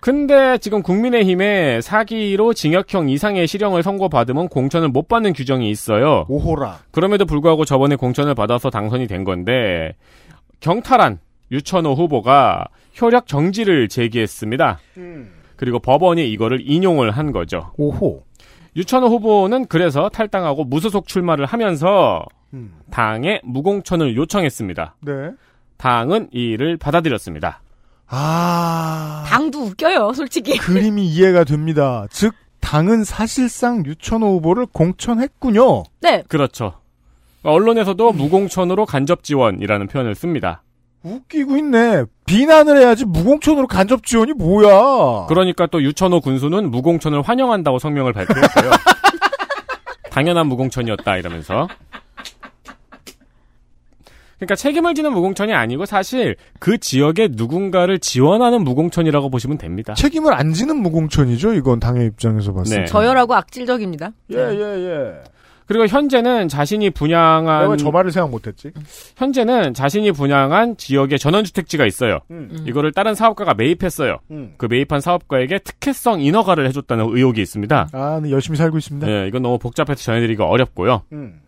[0.00, 6.24] 근데 지금 국민의힘에 사기로 징역형 이상의 실형을 선고받으면 공천을 못 받는 규정이 있어요.
[6.28, 6.78] 오호라.
[6.90, 9.94] 그럼에도 불구하고 저번에 공천을 받아서 당선이 된 건데
[10.60, 11.18] 경탈한
[11.52, 12.66] 유천호 후보가
[13.00, 14.78] 효력 정지를 제기했습니다.
[15.56, 17.72] 그리고 법원이 이거를 인용을 한 거죠.
[17.76, 18.22] 오호.
[18.76, 22.24] 유천호 후보는 그래서 탈당하고 무소속 출마를 하면서
[22.54, 22.72] 음.
[22.90, 24.96] 당에 무공천을 요청했습니다.
[25.00, 25.12] 네.
[25.76, 27.60] 당은 이 일을 받아들였습니다.
[28.10, 29.24] 아.
[29.28, 30.58] 당도 웃겨요, 솔직히.
[30.58, 32.06] 그림이 이해가 됩니다.
[32.10, 35.84] 즉, 당은 사실상 유천호 후보를 공천했군요.
[36.00, 36.22] 네.
[36.28, 36.74] 그렇죠.
[37.42, 40.62] 언론에서도 무공천으로 간접 지원이라는 표현을 씁니다.
[41.02, 42.04] 웃기고 있네.
[42.26, 45.26] 비난을 해야지 무공천으로 간접 지원이 뭐야.
[45.28, 48.70] 그러니까 또 유천호 군수는 무공천을 환영한다고 성명을 발표했고요.
[50.10, 51.68] 당연한 무공천이었다 이러면서.
[54.40, 59.92] 그러니까 책임을 지는 무공천이 아니고 사실 그 지역의 누군가를 지원하는 무공천이라고 보시면 됩니다.
[59.94, 61.52] 책임을 안 지는 무공천이죠.
[61.52, 62.82] 이건 당의 입장에서 봤을 네.
[62.82, 62.86] 때.
[62.86, 64.12] 저열하고 악질적입니다.
[64.32, 65.12] 예, 예, 예.
[65.66, 68.72] 그리고 현재는 자신이 분양한 왜저 말을 생각 못했지?
[69.16, 72.18] 현재는 자신이 분양한 지역에 전원주택지가 있어요.
[72.32, 72.64] 음.
[72.66, 74.16] 이거를 다른 사업가가 매입했어요.
[74.32, 74.54] 음.
[74.56, 77.90] 그 매입한 사업가에게 특혜성 인허가를 해줬다는 의혹이 있습니다.
[77.92, 79.06] 아, 네, 열심히 살고 있습니다.
[79.06, 81.02] 네, 이건 너무 복잡해서 전해드리기가 어렵고요.
[81.12, 81.40] 음.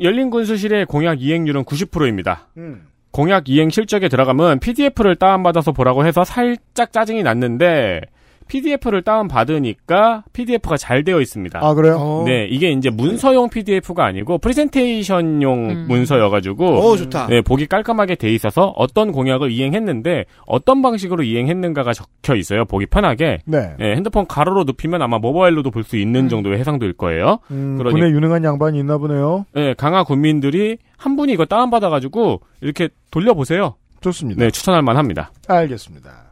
[0.00, 2.48] 열린 군수실의 공약 이행률은 90%입니다.
[2.56, 2.86] 음.
[3.10, 8.00] 공약 이행 실적에 들어가면 PDF를 다운받아서 보라고 해서 살짝 짜증이 났는데
[8.48, 11.58] PDF를 다운받으니까 PDF가 잘 되어 있습니다.
[11.62, 12.24] 아, 그래요?
[12.26, 15.86] 네, 이게 이제 문서용 PDF가 아니고 프레젠테이션용 음.
[15.88, 17.26] 문서여가지고 오, 좋다.
[17.28, 22.64] 네, 보기 깔끔하게 돼 있어서 어떤 공약을 이행했는데 어떤 방식으로 이행했는가가 적혀 있어요.
[22.64, 23.38] 보기 편하게.
[23.46, 23.74] 네.
[23.78, 26.28] 네, 핸드폰 가로로 눕히면 아마 모바일로도 볼 수 있는 음.
[26.30, 27.38] 정도의 해상도일 거예요.
[27.50, 29.44] 음, 그러니- 군에 유능한 양반이 있나 보네요.
[29.54, 33.74] 네, 강화 군민들이 한 분이 이거 다운받아가지고 이렇게 돌려보세요.
[34.00, 34.42] 좋습니다.
[34.42, 35.30] 네, 추천할 만합니다.
[35.46, 36.23] 알겠습니다.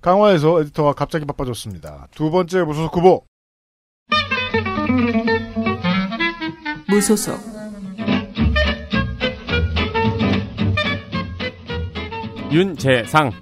[0.00, 2.08] 강화에서 에디터가 갑자기 바빠졌습니다.
[2.12, 3.24] 두 번째 무소속 후보.
[6.88, 7.38] 무소속
[12.50, 13.32] 윤재상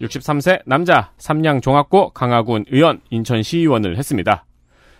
[0.00, 4.46] 63세 남자 삼양 종합고 강화군 의원 인천시의원을 했습니다.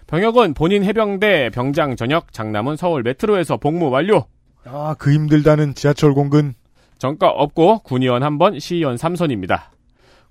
[0.07, 4.27] 병역은 본인 해병대 병장 전역 장남은 서울 메트로에서 복무 완료.
[4.67, 6.55] 아, 그 힘들다는 지하철 공근.
[6.99, 9.74] 정가 없고 군의원 한 번, 시의원 3선입니다.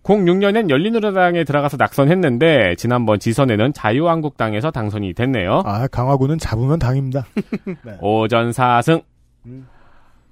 [0.04, 5.64] 06년엔 열린우리당에 들어가서 낙선했는데 지난번 지선에는 자유한국당에서 당선이 됐네요.
[5.66, 7.26] 아, 강화군은 잡으면 당입니다.
[7.84, 7.98] 네.
[8.02, 9.02] 오전 4승.
[9.46, 9.68] 음.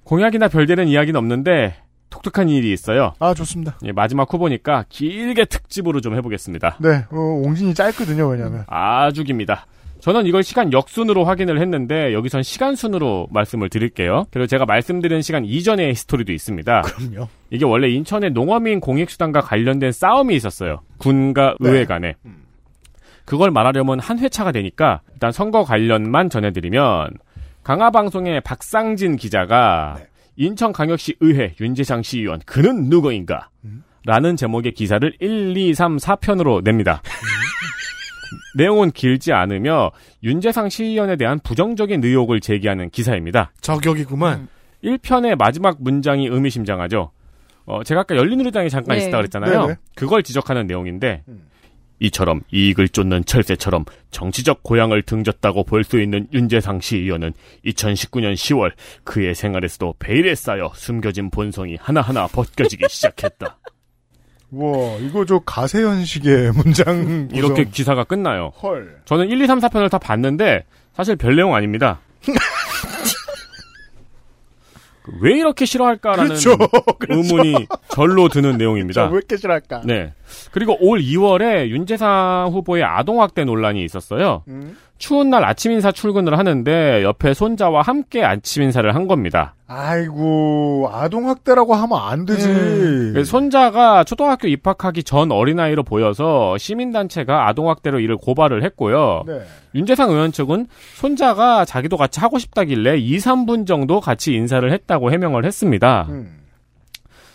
[0.04, 1.76] 공약이나 별다른 이야기는 없는데
[2.10, 3.14] 독특한 일이 있어요.
[3.18, 3.78] 아, 좋습니다.
[3.84, 6.76] 예, 마지막 후보니까 길게 특집으로 좀 해보겠습니다.
[6.80, 8.64] 네, 어, 옹진이 짧거든요, 왜냐면.
[8.66, 9.66] 아주 깁니다.
[10.02, 14.24] 저는 이걸 시간 역순으로 확인을 했는데 여기선 시간 순으로 말씀을 드릴게요.
[14.32, 16.82] 그리고 제가 말씀드린 시간 이전의 히스토리도 있습니다.
[16.82, 17.28] 그럼요.
[17.50, 20.80] 이게 원래 인천의 농어민 공익수단과 관련된 싸움이 있었어요.
[20.98, 21.70] 군과 네.
[21.70, 22.16] 의회 간에.
[23.24, 27.10] 그걸 말하려면 한 회차가 되니까 일단 선거 관련만 전해드리면
[27.62, 30.06] 강화방송의 박상진 기자가 네.
[30.34, 33.50] 인천광역시 의회 윤재상 시의원 그는 누구인가?
[34.04, 37.02] 라는 제목의 기사를 1, 2, 3, 4편으로 냅니다.
[38.54, 39.90] 내용은 길지 않으며
[40.22, 43.52] 윤재상 시의원에 대한 부정적인 의혹을 제기하는 기사입니다.
[43.60, 44.48] 저격이구만.
[44.84, 47.10] 1편의 마지막 문장이 의미심장하죠.
[47.64, 49.02] 어, 제가 아까 열린우리당에 잠깐 네.
[49.02, 49.60] 있었다 그랬잖아요.
[49.62, 49.74] 네네.
[49.94, 51.46] 그걸 지적하는 내용인데 음.
[52.00, 57.32] 이처럼 이익을 쫓는 철새처럼 정치적 고향을 등졌다고 볼 수 있는 윤재상 시의원은
[57.64, 58.72] 2019년 10월
[59.04, 63.56] 그의 생활에서도 베일에 쌓여 숨겨진 본성이 하나하나 벗겨지기 시작했다.
[64.52, 67.28] 와, 이거 저 가세현식의 문장.
[67.28, 67.28] 구성.
[67.32, 68.52] 이렇게 기사가 끝나요.
[68.62, 69.00] 헐.
[69.06, 70.64] 저는 1, 2, 3, 4편을 다 봤는데
[70.94, 72.00] 사실 별 내용 아닙니다.
[75.20, 76.56] 왜 이렇게 싫어할까라는 그렇죠.
[76.98, 77.22] 그렇죠.
[77.34, 79.06] 의문이 절로 드는 내용입니다.
[79.08, 79.82] 왜 이렇게 싫어할까?
[79.84, 80.12] 네.
[80.52, 84.44] 그리고 올 2월에 윤재상 후보의 아동학대 논란이 있었어요.
[84.46, 84.76] 음.
[85.02, 89.56] 추운 날 아침 인사 출근을 하는데 옆에 손자와 함께 아침 인사를 한 겁니다.
[89.66, 92.46] 아이고, 아동 학대라고 하면 안 되지.
[92.46, 99.24] 그래서 손자가 초등학교 입학하기 전 어린아이로 보여서 시민단체가 아동 학대로 이를 고발을 했고요.
[99.26, 99.40] 네.
[99.74, 105.44] 윤재상 의원 측은 손자가 자기도 같이 하고 싶다길래 2, 3분 정도 같이 인사를 했다고 해명을
[105.44, 106.06] 했습니다.
[106.10, 106.42] 음.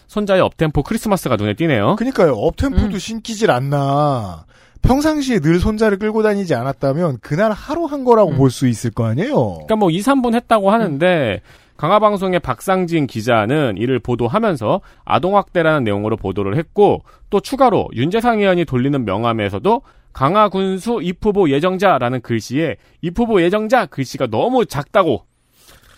[0.08, 1.98] 손자의 업템포 크리스마스가 눈에 띄네요.
[1.98, 4.46] 그니까요, 업템포도 신기질 않나.
[4.88, 9.34] 평상시에 늘 손자를 끌고 다니지 않았다면 그날 하루 한 거라고 볼수 있을 거 아니에요.
[9.36, 11.42] 그러니까 뭐 2, 3분 했다고 하는데
[11.76, 19.82] 강화방송의 박상진 기자는 이를 보도하면서 아동학대라는 내용으로 보도를 했고 또 추가로 윤재상 의원이 돌리는 명함에서도
[20.14, 25.27] 강화 군수 입후보 예정자라는 글씨에 입후보 예정자 글씨가 너무 작다고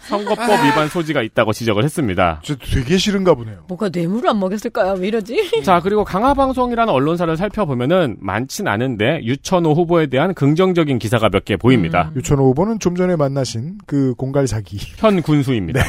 [0.10, 2.42] 선거법 위반 소지가 있다고 지적을 했습니다.
[2.44, 3.64] 저 되게 싫은가 보네요.
[3.68, 4.96] 뭐가 뇌물을 안 먹였을까요?
[5.00, 5.62] 왜 이러지?
[5.64, 12.12] 자, 그리고 강화방송이라는 언론사를 살펴보면은 많진 않은데 유천호 후보에 대한 긍정적인 기사가 몇 개 보입니다.
[12.16, 14.78] 유천호 후보는 좀 전에 만나신 그 공갈 사기.
[14.98, 15.82] 현 군수입니다.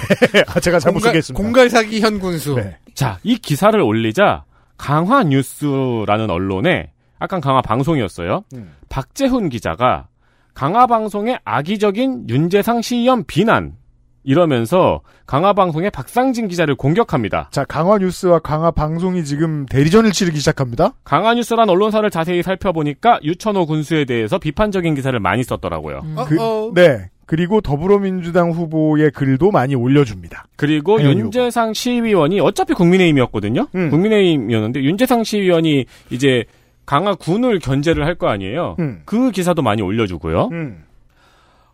[0.46, 1.42] 아, 제가 잘못 공갈, 쓰겠습니다.
[1.42, 2.54] 공갈 사기 현 군수.
[2.54, 2.76] 네.
[2.94, 4.44] 자, 이 기사를 올리자
[4.76, 8.44] 강화 뉴스라는 언론에 아까 강화 방송이었어요.
[8.54, 8.72] 음.
[8.88, 10.06] 박재훈 기자가
[10.54, 13.74] 강화 방송의 악의적인 윤재상 시의원 비난
[14.22, 17.48] 이러면서 강화 방송의 박상진 기자를 공격합니다.
[17.52, 20.92] 자, 강화 뉴스와 강화 방송이 지금 대리전을 치르기 시작합니다.
[21.04, 26.00] 강화 뉴스란 언론사를 자세히 살펴보니까 유천호 군수에 대해서 비판적인 기사를 많이 썼더라고요.
[26.26, 27.10] 그, 네.
[27.26, 30.46] 그리고 더불어민주당 후보의 글도 많이 올려줍니다.
[30.56, 33.68] 그리고 윤재상 시의원이 어차피 국민의힘이었거든요.
[33.76, 33.90] 음.
[33.90, 36.44] 국민의힘이었는데 윤재상 시의원이 이제
[36.86, 38.74] 강화 군을 견제를 할 거 아니에요.
[38.80, 39.02] 음.
[39.04, 40.48] 그 기사도 많이 올려주고요.
[40.50, 40.82] 음.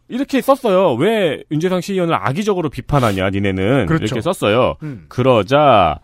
[0.08, 0.94] 이렇게 썼어요.
[0.94, 3.86] 왜 윤재상 시의원을 악의적으로 비판하냐, 니네는.
[3.86, 4.04] 그렇죠.
[4.04, 4.76] 이렇게 썼어요.
[4.82, 5.06] 음.
[5.08, 6.00] 그러자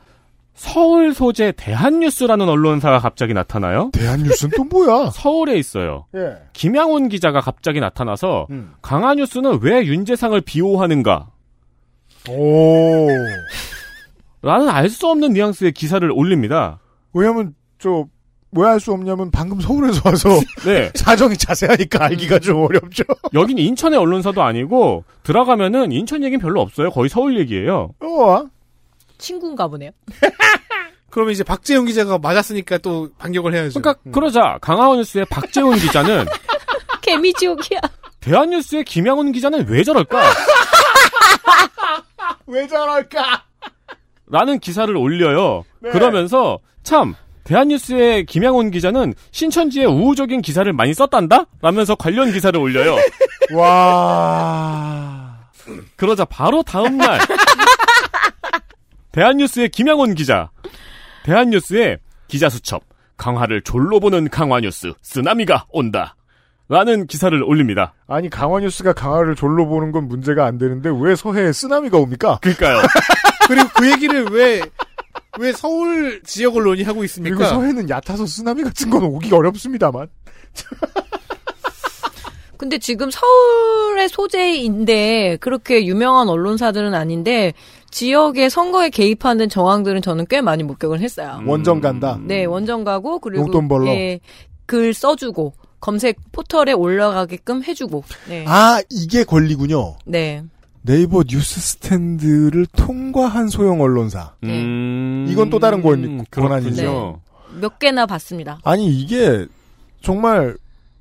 [0.54, 3.90] 서울 소재 대한뉴스라는 언론사가 갑자기 나타나요.
[3.94, 5.10] 대한뉴스는 또 뭐야?
[5.14, 6.06] 서울에 있어요.
[6.14, 6.34] 예.
[6.52, 8.72] 김양훈 기자가 갑자기 나타나서 음.
[8.82, 11.28] 강화뉴스는 왜 윤재상을 비호하는가?
[12.28, 13.08] 오.
[14.42, 16.80] 라는 알 수 없는 뉘앙스의 기사를 올립니다.
[17.14, 18.06] 왜냐면, 저,
[18.54, 20.28] 왜 알 수 없냐면 방금 서울에서 와서
[20.64, 20.90] 네.
[20.96, 23.02] 사정이 자세하니까 알기가 좀 어렵죠.
[23.34, 26.90] 여긴 인천의 언론사도 아니고 들어가면은 인천 얘기는 별로 없어요.
[26.90, 27.90] 거의 서울 얘기예요.
[28.00, 28.44] 어.
[29.18, 29.90] 친구인가 보네요.
[31.10, 33.80] 그러면 이제 박재용 기자가 맞았으니까 또 반격을 해야죠.
[33.80, 36.26] 그러니까 그러자 강하원 뉴스의 박재훈 기자는
[37.02, 37.80] 개미지옥이야.
[38.20, 40.20] 대한뉴스의 김양훈 기자는 왜 저럴까?
[42.46, 43.44] 왜 저럴까?
[44.26, 45.64] 라는 기사를 올려요.
[45.80, 45.90] 네.
[45.90, 47.14] 그러면서 참
[47.52, 51.44] 대한뉴스의 김양훈 기자는 신천지의 우호적인 기사를 많이 썼단다?
[51.60, 52.96] 라면서 관련 기사를 올려요.
[53.52, 55.38] 와.
[55.96, 57.20] 그러자 바로 다음날
[59.12, 60.50] 대한뉴스의 김양훈 기자
[61.24, 62.84] 대한뉴스의 기자 수첩
[63.18, 66.16] 강화를 졸로 보는 강화뉴스 쓰나미가 온다
[66.70, 67.92] 라는 기사를 올립니다.
[68.06, 72.38] 아니, 강화뉴스가 강화를 졸로 보는 건 문제가 안 되는데 왜 서해에 쓰나미가 옵니까?
[72.40, 72.78] 그러니까요.
[73.46, 74.62] 그리고 그 얘기를 왜,
[75.38, 77.36] 왜 서울 지역 언론이 하고 있습니까?
[77.36, 80.08] 그리고 서해는 얕아서 쓰나미 같은 건 오기 어렵습니다만.
[82.58, 87.54] 근데 지금 서울의 소재인데 그렇게 유명한 언론사들은 아닌데
[87.90, 91.40] 지역의 선거에 개입하는 정황들은 저는 꽤 많이 목격을 했어요.
[91.44, 92.20] 원정 간다.
[92.22, 93.88] 네, 원정 가고 그리고 용돈 벌러.
[93.88, 94.20] 예,
[94.66, 98.04] 글 써주고 검색 포털에 올라가게끔 해주고.
[98.28, 98.44] 네.
[98.46, 99.96] 아, 이게 권리군요.
[100.04, 100.44] 네.
[100.82, 104.34] 네이버 뉴스 스탠드를 통과한 소형 언론사.
[104.44, 105.26] 음...
[105.28, 107.20] 이건 또 다른 권, 권한이죠.
[107.52, 107.60] 네.
[107.60, 108.60] 몇 개나 봤습니다.
[108.64, 109.46] 아니, 이게
[110.00, 110.56] 정말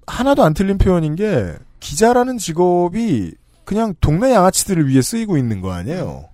[0.06, 3.34] 하나도 안 틀린 표현인 게 기자라는 직업이
[3.64, 6.30] 그냥 동네 양아치들을 위해 쓰이고 있는 거 아니에요.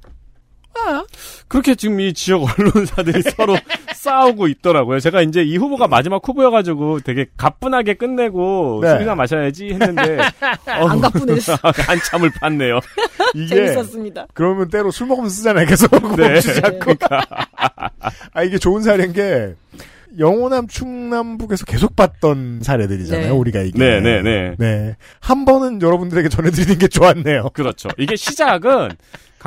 [1.48, 3.58] 그렇게 지금 이 지역 언론사들이 서로
[3.98, 5.00] 싸우고 있더라고요.
[5.00, 8.92] 제가 이제 이 후보가 마지막 후보여가지고 되게 가뿐하게 끝내고 네.
[8.92, 10.20] 술이나 마셔야지 했는데
[10.66, 11.58] 안 가뿐했어.
[11.62, 12.82] 한참을 팠네요.
[13.36, 14.28] 이게 재밌었습니다.
[14.34, 15.66] 그러면 때로 술 먹으면 쓰잖아요.
[15.66, 16.30] 계속 네.
[16.30, 16.94] 멈추지 않고.
[18.34, 19.56] 아 이게 좋은 사례인 게
[20.20, 23.26] 영호남 충남북에서 계속 봤던 사례들이잖아요.
[23.26, 23.32] 네.
[23.32, 23.78] 우리가 이게.
[23.78, 24.56] 네, 네, 네.
[24.58, 24.96] 네.
[25.20, 27.50] 한 번은 여러분들에게 전해드리는 게 좋았네요.
[27.54, 27.90] 그렇죠.
[27.98, 28.92] 이게 시작은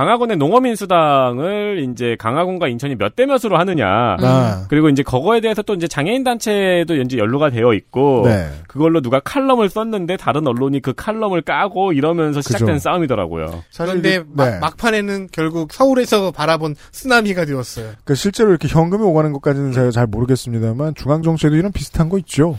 [0.01, 4.17] 강화군의 농어민수당을 이제 강화군과 인천이 몇 대 몇으로 하느냐.
[4.21, 4.65] 아.
[4.69, 8.49] 그리고 이제 그거에 대해서 또 이제 장애인 단체도 이제 연루가 되어 있고 네.
[8.69, 12.79] 그걸로 누가 칼럼을 썼는데 다른 언론이 그 칼럼을 까고 이러면서 시작된 그죠.
[12.79, 13.63] 싸움이더라고요.
[13.77, 14.25] 그런데 네.
[14.33, 17.87] 막, 막판에는 결국 서울에서 바라본 쓰나미가 되었어요.
[17.87, 22.57] 그러니까 실제로 이렇게 현금이 오가는 것까지는 제가 잘 모르겠습니다만 중앙 정치에도 이런 비슷한 거 있죠.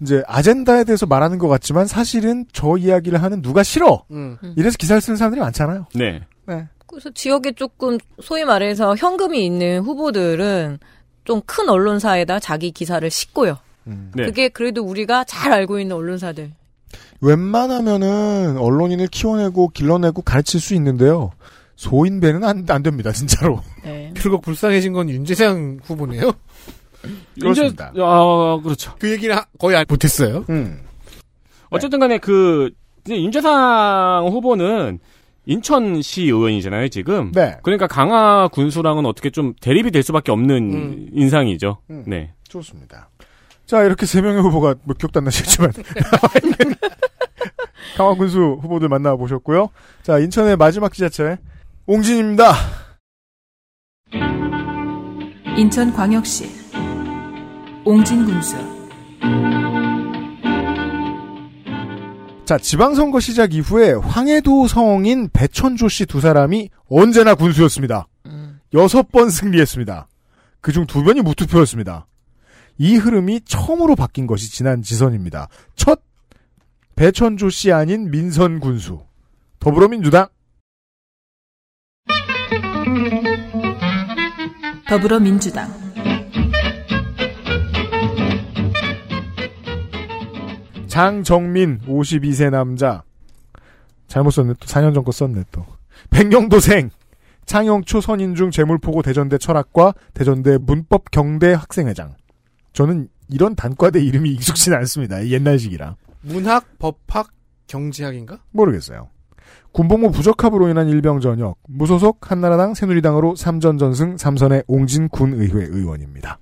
[0.00, 4.02] 이제 아젠다에 대해서 말하는 것 같지만 사실은 저 이야기를 하는 누가 싫어.
[4.10, 4.36] 음.
[4.56, 5.86] 이래서 기사를 쓰는 사람들이 많잖아요.
[5.94, 6.22] 네.
[6.86, 10.78] 그래서 지역에 조금 소위 말해서 현금이 있는 후보들은
[11.24, 13.56] 좀 큰 언론사에다 자기 기사를 싣고요.
[13.84, 14.24] 네.
[14.26, 16.50] 그게 그래도 우리가 잘 알고 있는 언론사들.
[17.20, 21.30] 웬만하면은 언론인을 키워내고 길러내고 가르칠 수 있는데요.
[21.76, 23.60] 소인배는 안, 안 됩니다, 진짜로.
[23.84, 24.12] 네.
[24.16, 26.32] 결국 불쌍해진 건 윤재상 후보네요.
[27.40, 27.92] 그렇습니다.
[27.96, 28.94] 아, 그렇죠.
[28.98, 30.44] 그 얘기를 하- 거의 안- 못했어요.
[30.50, 30.80] 음.
[31.70, 32.70] 어쨌든 간에 그,
[33.08, 34.98] 윤재상 후보는
[35.46, 37.32] 인천시 의원이잖아요, 지금.
[37.32, 37.56] 네.
[37.62, 41.08] 그러니까 강화 군수랑은 어떻게 좀 대립이 될 수밖에 없는 음.
[41.12, 41.78] 인상이죠.
[41.90, 42.04] 음.
[42.06, 42.32] 네.
[42.48, 43.08] 좋습니다.
[43.66, 45.72] 자, 이렇게 세 명의 후보가 뭐 기억도 안 나시겠지만.
[47.96, 49.68] 강화 군수 후보들 만나 보셨고요.
[50.02, 51.38] 자, 인천의 마지막 지자체,
[51.86, 52.54] 옹진입니다.
[55.56, 56.46] 인천광역시
[57.84, 58.56] 옹진 군수
[62.44, 68.08] 자, 지방선거 시작 이후에 황해도 성인 배천조 씨 두 사람이 언제나 군수였습니다.
[68.74, 70.08] 여섯 번 승리했습니다.
[70.60, 72.06] 그중 두 번이 무투표였습니다.
[72.78, 75.48] 이 흐름이 처음으로 바뀐 것이 지난 지선입니다.
[75.76, 76.00] 첫
[76.96, 79.04] 배천조 씨 아닌 민선 군수
[79.58, 80.26] 더불어민주당
[84.88, 85.81] 더불어민주당
[90.96, 93.02] 장정민 52세 남자.
[94.08, 94.52] 잘못 썼네.
[94.60, 95.64] 또 4년 전 거 썼네 또.
[96.10, 96.90] 백령도생
[97.46, 102.14] 창영초 선인중 재물포고 대전대 철학과 대전대 문법 경대 학생회장.
[102.74, 105.26] 저는 이런 단과대 이름이 익숙치는 않습니다.
[105.26, 105.96] 옛날식이라.
[106.20, 107.28] 문학, 법학,
[107.68, 108.40] 경제학인가?
[108.50, 109.08] 모르겠어요.
[109.72, 116.38] 군복무 부적합으로 인한 일병 전역 무소속 한나라당 새누리당으로 3전 전승 3선의 옹진 군의회 의원입니다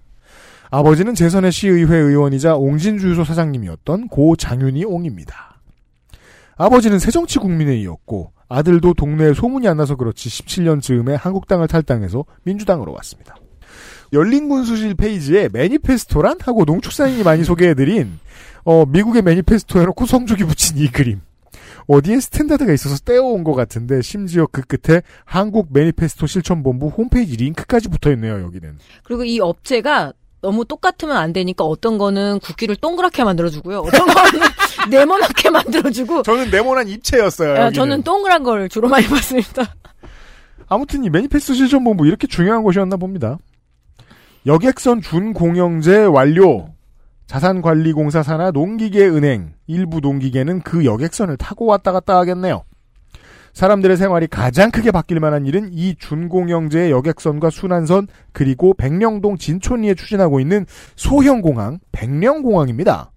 [0.71, 5.61] 아버지는 재선의 시의회 의원이자 옹진주유소 사장님이었던 고 장윤희 옹입니다.
[6.57, 13.37] 아버지는 새정치국민회의였고 아들도 동네에 소문이 안 나서 그렇지 17년 즈음에 한국당을 탈당해서 민주당으로 왔습니다.
[14.13, 18.19] 열린군수실 페이지에 매니페스토란 하고 농축사인이 많이 소개해드린
[18.65, 21.21] 어, 미국의 매니페스토 해놓고 성적이 붙인 이 그림.
[21.87, 28.43] 어디에 standard가 있어서 떼어온 것 같은데 심지어 그 끝에 한국 매니페스토 실천본부 홈페이지 링크까지 붙어있네요
[28.43, 28.79] 여기는.
[29.03, 33.81] 그리고 이 업체가 너무 똑같으면 안 되니까 어떤 거는 국기를 동그랗게 만들어주고요.
[33.81, 34.41] 어떤 거는
[34.91, 36.23] 네모나게 만들어주고.
[36.23, 37.51] 저는 네모난 입체였어요.
[37.51, 37.73] 아, 여기는.
[37.73, 39.75] 저는 동그란 걸 주로 많이 봤습니다.
[40.69, 43.39] 아무튼 이 매니페스토 실천본부 이렇게 중요한 곳이었나 봅니다.
[44.47, 46.69] 여객선 준공영제 완료.
[47.27, 52.65] 자산관리공사 산하 농기계 은행 일부 농기계는 그 여객선을 타고 왔다 갔다 하겠네요.
[53.53, 60.41] 사람들의 생활이 가장 크게 바뀔 만한 일은 이 준공영제의 여객선과 순환선 그리고 백령동 진촌리에 추진하고
[60.41, 60.67] 있는
[60.97, 63.13] 소형공항 백령공항입니다.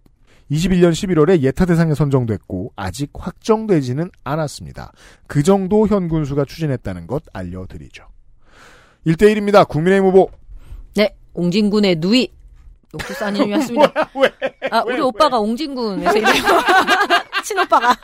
[0.51, 4.91] 21년 11월에 예타 대상에 선정됐고 아직 확정되지는 않았습니다.
[5.27, 8.03] 그 정도 현군수가 추진했다는 것 알려드리죠.
[9.07, 9.67] 1대1입니다.
[9.67, 10.29] 국민의힘 후보.
[10.95, 12.29] 네, 옹진군의 누이.
[12.93, 14.09] 녹두사님이었습니다.
[14.15, 14.31] 왜?
[14.71, 16.43] 아, 우리 오빠가 옹진군에서 일해요.
[17.43, 17.95] 친오빠가.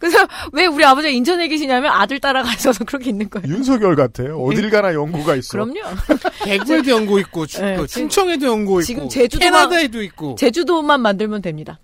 [0.00, 3.46] 그래서 왜 우리 아버지가 인천에 계시냐면 아들 따라가셔서 그렇게 있는 거예요.
[3.46, 4.40] 윤석열 같아요.
[4.42, 5.52] 어딜 가나 연구가 있어.
[5.52, 5.74] 그럼요.
[6.44, 11.42] 대구에도 연구 있고 주- 네, 그 충청에도 연구 있고 지금 제주도가- 캐나다에도 있고 제주도만 만들면
[11.42, 11.78] 됩니다.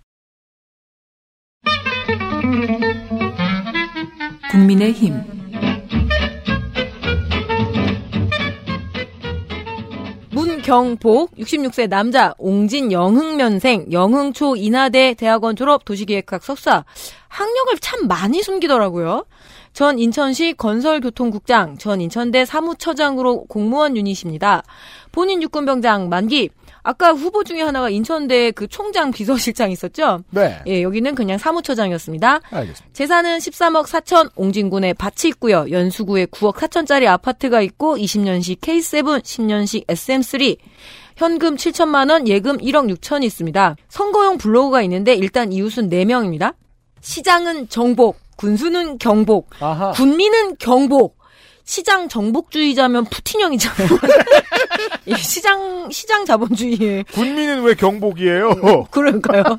[4.51, 5.15] 국민의 힘
[10.37, 16.85] 문경복 66세 남자 옹진 영흥면생 영흥초 인하대 대학원 졸업 도시계획학 석사
[17.29, 19.25] 학력을 참 많이 숨기더라고요.
[19.73, 24.63] 전 인천시 건설교통국장, 전 인천대 사무처장으로 공무원 유닛입니다.
[25.11, 26.51] 본인 육군병장 만기.
[26.87, 30.23] 아까 후보 중에 하나가 인천대 그 총장 비서실장 있었죠?
[30.31, 30.63] 네.
[30.69, 32.41] 예, 여기는 그냥 사무처장이었습니다.
[32.49, 32.93] 알겠습니다.
[32.93, 35.67] 재산은 13억 4천, 옹진군에 밭이 있고요.
[35.69, 40.59] 연수구에 9억 4천짜리 아파트가 있고 20년식 K7, 10년식 SM3,
[41.17, 43.75] 현금 7천만 원, 예금 1억 6천이 있습니다.
[43.89, 46.55] 선거용 블로그가 있는데 일단 이웃은 4명입니다.
[47.01, 49.91] 시장은 정복, 군수는 경복, 아하.
[49.91, 51.16] 군민은 경복.
[51.67, 53.89] 시장 정복주의자면 푸틴형이잖아요.
[55.05, 58.87] 이 시장 시장 자본주의에 군민은 왜 경복이에요?
[58.91, 59.59] 그러니까요.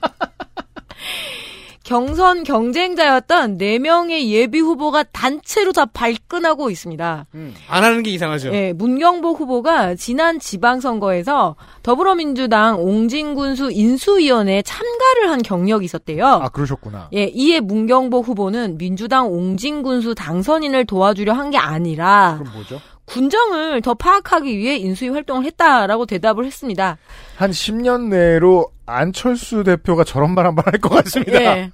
[1.98, 7.26] 경선 경쟁자였던 4명의 예비 후보가 단체로 다 발끈하고 있습니다.
[7.70, 8.54] 안 하는 게 이상하죠.
[8.54, 16.26] 예, 문경복 후보가 지난 지방선거에서 더불어민주당 옹진군수 인수위원회에 참가를 한 경력이 있었대요.
[16.28, 17.08] 아, 그러셨구나.
[17.14, 22.82] 예, 이에 문경복 후보는 민주당 옹진군수 당선인을 도와주려 한 게 아니라 그럼 뭐죠?
[23.08, 26.98] 군정을 더 파악하기 위해 인수위 활동을 했다라고 대답을 했습니다.
[27.38, 31.42] 한 10년 내로 안철수 대표가 저런 말 한 번 할 것 같습니다.
[31.42, 31.72] 예.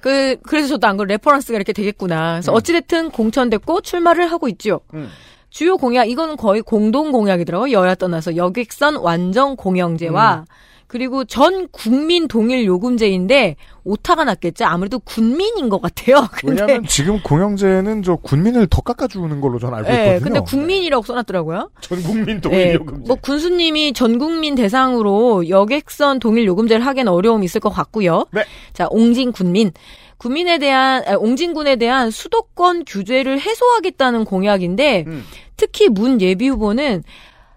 [0.00, 2.32] 그, 그래서 저도 안 그래, reference가 이렇게 되겠구나.
[2.34, 4.80] 그래서 어찌됐든 공천됐고 출마를 하고 있죠.
[4.94, 5.08] 음.
[5.48, 7.70] 주요 공약, 이거는 거의 공동 공약이더라고요.
[7.72, 10.44] 여야 떠나서 여객선 완전 공영제와
[10.92, 14.66] 그리고 전 국민 동일 요금제인데 오타가 났겠죠.
[14.66, 16.28] 아무래도 군민인 것 같아요.
[16.44, 20.20] 왜냐하면 지금 공영제는 저 군민을 더 깎아주는 걸로 저는 알고 예, 있거든요.
[20.22, 21.70] 근데 국민이라고 써놨더라고요.
[21.80, 23.04] 전 국민 예, 동일 요금제.
[23.06, 28.26] 뭐 군수님이 전 국민 대상으로 여객선 동일 요금제를 하기엔 어려움이 있을 것 같고요.
[28.30, 28.44] 네.
[28.74, 29.72] 자, 옹진 군민.
[30.18, 35.24] 군민에 대한 아, 옹진군에 대한 수도권 규제를 해소하겠다는 공약인데 음.
[35.56, 37.02] 특히 문 예비 후보는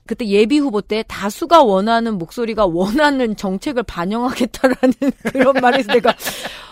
[0.08, 4.94] 그때 예비 후보 때 다수가 원하는 목소리가 원하는 정책을 반영하겠다라는
[5.32, 6.14] 그런 말에서 내가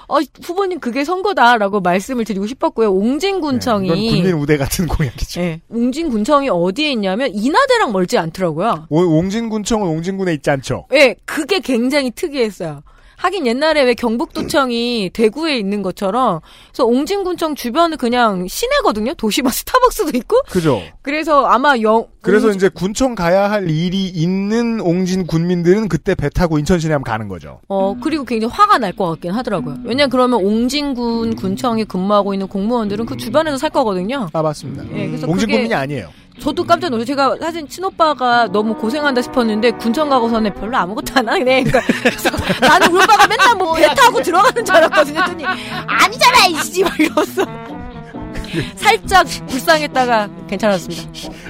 [0.07, 2.91] 어, 후보님 그게 선거다라고 말씀을 드리고 싶었고요.
[2.91, 5.41] 옹진군청이 이건 국민 우대 같은 공약이죠.
[5.41, 8.87] 예, 옹진군청이 어디에 있냐면 인하대랑 멀지 않더라고요.
[8.89, 10.85] 오- 옹진군청은 옹진군에 있지 않죠.
[10.93, 12.83] 예, 그게 굉장히 특이했어요.
[13.23, 19.13] 하긴 옛날에 왜 경북도청이 대구에 있는 것처럼 그래서 옹진군청 주변은 그냥 시내거든요.
[19.13, 20.41] 도시만 스타벅스도 있고.
[20.49, 20.81] 그죠.
[21.01, 26.29] 그래서 아마 영 그래서 옹진- 이제 군청 가야 할 일이 있는 옹진 군민들은 그때 배
[26.29, 27.61] 타고 인천 시내 하면 가는 거죠.
[27.69, 29.77] 어 그리고 굉장히 화가 날 것 같긴 하더라고요.
[29.85, 34.27] 왜냐 면 그러면 옹진군 군청에 근무하고 있는 공무원들은 그 주변에서 살 거거든요.
[34.33, 34.83] 아 맞습니다.
[34.95, 36.09] 예, 그래서 옹진 그게- 군민이 아니에요.
[36.39, 37.05] 저도 깜짝 놀랐어요.
[37.05, 41.63] 제가 사실 친오빠가 너무 고생한다 싶었는데 군청 가고서는 별로 아무것도 안 하네.
[41.63, 41.79] 그러니까
[42.67, 45.19] 나는 우리 오빠가 맨날 뭐 배 타고 들어가는 줄 알았거든요.
[45.21, 47.45] 했더니 아니잖아 이씨 막 이러면서
[48.75, 51.03] 살짝 불쌍했다가 괜찮았습니다.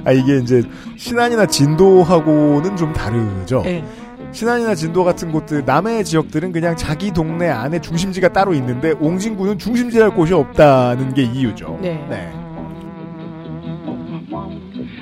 [0.05, 0.61] 아 이게 이제
[0.97, 3.63] 신안이나 진도하고는 좀 다르죠.
[3.65, 3.83] 예.
[4.31, 10.11] 신안이나 진도 같은 곳들 남해 지역들은 그냥 자기 동네 안에 중심지가 따로 있는데 옹진군은 중심지할
[10.11, 11.77] 곳이 없다는 게 이유죠.
[11.81, 12.03] 네.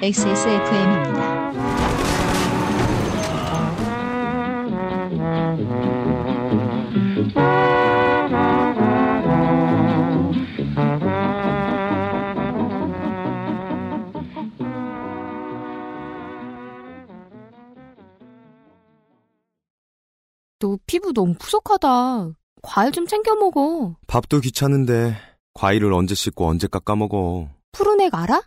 [0.03, 1.51] XSFM입니다.
[20.57, 22.31] 너 피부 너무 푸석하다.
[22.63, 23.95] 과일 좀 챙겨 먹어.
[24.07, 25.15] 밥도 귀찮은데
[25.53, 27.49] 과일을 언제 씻고 언제 깎아 먹어.
[27.71, 28.41] 푸르넥 알아?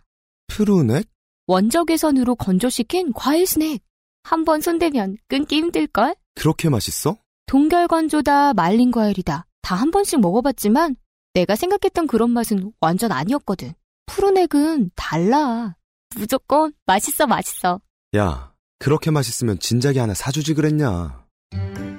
[0.47, 1.14] 푸르넥?
[1.47, 3.79] 원적외선으로 건조시킨 과일 스낵.
[4.23, 6.15] 한 번 손대면 끊기 힘들걸?
[6.33, 7.17] 그렇게 맛있어?
[7.45, 9.45] 동결 건조다 말린 과일이다.
[9.61, 10.95] 다 한 번씩 먹어봤지만
[11.35, 13.73] 내가 생각했던 그런 맛은 완전 아니었거든.
[14.07, 15.75] 푸르넥은 달라.
[16.15, 17.81] 무조건 맛있어 맛있어.
[18.15, 21.25] 야, 그렇게 맛있으면 진작에 하나 사주지 그랬냐.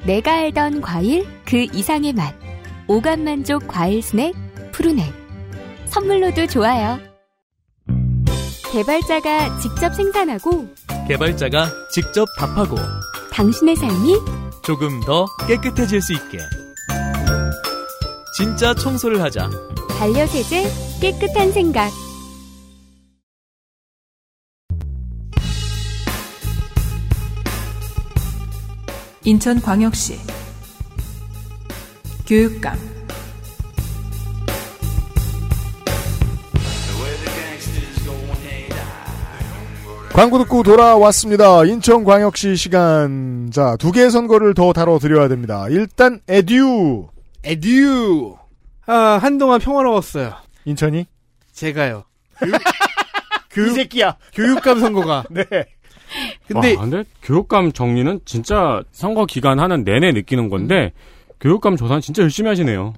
[0.06, 2.35] 내가 알던 과일 그 이상의 맛.
[2.89, 4.35] 오감 만족 과일 스낵
[4.73, 5.05] 푸르넥.
[5.86, 6.98] 선물로도 좋아요.
[8.72, 10.68] 개발자가 직접 생산하고
[11.09, 12.76] 개발자가 직접 답하고
[13.32, 14.14] 당신의 삶이
[14.62, 16.38] 조금 더 깨끗해질 수 있게.
[18.36, 19.48] 진짜 청소를 하자.
[19.98, 20.64] 반려세제
[21.01, 21.90] 깨끗한 생각.
[29.24, 30.18] 인천광역시
[32.26, 32.95] 교육감
[40.16, 41.62] 광고 듣고 돌아왔습니다.
[41.66, 43.51] 인천광역시 시간.
[43.52, 45.66] 자, 두 개의 선거를 더 다뤄드려야 됩니다.
[45.68, 47.09] 일단, 에듀.
[47.44, 48.34] 에듀.
[48.86, 50.32] 아, 한동안 평화로웠어요.
[50.64, 51.05] 인천이?
[51.52, 52.05] 제가요.
[52.43, 54.16] 이 새끼야.
[54.32, 55.24] 교육감 선거가.
[55.28, 55.44] 네.
[56.48, 60.93] 근데 와, 근데 교육감 정리는 진짜 선거 기간 하는 내내 느끼는 건데
[61.40, 62.94] 교육감 조사는 진짜 열심히 하시네요.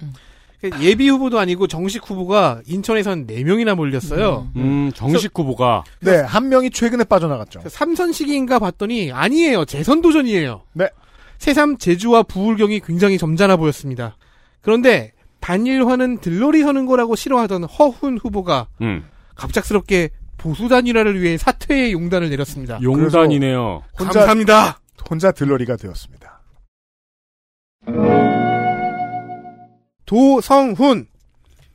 [0.81, 4.49] 예비 후보도 아니고 정식 후보가 인천에선 4명이나 몰렸어요.
[4.57, 7.61] 음, 정식 후보가 네, 한 명이 최근에 빠져나갔죠.
[7.69, 9.65] 삼선식인가 봤더니 아니에요.
[9.65, 10.63] 재선 도전이에요.
[10.73, 10.89] 네.
[11.39, 14.17] 새삼 제주와 부울경이 굉장히 점잖아 보였습니다.
[14.61, 19.05] 그런데 단일화는 들러리 서는 거라고 싫어하던 허훈 후보가 음,
[19.37, 22.81] 갑작스럽게 보수 단일화를 위해 사퇴의 용단을 내렸습니다.
[22.83, 23.83] 용단이네요.
[23.99, 24.81] 혼자- 감사합니다.
[25.09, 26.38] 혼자 들러리가 되었습니다.
[30.09, 31.07] 도성훈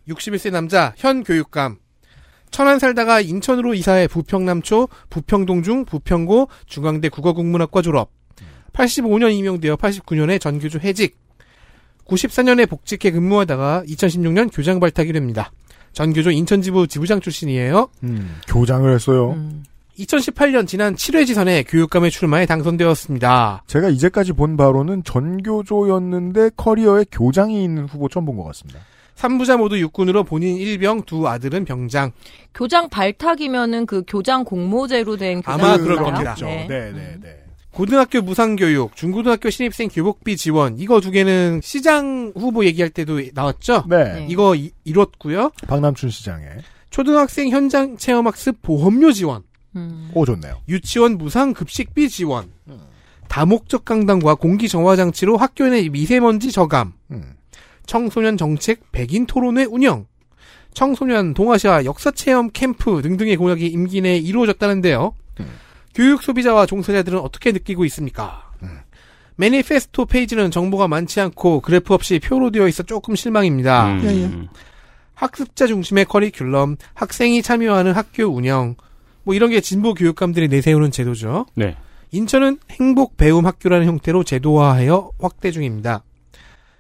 [0.08, 1.78] 61세 남자 현 교육감
[2.50, 8.10] 천안 살다가 인천으로 이사해 부평남초 부평동중 부평고 중앙대 국어국문학과 졸업
[8.74, 11.16] 85년 임용되어 89년에 전교조 해직
[12.06, 15.52] 94년에 복직해 근무하다가 2016년 교장 발탁이 됩니다.
[15.94, 17.90] 전교조 인천지부 지부장 출신이에요.
[18.04, 19.38] 음, 교장을 했어요.
[19.98, 23.64] 2018년 지난 7회 지선에 교육감에 출마해 당선되었습니다.
[23.68, 28.80] 제가 이제까지 본 바로는 전교조였는데 커리어에 교장이 있는 후보 처음 본 것 같습니다.
[29.16, 32.12] 3부자 모두 육군으로 본인 일병, 두 아들은 병장.
[32.56, 36.36] 교장 발탁이면은 그 교장 공모제로 된 교장 아마 그럴 겁니다.
[36.42, 36.92] 네, 네,
[37.22, 37.44] 네.
[37.72, 43.86] 고등학교 무상교육, 중고등학교 신입생 교복비 지원, 이거 두 개는 시장 후보 얘기할 때도 나왔죠?
[43.88, 44.26] 네.
[44.30, 45.52] 이거 이, 이뤘고요.
[45.68, 46.46] 박남춘 시장에.
[46.90, 49.44] 초등학생 현장 체험학습 보험료 지원,
[50.14, 50.62] 오, 좋네요.
[50.70, 52.52] 유치원 무상 급식비 지원,
[53.28, 57.34] 다목적 강당과 공기 정화 장치로 학교 내 미세먼지 저감, 음.
[57.86, 60.06] 청소년 정책 백인 토론회 운영,
[60.74, 65.14] 청소년 동아시아 역사 체험 캠프 등등의 공약이 임기 내에 이루어졌다는데요.
[65.94, 68.52] 교육 소비자와 종사자들은 어떻게 느끼고 있습니까?
[69.36, 73.94] 매니페스토 페이지는 정보가 많지 않고 그래프 없이 표로 되어 있어 조금 실망입니다.
[73.94, 74.48] 음,
[75.16, 78.76] 학습자 중심의 커리큘럼, 학생이 참여하는 학교 운영,
[79.24, 81.46] 뭐 이런 게 진보 교육감들이 내세우는 제도죠.
[81.56, 81.76] 네.
[82.12, 86.04] 인천은 행복 배움 학교라는 형태로 제도화하여 확대 중입니다.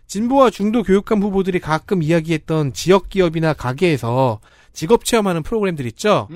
[0.07, 4.40] 진보와 중도 교육감 후보들이 가끔 이야기했던 지역 기업이나 가게에서
[4.72, 6.28] 직업 체험하는 프로그램들 있죠.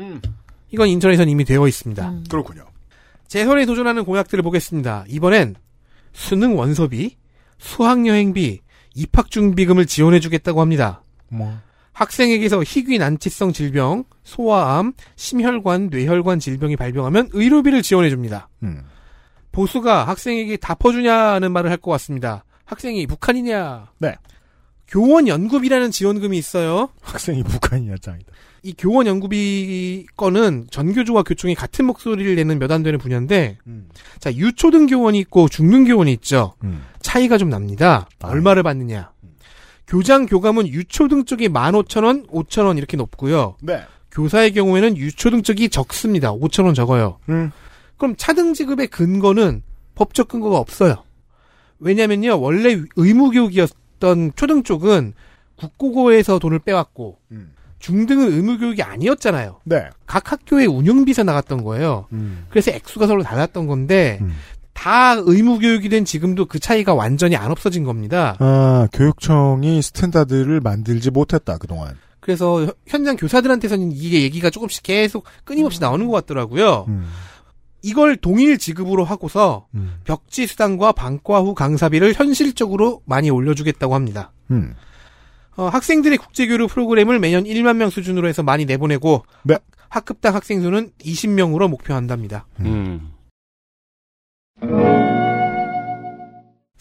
[0.72, 2.22] 이건 인천에선 이미 되어 있습니다.
[2.30, 2.66] 그렇군요.
[3.28, 5.06] 재선에 도전하는 공약들을 보겠습니다.
[5.10, 5.56] 이번엔
[6.14, 7.18] 수능 원서비,
[7.60, 8.62] 수학 여행비,
[8.96, 11.04] 입학 준비금을 지원해주겠다고 합니다.
[11.30, 11.54] 뭐.
[11.98, 18.50] 학생에게서 희귀 난치성 질병, 소아암, 심혈관, 뇌혈관 질병이 발병하면 의료비를 지원해줍니다.
[18.64, 18.84] 음.
[19.52, 22.44] 보수가 학생에게 다 퍼주냐는 말을 할 것 같습니다.
[22.66, 23.88] 학생이 북한이냐?
[23.98, 24.14] 네.
[24.88, 26.90] 교원 연구비라는 지원금이 있어요.
[27.02, 28.32] 학생이 북한이냐 짱이다.
[28.64, 33.58] 이 교원 연구비 건은 전교조와 교총이 같은 목소리를 내는 몇 안 되는 분야인데,
[34.20, 36.54] 자 유초등 교원이 있고 중등 교원이 있죠.
[36.64, 36.84] 음.
[37.02, 38.08] 차이가 좀 납니다.
[38.22, 39.12] 얼마를 받느냐?
[39.88, 43.56] 교장 교감은 유초등 쪽이 15,000원, 5,000원 이렇게 높고요.
[43.62, 43.82] 네.
[44.12, 46.34] 교사의 경우에는 유초등 쪽이 적습니다.
[46.34, 47.20] 5,000원 적어요.
[47.30, 47.52] 음.
[47.98, 49.64] 그럼 차등 지급의 근거는
[49.96, 51.04] 법적 근거가 없어요.
[51.80, 55.14] 왜냐면요, 원래 의무 교육이었던 초등 쪽은
[55.56, 57.18] 국고고에서 돈을 빼왔고,
[57.80, 59.62] 중등은 의무 교육이 아니었잖아요.
[59.64, 59.90] 네.
[60.06, 62.08] 각 학교에 운영비서 나갔던 거예요.
[62.12, 62.46] 음.
[62.50, 64.20] 그래서 액수가 서로 달랐던 건데,
[64.78, 68.36] 다 의무 교육이 된 지금도 그 차이가 완전히 안 없어진 겁니다.
[68.40, 71.96] 아, 교육청이 standard를 만들지 못했다, 그동안.
[72.20, 76.86] 그래서 현- 현장 교사들한테서는 이게 얘기가 조금씩 계속 끊임없이 나오는 것 같더라고요.
[76.90, 77.08] 음.
[77.82, 79.66] 이걸 동일 지급으로 하고서
[80.04, 84.32] 벽지 수당과 방과 후 강사비를 현실적으로 많이 올려주겠다고 합니다.
[84.52, 84.76] 음.
[85.56, 89.58] 어, 학생들의 국제교류 프로그램을 매년 1만 명 수준으로 해서 많이 내보내고 네.
[89.90, 92.46] 학급당 학생 수는 20명으로 목표한답니다.
[92.60, 93.12] 음.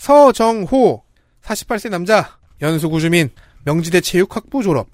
[0.07, 1.03] 서정호
[1.43, 3.28] 48세 남자 연수구 주민
[3.65, 4.87] 명지대 체육학부 졸업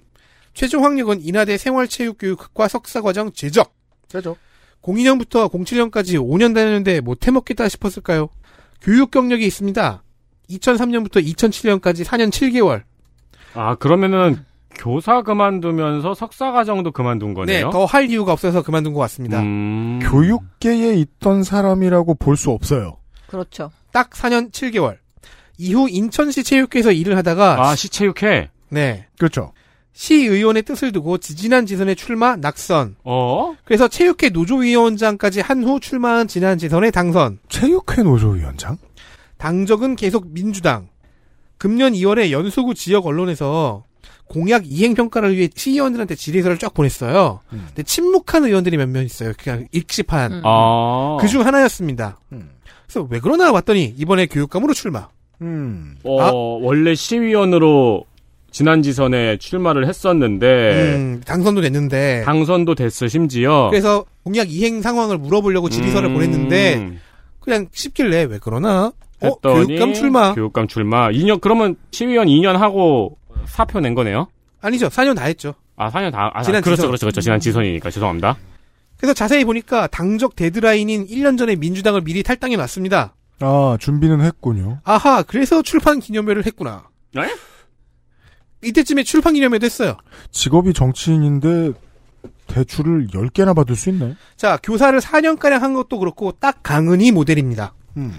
[0.54, 3.74] 최종 학력은 인하대 생활체육교육학과 석사과정 제적
[4.08, 4.38] 제적
[4.80, 8.30] 02년부터 07년까지 5년 다녔는데 못 해먹겠다 싶었을까요?
[8.80, 10.02] 교육 경력이 있습니다.
[10.48, 12.84] 2003년부터 2007년까지 4년 7개월.
[13.52, 17.70] 아, 그러면은 교사 그만두면서 석사 과정도 그만둔 네, 거네요.
[17.70, 19.40] 더할 이유가 없어서 그만둔 것 같습니다.
[19.42, 20.00] 음.
[20.02, 22.96] 교육계에 있던 사람이라고 볼 수 없어요.
[23.26, 23.70] 그렇죠.
[23.92, 25.01] 딱 4년 7개월.
[25.58, 28.50] 이후 인천시 체육회에서 일을 하다가 아, 시 체육회.
[28.70, 29.06] 네.
[29.18, 29.52] 그렇죠.
[29.94, 32.96] 시의원의 뜻을 두고 지지난 지선에 출마 낙선.
[33.04, 33.54] 어?
[33.64, 37.38] 그래서 체육회 노조위원장까지 한 후 출마한 지난 지선에 당선.
[37.50, 38.78] 체육회 노조위원장?
[39.36, 40.88] 당적은 계속 민주당.
[41.58, 43.84] 금년 2월에 연수구 지역 언론에서
[44.28, 47.40] 공약 이행 평가를 위해 시의원들한테 질의서를 쫙 보냈어요.
[47.50, 49.32] 근데 침묵한 의원들이 몇 명 있어요.
[49.38, 50.40] 그냥 익십한.
[50.44, 51.18] 아.
[51.20, 52.18] 그중 하나였습니다.
[52.86, 55.08] 그래서 왜 그러나 봤더니 이번에 교육감으로 출마.
[55.42, 55.96] 음.
[56.04, 56.30] 어, 아.
[56.32, 58.04] 원래 시의원으로
[58.50, 63.68] 지난 지선에 출마를 했었는데 음, 당선도 됐는데 당선도 됐어 심지어.
[63.70, 66.14] 그래서 공약 이행 상황을 물어보려고 질의서를 음.
[66.14, 66.98] 보냈는데
[67.40, 68.92] 그냥 쉽길래 왜 그러나?
[69.20, 70.34] 어, 교육감 출마.
[70.34, 71.10] 교육감 출마.
[71.10, 73.16] 2년 그러면 시의원 2년 하고
[73.46, 74.28] 사표 낸 거네요.
[74.60, 74.88] 아니죠.
[74.88, 75.54] 4년 다 했죠.
[75.76, 76.30] 아, 4년 다.
[76.34, 76.90] 아, 지난 그렇죠, 지선.
[76.90, 77.20] 그렇죠, 그렇죠.
[77.20, 78.36] 지난 지선이니까 죄송합니다.
[78.96, 83.14] 그래서 자세히 보니까 당적 데드라인인 1년 전에 민주당을 미리 탈당해 놨습니다.
[83.42, 84.80] 아, 준비는 했군요.
[84.84, 86.88] 아하, 그래서 출판 기념회를 했구나.
[87.14, 87.34] 네?
[88.62, 89.96] 이때쯤에 출판 기념회도 했어요.
[90.30, 91.72] 직업이 정치인인데
[92.46, 94.14] 대출을 10개나 받을 수 있나요?
[94.36, 97.74] 자, 교사를 4년가량 한 것도 그렇고 딱 강은희 모델입니다.
[97.96, 98.12] 음.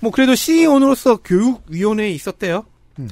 [0.00, 2.64] 뭐 그래도 시의원으로서 교육위원회에 있었대요.
[2.98, 3.08] 음.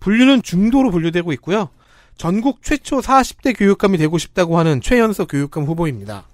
[0.00, 1.68] 분류는 중도로 분류되고 있고요.
[2.16, 6.28] 전국 최초 40대 교육감이 되고 싶다고 하는 최연소 교육감 후보입니다.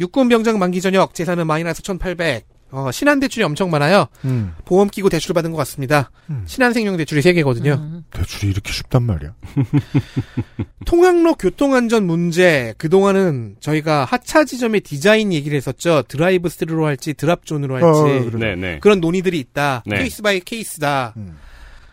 [0.00, 2.46] 육군 병장 만기 전역 재산은 마이너스 1,800.
[2.70, 4.06] 어, 신한 대출이 엄청 많아요.
[4.24, 4.54] 음.
[4.64, 6.10] 보험 끼고 대출 받은 것 같습니다.
[6.46, 8.02] 신한생명 대출이 3개거든요.
[8.10, 9.34] 대출이 이렇게 쉽단 말이야.
[10.84, 16.02] 통학로 교통안전 문제 그동안은 저희가 하차 지점의 디자인 얘기를 했었죠.
[16.08, 18.30] drive-thru로 할지 drop zone으로 할지 어, 그래요.
[18.38, 18.78] 네, 네.
[18.80, 19.82] 그런 논의들이 있다.
[19.86, 19.98] 네.
[19.98, 21.14] case by case다.
[21.16, 21.36] 음.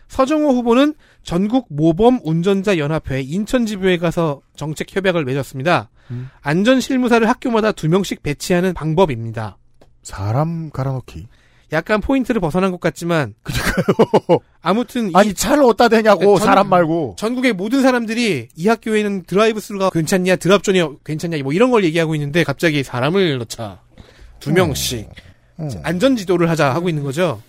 [0.08, 5.90] 서정호 후보는 전국 모범 운전자 연합회 인천지부에 가서 정책 협약을 맺었습니다.
[6.10, 6.28] 음.
[6.42, 9.56] 안전 실무사를 학교마다 두 명씩 배치하는 방법입니다.
[10.04, 11.26] 사람 갈아넣기.
[11.72, 13.34] 약간 포인트를 벗어난 것 같지만
[14.62, 17.16] 아무튼 이 아니, 차를 어디다 대냐고, 전- 사람 말고.
[17.18, 22.44] 전국의 모든 사람들이 이 학교에는 drive-thru가 괜찮냐, drop zone이 괜찮냐, 뭐 이런 걸 얘기하고 있는데
[22.44, 23.80] 갑자기 사람을 넣자.
[24.40, 25.08] 두 명씩.
[25.82, 27.40] 안전 지도를 하자 하고 있는 거죠.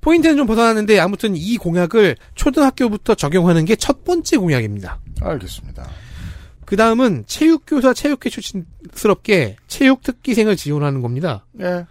[0.00, 4.98] 포인트는 좀 벗어났는데 아무튼 이 공약을 초등학교부터 적용하는 게 첫 번째 공약입니다.
[5.20, 5.88] 알겠습니다.
[6.70, 11.44] 그 다음은 체육교사 체육회 출신스럽게 체육특기생을 지원하는 겁니다.
[11.60, 11.84] 예.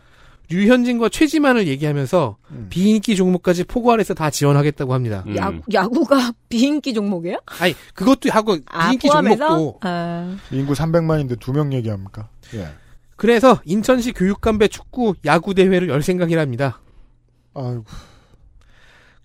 [0.49, 2.67] 류현진과 최지만을 얘기하면서 음.
[2.69, 5.25] 비인기 종목까지 포괄해서 다 지원하겠다고 합니다.
[5.27, 5.35] 음.
[5.35, 7.39] 야, 야구가 비인기 종목이에요?
[7.59, 9.47] 아니 그것도 하고 아, 비인기 포함해서?
[9.49, 12.29] 종목도 아, 인구 300만인데 두 명 얘기합니까?
[12.53, 12.69] 예.
[13.17, 16.79] 그래서 인천시 교육감배 축구 야구 대회를 열 생각이랍니다.
[17.53, 17.83] 아이고.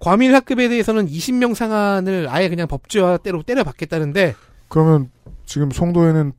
[0.01, 4.35] 과밀 학급에 대해서는 20명 상한을 아예 그냥 법제화대로 때려박겠다는데
[4.75, 5.09] 그러면
[5.47, 6.33] 지금 송도에는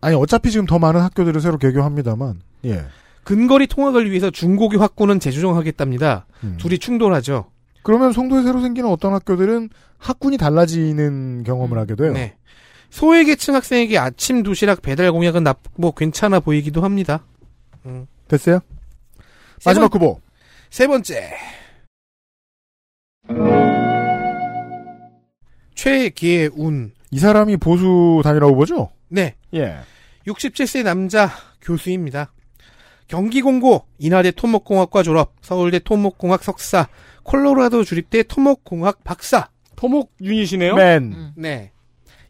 [0.00, 2.84] 아니 어차피 지금 더 많은 학교들을 새로 개교합니다만 예.
[3.22, 6.26] 근거리 통학을 위해서 중고교 확고는 재조정하겠답니다.
[6.42, 6.56] 음.
[6.58, 7.52] 둘이 충돌하죠.
[7.84, 9.68] 그러면 송도에 새로 생기는 어떤 학교들은
[9.98, 12.12] 학군이 달라지는 경험을 하게 돼요.
[12.14, 12.34] 네.
[12.90, 17.24] 소외계층 학생에게 아침 도시락 배달 공약은 나, 뭐 괜찮아 보이기도 합니다.
[18.26, 18.58] 됐어요?
[19.60, 20.20] 세 마지막 번- 후보.
[20.70, 21.30] 세 번째.
[25.74, 26.92] 최기운.
[27.10, 28.90] 이 사람이 보수 단일화 후보죠?
[29.08, 29.34] 네.
[29.54, 29.76] 예.
[30.26, 31.30] 67세 남자
[31.62, 32.32] 교수입니다.
[33.08, 36.88] 경기공고, 인하대 토목공학과 졸업, 서울대 토목공학 석사,
[37.22, 39.48] 콜로라도 주립대 토목공학 박사.
[39.76, 40.74] 토목 유닛이네요.
[40.74, 41.32] 맨.
[41.36, 41.72] 네.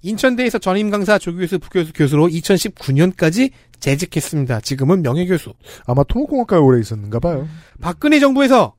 [0.03, 3.51] 인천대에서 전임 강사 조교수 부교수 교수로 2019년까지
[3.81, 4.61] 재직했습니다.
[4.61, 5.55] 지금은 명예교수.
[5.87, 7.49] 아마 토목공학과에 오래 있었는가 봐요.
[7.81, 8.75] 박근혜 정부에서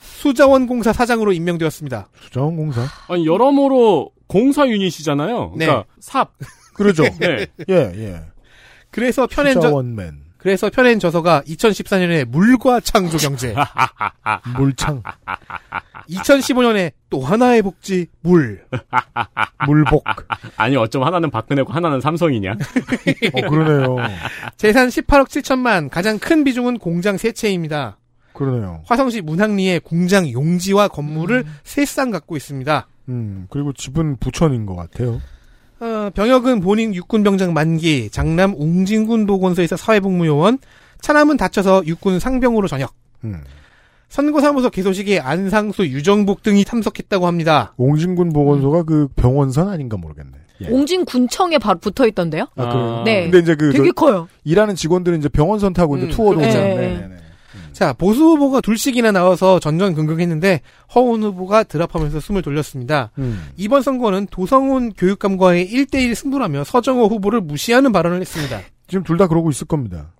[0.00, 2.08] 수자원공사 사장으로 임명되었습니다.
[2.20, 2.86] 수자원공사.
[3.08, 5.54] 아니 여러모로 공사 유닛이잖아요.
[5.56, 5.66] 네.
[5.66, 6.32] 그러니까 삽.
[6.74, 7.04] 그러죠.
[7.20, 7.46] 네.
[7.68, 8.20] 예, 예.
[8.90, 10.24] 그래서 편엔 저, 수자원맨.
[10.44, 13.54] 그래서 편엔 저서가 2014년에 물과 창조 경제,
[14.58, 15.02] 물창.
[16.10, 18.62] 2015년에 또 하나의 복지 물.
[19.66, 20.04] 물복.
[20.56, 22.52] 아니 어쩜 하나는 박근혜고 하나는 삼성이냐?
[23.32, 23.96] 어, 그러네요.
[24.58, 27.96] 재산 18억 7천만, 가장 큰 비중은 공장 세 채입니다.
[28.34, 28.82] 그러네요.
[28.84, 32.86] 화성시 문학리에 공장 용지와 건물을 세쌍 갖고 있습니다.
[33.08, 35.20] 음, 그리고 집은 부천인 것 같아요.
[35.80, 40.58] 어, 병역은 본인 육군병장 만기, 장남 웅진군 보건소에서 사회복무요원,
[41.00, 42.92] 차남은 다쳐서 육군 상병으로 전역.
[43.24, 43.42] 음.
[44.08, 47.74] 선거사무소 개소식에 안상수, 유정복 등이 참석했다고 합니다.
[47.78, 50.30] 옹진군 보건소가 그 병원선 아닌가 모르겠네.
[50.62, 50.68] 예.
[50.68, 52.46] 옹진군청에 바로 붙어 있던데요?
[52.54, 53.02] 아, 그래요?
[53.04, 53.22] 네.
[53.24, 54.28] 근데 이제 그 되게 저- 커요.
[54.44, 56.58] 일하는 직원들은 이제 병원선 타고 이제 음, 투어도 그렇죠.
[56.58, 57.10] 오잖아요.
[57.74, 60.60] 자, 보수 후보가 둘씩이나 나와서 전전긍긍했는데
[60.94, 63.10] 허훈 후보가 드랍하면서 숨을 돌렸습니다.
[63.18, 63.48] 음.
[63.56, 68.60] 이번 선거는 도성훈 교육감과의 1대1 승부라며 서정호 후보를 무시하는 발언을 했습니다.
[68.86, 70.12] 지금 둘 다 그러고 있을 겁니다.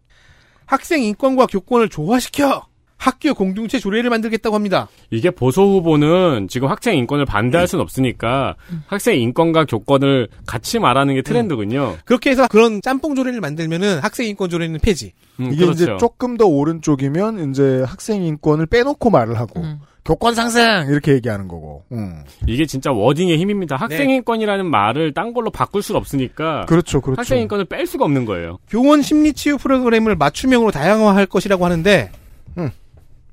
[0.67, 2.67] 학생 인권과 교권을 조화시켜
[3.05, 4.89] 학교 공동체 조례를 만들겠다고 합니다.
[5.11, 8.57] 이게 보수 후보는 지금 학생 인권을 반대할 수는 없으니까
[8.87, 11.99] 학생 인권과 교권을 같이 말하는 게 트렌드군요.
[12.07, 15.13] 그렇게 해서 그런 짬뽕 조례를 만들면은 학생 인권 조례는 폐지.
[15.39, 15.83] 음, 이게 그렇죠.
[15.85, 19.81] 이제 조금 더 오른쪽이면 이제 학생 인권을 빼놓고 말을 하고 음.
[20.07, 21.85] 교권 상생 이렇게 얘기하는 거고.
[21.93, 22.23] 음.
[22.47, 23.77] 이게 진짜 워딩의 힘입니다.
[23.77, 24.15] 학생 네.
[24.17, 27.21] 인권이라는 말을 딴 걸로 바꿀 수 없으니까 그렇죠, 그렇죠.
[27.21, 28.59] 학생 인권을 뺄 수가 없는 거예요.
[28.71, 32.11] 교원 심리 치유 프로그램을 맞춤형으로 다양화할 것이라고 하는데
[32.57, 32.71] 음.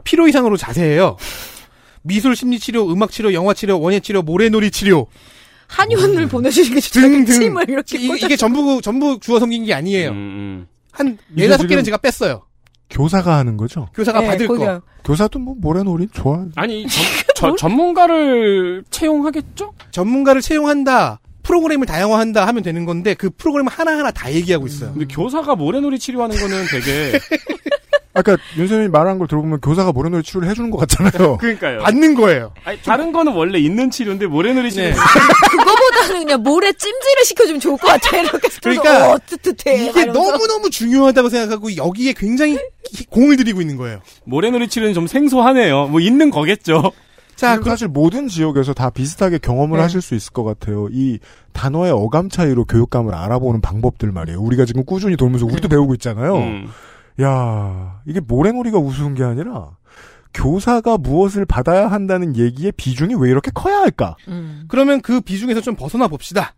[0.03, 1.17] 필요 이상으로 자세해요.
[2.03, 5.07] 미술 심리 치료, 음악 치료, 영화 치료, 원예 치료, 모래놀이 치료
[5.67, 10.09] 한의원을 보내주신 게 진짜 등등 침을 이렇게 이, 게 전부 전부 주어 섬긴 게 아니에요.
[10.09, 10.67] 음, 음.
[10.91, 12.43] 한 네다섯 지금- 개는 제가 뺐어요.
[12.89, 13.87] 교사가 하는 거죠.
[13.93, 14.55] 교사가 네, 받을 거.
[14.55, 14.81] 거기요.
[15.05, 16.45] 교사도 뭐 모래놀이 좋아.
[16.55, 16.85] 아니
[17.35, 19.73] 전, 저- 전문가를 채용하겠죠?
[19.91, 21.21] 전문가를 채용한다.
[21.43, 24.91] 프로그램을 다양화한다 하면 되는 건데 그 프로그램 하나하나 다 얘기하고 있어요.
[24.91, 27.17] 근데 교사가 모래놀이 치료하는 거는 되게
[28.21, 31.37] 아까 윤선생님이 말한 걸 들어보면 교사가 모래놀이 치료를 해주는 것 같잖아요.
[31.41, 31.79] 그러니까요.
[31.79, 32.53] 받는 거예요.
[32.63, 34.93] 아니, 다른 거는 원래 있는 치료인데 모래놀이 치료 네.
[35.51, 38.17] 그거보다는 그냥 모래 찜질을 시켜주면 좋을 것 같아.
[38.17, 39.75] 이렇게 그러니까 어, 뜨뜻해.
[39.87, 40.13] 이게 이러면서.
[40.31, 43.99] 너무 너무 중요하다고 생각하고 여기에 굉장히 기- 공을 들이고 있는 거예요.
[44.23, 45.87] 모래놀이 치료는 좀 생소하네요.
[45.87, 46.91] 뭐 있는 거겠죠.
[47.35, 49.81] 자, 지금 사실 모든 지역에서 다 비슷하게 경험을 네.
[49.83, 50.87] 하실 수 있을 것 같아요.
[50.91, 51.17] 이
[51.53, 54.39] 단어의 어감 차이로 교육감을 알아보는 방법들 말이에요.
[54.39, 56.35] 우리가 지금 꾸준히 돌면서 우리도 배우고 있잖아요.
[56.37, 56.67] 음.
[57.21, 59.71] 야 이게 모래놀이가 우스운 게 아니라
[60.33, 64.15] 교사가 무엇을 받아야 한다는 얘기의 비중이 왜 이렇게 커야 할까?
[64.27, 64.63] 음.
[64.67, 66.53] 그러면 그 비중에서 좀 벗어나 봅시다.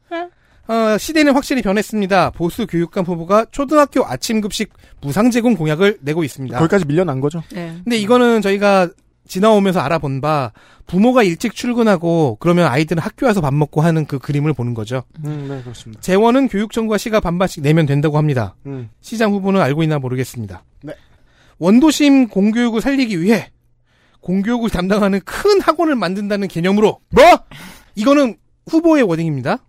[0.67, 2.29] 어, 시대는 확실히 변했습니다.
[2.31, 4.71] 보수 교육감 후보가 초등학교 아침 급식
[5.01, 6.57] 무상 제공 공약을 내고 있습니다.
[6.57, 7.43] 거기까지 밀려난 거죠.
[7.51, 7.75] 네.
[7.83, 8.89] 근데 이거는 저희가
[9.27, 10.51] 지나오면서 알아본 바
[10.85, 15.03] 부모가 일찍 출근하고 그러면 아이들은 학교 와서 밥 먹고 하는 그 그림을 보는 거죠.
[15.25, 16.01] 음, 네 그렇습니다.
[16.01, 18.55] 재원은 교육청과 시가 반반씩 내면 된다고 합니다.
[18.65, 18.89] 음.
[19.01, 20.63] 시장 후보는 알고 있나 모르겠습니다.
[20.83, 20.93] 네.
[21.59, 23.51] 원도심 공교육을 살리기 위해
[24.21, 27.23] 공교육을 담당하는 큰 학원을 만든다는 개념으로 뭐?
[27.95, 28.37] 이거는
[28.67, 29.59] 후보의 워딩입니다.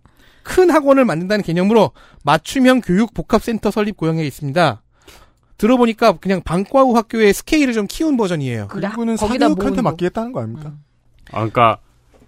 [0.43, 1.91] 큰 학원을 만든다는 개념으로
[2.23, 4.81] 맞춤형 교육 복합센터 설립 고용에 있습니다.
[5.57, 8.67] 들어보니까 그냥 방과후 학교의 스케일을 좀 키운 버전이에요.
[8.67, 9.81] 그리고는 사교육한테.
[9.81, 10.73] 맡기겠다는 거 아닙니까?
[11.31, 11.79] 아, 그러니까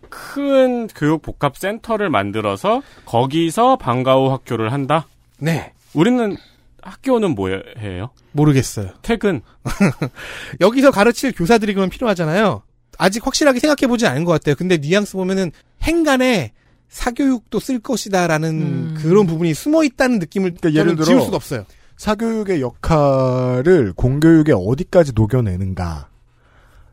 [0.09, 5.07] 큰 교육 복합 센터를 만들어서 거기서 방과 후 학교를 한다.
[5.39, 5.73] 네.
[5.93, 6.37] 우리는
[6.81, 8.09] 학교는 뭐예요?
[8.31, 8.91] 모르겠어요.
[9.01, 9.41] 퇴근.
[10.61, 12.63] 여기서 가르칠 교사들이 그러면 필요하잖아요.
[12.97, 14.55] 아직 확실하게 생각해보지 않은 것 같아요.
[14.55, 15.51] 근데 뉘앙스 보면은
[15.83, 16.53] 행간에
[16.89, 21.65] 사교육도 쓸 것이다라는 그런 부분이 숨어 있다는 느낌을 그러니까 예를 들어 지울 수가 없어요.
[21.97, 26.09] 사교육의 역할을 공교육에 어디까지 녹여내는가.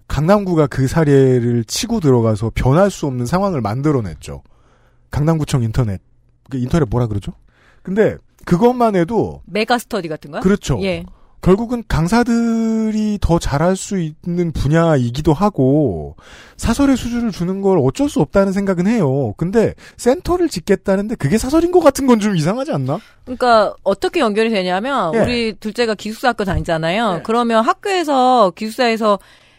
[0.09, 4.43] 강남구가 그 사례를 치고 들어가서 변할 수 없는 상황을 만들어냈죠.
[5.11, 6.01] 강남구청 인터넷.
[6.51, 7.33] 그 인터넷 뭐라 그러죠?
[7.83, 10.41] 근데 그것만 해도 메가 스터디 같은 거요?
[10.41, 10.79] 그렇죠.
[10.83, 11.05] 예.
[11.45, 16.17] 결국은 강사들이 더 잘할 수 있는 분야이기도 하고
[16.57, 19.35] 사설의 수준을 주는 걸 어쩔 수 없다는 생각은 해요.
[19.37, 22.99] 근데 센터를 짓겠다는데 그게 사설인 것 같은 건 좀 이상하지 않나?
[23.25, 25.19] 그러니까 어떻게 연결이 되냐면 예.
[25.19, 27.21] 우리 둘째가 기숙사 학교 다니잖아요.
[27.25, 29.19] 그러면 학교에서 기숙사에서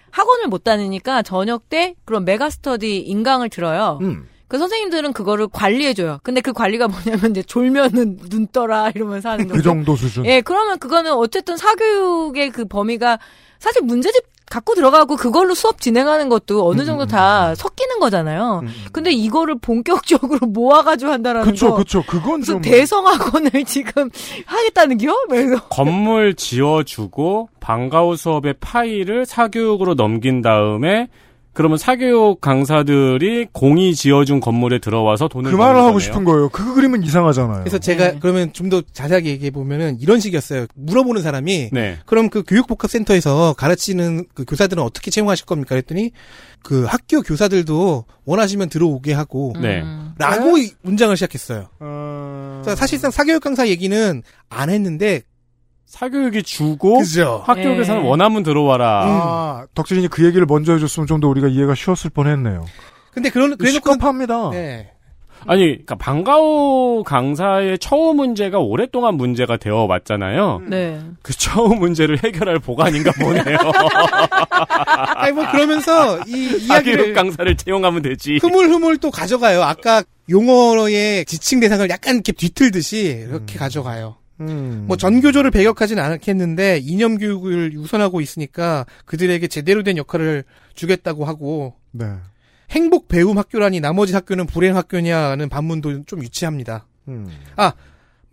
[0.10, 3.99] 학원을 못 다니니까 저녁 때 그런 메가 스터디 인강을 들어요.
[4.02, 4.28] 음.
[4.48, 6.20] 그 선생님들은 그거를 관리해줘요.
[6.24, 10.26] 근데 그 관리가 뭐냐면 이제 졸면은 눈 떠라 이러면서 하는 그 정도 수준.
[10.26, 13.20] 예, 그러면 그거는 어쨌든 사교육의 그 범위가
[13.60, 18.62] 사실 문제집 갖고 들어가고 그걸로 수업 진행하는 것도 어느 음, 정도 다 섞이는 거잖아요.
[18.92, 21.78] 근데 이거를 본격적으로 모아가지고 한다라는 그쵸, 거.
[21.78, 22.04] 그쵸.
[22.06, 22.62] 그건 무슨 좀.
[22.62, 24.10] 대성학원을 지금
[24.46, 25.12] 하겠다는겨?
[25.30, 31.08] 그래서 건물 지어주고 방과후 수업의 파일을 사교육으로 넘긴 다음에
[31.56, 35.99] 그러면 사교육 강사들이 공이 지어준 건물에 들어와서 돈을 그 말을 하고 거네요.
[35.99, 36.49] 싶은 거예요.
[36.49, 37.60] 그 그림은 이상하잖아요.
[37.61, 40.65] 그래서 제가 그러면 좀 더 자세하게 얘기해 보면은 이런 식이었어요.
[40.76, 41.98] 물어보는 사람이 네.
[42.06, 45.69] 그럼 그 교육복합센터에서 가르치는 그 교사들은 어떻게 채용하실 겁니까?
[45.69, 46.11] 그랬더니
[46.64, 49.84] 그 학교 교사들도 원하시면 들어오게 하고 네.
[50.18, 51.69] 라고 이 문장을 시작했어요.
[51.80, 52.61] 어...
[52.65, 55.22] 자, 사실상 사교육 강사 얘기는 안 했는데
[55.86, 57.44] 사교육이 주고 그죠.
[57.45, 58.07] 학교에서는 네.
[58.10, 59.03] 원하면 들어와라.
[59.06, 62.66] 아, 덕진이 그 얘기를 먼저 해줬으면 좀 더 우리가 이해가 쉬웠을 뻔했네요.
[63.12, 64.49] 근데 그런 그래놓고 시급합니다.
[64.52, 64.91] 네.
[65.48, 70.62] 아니, 그러니까 방과후 강사의 처우 문제가 오랫동안 문제가 되어 왔잖아요.
[70.68, 70.99] 네.
[71.22, 73.57] 그 처우 문제를 해결할 보관인가 보네요.
[75.16, 78.40] 아니 뭐 그러면서 이 사교육 이야기를 강사를 채용하면 되지.
[78.41, 79.62] 흐물흐물 또 가져가요.
[79.62, 84.16] 아까 용어의 지칭 대상을 약간 이렇게 뒤틀듯이 이렇게 가져가요.
[84.41, 84.86] 음.
[84.88, 90.44] 뭐 전교조를 배격하진 않겠는데 이념 교육을 우선하고 있으니까 그들에게 제대로 된 역할을
[90.74, 92.14] 주겠다고 하고 네.
[92.72, 96.88] 행복 배움 학교라니 나머지 학교는 불행 학교냐는 반문도 좀 유치합니다.
[97.07, 97.30] 음.
[97.56, 97.74] 아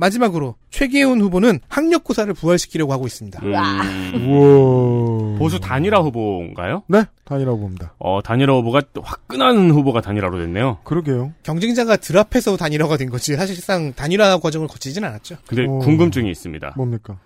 [0.03, 3.41] 마지막으로 최계훈 후보는 학력고사를 부활시키려고 하고 있습니다.
[3.45, 4.29] 음.
[4.29, 5.39] 우와.
[5.39, 6.83] 보수 단일화 후보인가요?
[6.89, 7.95] 네, 단이라고 봅니다.
[7.99, 10.79] 어, 단일화 후보가 또 화끈한 후보가 단일화로 됐네요.
[10.83, 11.33] 그러게요.
[11.45, 15.37] 경쟁자가 들 앞에서 단일화가 된 거지 사실상 단일화 과정을 거치진 않았죠.
[15.47, 15.79] 근데 어.
[15.79, 16.75] 궁금증이 있습니다.
[16.77, 17.19] 뭡니까?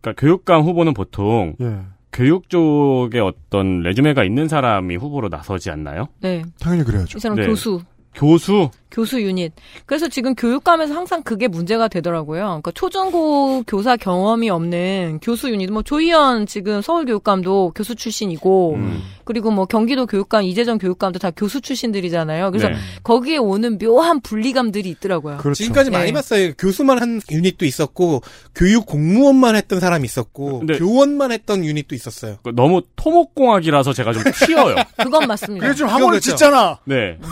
[0.00, 1.80] 그러니까 교육감 후보는 보통 예.
[2.12, 6.08] 교육 쪽에 어떤 레주메가 있는 사람이 후보로 나서지 않나요?
[6.20, 6.42] 네.
[6.58, 7.18] 당연히 그래야죠.
[7.18, 7.46] 이 사람 네.
[7.46, 7.82] 교수.
[8.16, 9.52] 교수 교수 유닛.
[9.84, 12.44] 그래서 지금 교육감에서 항상 그게 문제가 되더라고요.
[12.44, 15.70] 그러니까 초중고 교사 경험이 없는 교수 유닛.
[15.70, 19.02] 뭐 조희연 지금 서울 교육감도 교수 출신이고, 음.
[19.24, 22.50] 그리고 뭐 경기도 교육감, 이재정 교육감도 다 교수 출신들이잖아요.
[22.52, 22.76] 그래서 네.
[23.02, 25.38] 거기에 오는 묘한 분리감들이 있더라고요.
[25.38, 25.64] 그렇죠.
[25.64, 26.12] 지금까지 많이 네.
[26.12, 26.54] 봤어요.
[26.54, 28.22] 교수만 한 유닛도 있었고
[28.54, 32.38] 교육 공무원만 했던 사람이 있었고 근데- 교원만 했던 유닛도 있었어요.
[32.42, 34.76] 그 너무 토목공학이라서 제가 좀 튀어요.
[35.02, 35.66] 그건 맞습니다.
[35.66, 36.30] 그래 지금 그건 학원을 그렇죠.
[36.30, 36.78] 짓잖아.
[36.86, 37.18] 네.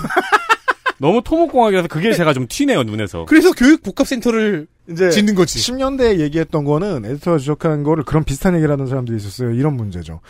[0.99, 3.25] 너무 토목공학이라서 그게 제가 좀 튀네요 눈에서.
[3.27, 5.59] 그래서 교육 복합센터를 이제 짓는 거지.
[5.59, 9.53] 10년대에 얘기했던 거는 에디터가 지적한 거를 그런 비슷한 얘기를 하는 사람들이 있었어요.
[9.53, 10.21] 이런 문제죠.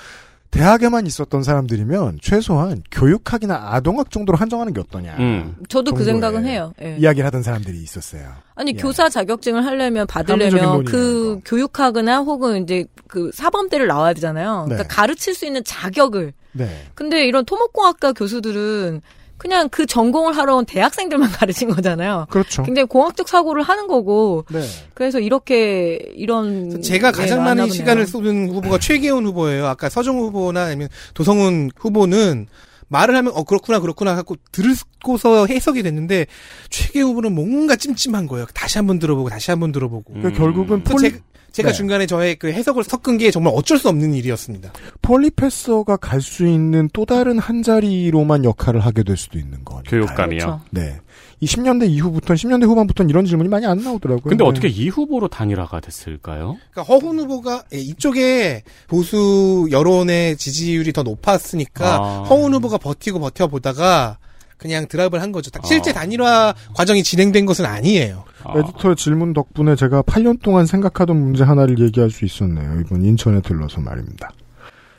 [0.55, 5.16] 대학에만 있었던 사람들이면 최소한 교육학이나 아동학 정도로 한정하는 게 어떠냐.
[5.19, 5.57] 음.
[5.69, 6.73] 저도 그 생각은 해요.
[6.81, 6.97] 예.
[6.97, 8.23] 이야기를 하던 사람들이 있었어요.
[8.55, 8.77] 아니 예.
[8.77, 11.41] 교사 자격증을 하려면 받으려면 그.
[11.45, 14.66] 교육학이나 혹은 이제 그 사범대를 나와야 되잖아요.
[14.66, 14.89] 그러니까 네.
[14.89, 16.32] 가르칠 수 있는 자격을.
[16.53, 16.86] 네.
[16.95, 19.03] 근데 이런 토목공학과 교수들은
[19.44, 22.26] 그냥 그 전공을 하러 온 대학생들만 가르친 거잖아요.
[22.30, 22.62] 그렇죠.
[22.62, 24.46] 굉장히 공학적 사고를 하는 거고.
[24.50, 24.62] 네.
[24.94, 27.74] 그래서 이렇게 이런 제가 게 가장 많은 보네요.
[27.74, 29.66] 시간을 쏟은 후보가 최계훈 후보예요.
[29.66, 32.46] 아까 서정 후보나 아니면 도성훈 후보는
[32.88, 36.24] 말을 하면 어 그렇구나 그렇구나 하고 들고서 해석이 됐는데
[36.70, 38.46] 최계훈 후보는 뭔가 찜찜한 거예요.
[38.54, 40.14] 다시 한번 들어보고 다시 한번 들어보고.
[40.14, 40.20] 음.
[40.22, 41.20] 그러니까 결국은 폴리, 제,
[41.55, 41.74] 제가 네.
[41.74, 44.72] 중간에 저의 그 해석을 섞은 게 정말 어쩔 수 없는 일이었습니다.
[45.02, 49.89] 폴리페서가 갈 수 있는 또 다른 한 자리로만 역할을 하게 될 수도 있는 거니까.
[49.90, 50.39] 교육감이요.
[50.39, 50.60] 그렇죠.
[50.70, 50.98] 네.
[51.39, 54.22] 이 10년대 이후부터 10년대 후반부터는 이런 질문이 많이 안 나오더라고요.
[54.22, 54.51] 근데 네.
[54.51, 56.56] 어떻게 이 후보로 단일화가 됐을까요?
[56.72, 62.22] 그러니까 허훈 후보가 예, 이쪽에 보수 여론의 지지율이 더 높았으니까 아.
[62.22, 64.18] 허훈 후보가 버티고 버텨보다가
[64.56, 65.51] 그냥 드랍을 한 거죠.
[65.64, 65.94] 실제 아.
[65.94, 68.24] 단일화 과정이 진행된 것은 아니에요.
[68.44, 72.80] 아, 에디터의 질문 덕분에 제가 8년 동안 생각하던 문제 하나를 얘기할 수 있었네요.
[72.80, 74.30] 이번 인천에 들러서 말입니다.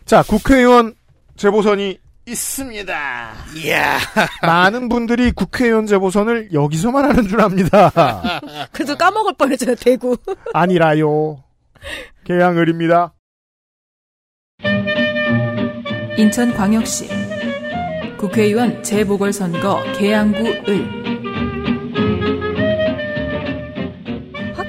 [0.05, 0.93] 자, 국회의원
[1.35, 3.31] 재보선이 있습니다.
[3.57, 3.99] 이야.
[4.41, 7.91] 많은 분들이 국회의원 재보선을 여기서만 하는 줄 압니다.
[8.71, 10.17] 그래서 까먹을 뻔했잖아요, 대구.
[10.53, 11.43] 아니라요.
[12.23, 13.13] 계양을입니다.
[16.17, 17.09] 인천광역시
[18.17, 21.24] 국회의원 재보궐선거 계양구 을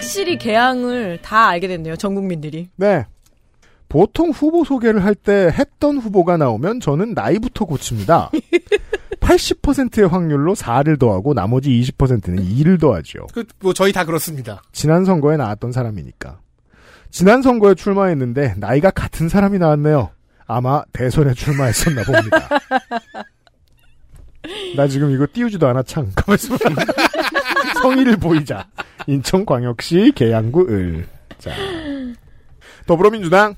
[0.06, 1.96] 확실히 개항을 다 알게 됐네요.
[1.96, 2.68] 전 국민들이.
[2.76, 3.04] 네.
[3.88, 8.30] 보통 후보 소개를 할 때 했던 후보가 나오면 저는 나이부터 고칩니다.
[9.18, 13.26] 80%의 확률로 4를 더하고 나머지 20%는 2를 더하죠.
[13.34, 14.62] 그, 뭐, 저희 다 그렇습니다.
[14.70, 16.38] 지난 선거에 나왔던 사람이니까.
[17.10, 20.10] 지난 선거에 출마했는데 나이가 같은 사람이 나왔네요.
[20.46, 22.48] 아마 대선에 출마했었나 봅니다.
[24.76, 26.12] 나 지금 이거 띄우지도 않아 창.
[26.14, 26.56] 가만있어.
[27.82, 28.68] 성의를 보이자.
[29.08, 31.06] 인천광역시 계양구 을.
[31.38, 31.52] 자.
[32.86, 33.54] 더불어민주당.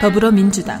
[0.00, 0.80] 더불어민주당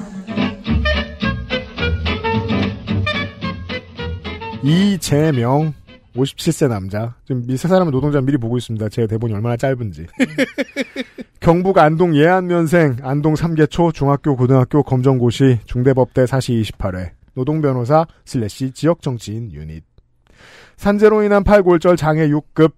[4.62, 5.72] 이재명
[6.14, 7.14] 57세 남자.
[7.24, 8.88] 지금 이세 사람은 노동자 미리 보고 있습니다.
[8.88, 10.06] 제 대본이 얼마나 짧은지.
[11.40, 19.84] 경북 안동 예안면생, 안동 삼계초 중학교 고등학교 검정고시 중대법대 사시 28회 노동변호사 slash 지역정치인 유닛
[20.76, 22.72] 산재로 인한 팔골절 장애 6급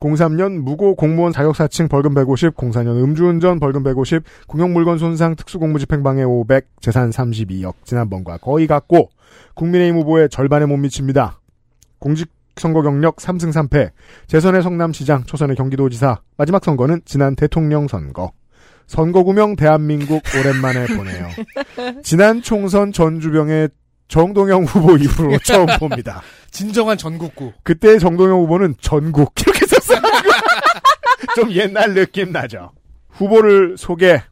[0.00, 6.68] 03년 무고 공무원 자격 사칭 벌금 150, 04년 음주운전 벌금 150, 공용물건 손상 특수공무집행방해 500,
[6.80, 9.10] 재산 32억 지난번과 거의 같고
[9.54, 11.40] 국민의힘 후보의 절반에 못 미칩니다.
[11.98, 13.90] 공직 선거 경력 3승 3패,
[14.26, 18.32] 재선의 성남시장, 초선의 경기도지사, 마지막 선거는 지난 대통령 선거.
[18.86, 21.28] 선거구명 대한민국 오랜만에 보네요.
[22.02, 23.68] 지난 총선 전주병의
[24.08, 26.22] 정동영 후보 이후로 처음 봅니다.
[26.50, 27.52] 진정한 전국구.
[27.62, 30.00] 그때 정동영 후보는 전국 이렇게 썼어요.
[31.36, 32.72] 좀 옛날 느낌 나죠.
[33.10, 34.22] 후보를 소개.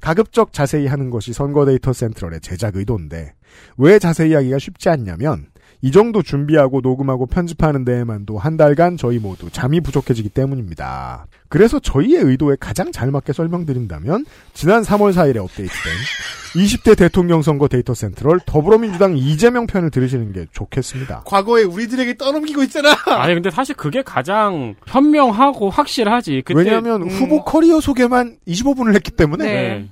[0.00, 3.34] 가급적 자세히 하는 것이 선거 데이터 센트럴의 제작 의도인데
[3.76, 5.46] 왜 자세히 하기가 쉽지 않냐면
[5.86, 11.28] 이 정도 준비하고 녹음하고 편집하는 데에만도 한 달간 저희 모두 잠이 부족해지기 때문입니다.
[11.48, 15.92] 그래서 저희의 의도에 가장 잘 맞게 설명드린다면 지난 3월 4일에 업데이트된
[16.56, 21.22] 20대 대통령 선거 데이터 센트럴 더불어민주당 이재명 편을 들으시는 게 좋겠습니다.
[21.24, 22.96] 과거에 우리들에게 떠넘기고 있잖아.
[23.06, 26.42] 아니 근데 사실 그게 가장 현명하고 확실하지.
[26.44, 29.88] 그때 왜냐하면 음, 후보 커리어 소개만 25분을 했기 때문에 네.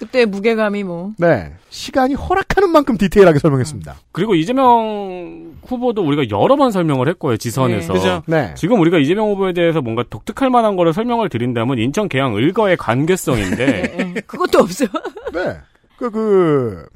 [0.00, 1.12] 그때 무게감이 뭐.
[1.18, 1.52] 네.
[1.68, 3.96] 시간이 허락하는 만큼 디테일하게 설명했습니다.
[4.12, 7.92] 그리고 이재명 후보도 우리가 여러 번 설명을 했고요 지선에서.
[7.92, 7.98] 네.
[7.98, 8.22] 그죠.
[8.26, 8.54] 네.
[8.56, 13.56] 지금 우리가 이재명 후보에 대해서 뭔가 독특할 만한 거를 설명을 드린다면 인천 계양 을거의 관계성인데
[14.14, 14.20] 네.
[14.26, 14.88] 그것도 없어요.
[15.34, 15.58] 네.
[15.98, 16.86] 그, 그,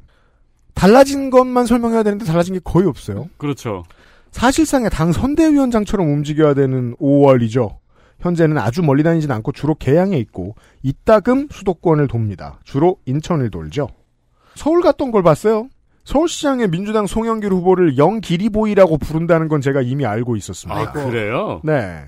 [0.73, 3.29] 달라진 것만 설명해야 되는데 달라진 게 거의 없어요.
[3.37, 3.83] 그렇죠.
[4.31, 7.77] 사실상의 당 선대위원장처럼 움직여야 되는 5월이죠.
[8.19, 12.59] 현재는 아주 멀리 다니진 않고 주로 계양에 있고 이따금 수도권을 돕니다.
[12.63, 13.87] 주로 인천을 돌죠.
[14.55, 15.67] 서울 갔던 걸 봤어요.
[16.05, 20.79] 서울시장의 민주당 송영길 후보를 영기리보이라고 부른다는 건 제가 이미 알고 있었습니다.
[20.79, 21.61] 아 그래요?
[21.63, 22.03] 네.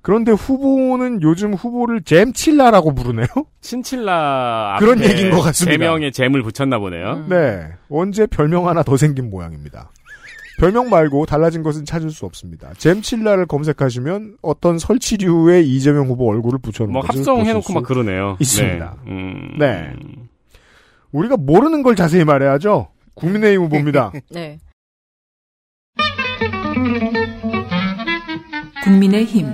[0.00, 3.26] 그런데 후보는 요즘 후보를 잼칠라라고 부르네요.
[3.60, 5.72] 친칠라 그런 얘기인 것 같습니다.
[5.72, 7.26] 세 명의 잼을 붙였나 보네요.
[7.28, 7.68] 네.
[7.90, 9.90] 언제 별명 하나 더 생긴 모양입니다.
[10.58, 12.72] 별명 말고 달라진 것은 찾을 수 없습니다.
[12.76, 18.36] 잼칠라를 검색하시면 어떤 설치류의 이재명 후보 얼굴을 붙여놓은 뭐 것을 합성해놓고 막수 그러네요.
[18.40, 18.96] 있습니다.
[19.04, 19.10] 네.
[19.10, 19.54] 음.
[19.58, 19.92] 네.
[21.12, 22.88] 우리가 모르는 걸 자세히 말해야죠.
[23.14, 24.12] 국민의힘 후보입니다.
[24.30, 24.58] 네.
[28.84, 29.46] 국민의힘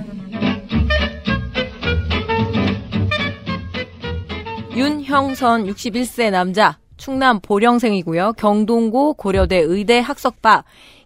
[4.75, 8.33] 윤형선 61세 남자, 충남 보령생이고요.
[8.33, 10.65] 경동고 고려대 의대 학석바,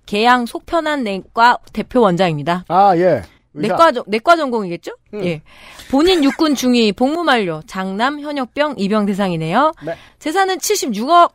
[0.10, 2.66] 계양 속편한 내과 대표 원장입니다.
[2.68, 3.22] 아, 예.
[3.54, 3.74] 의사.
[3.76, 4.92] 내과, 전- 내과 전공이겠죠?
[5.24, 5.44] 예.
[5.92, 9.72] 본인 육군 중위, 복무 만료, 장남 현역병 입영 대상이네요.
[9.86, 9.96] 네.
[10.18, 11.34] 재산은 76억,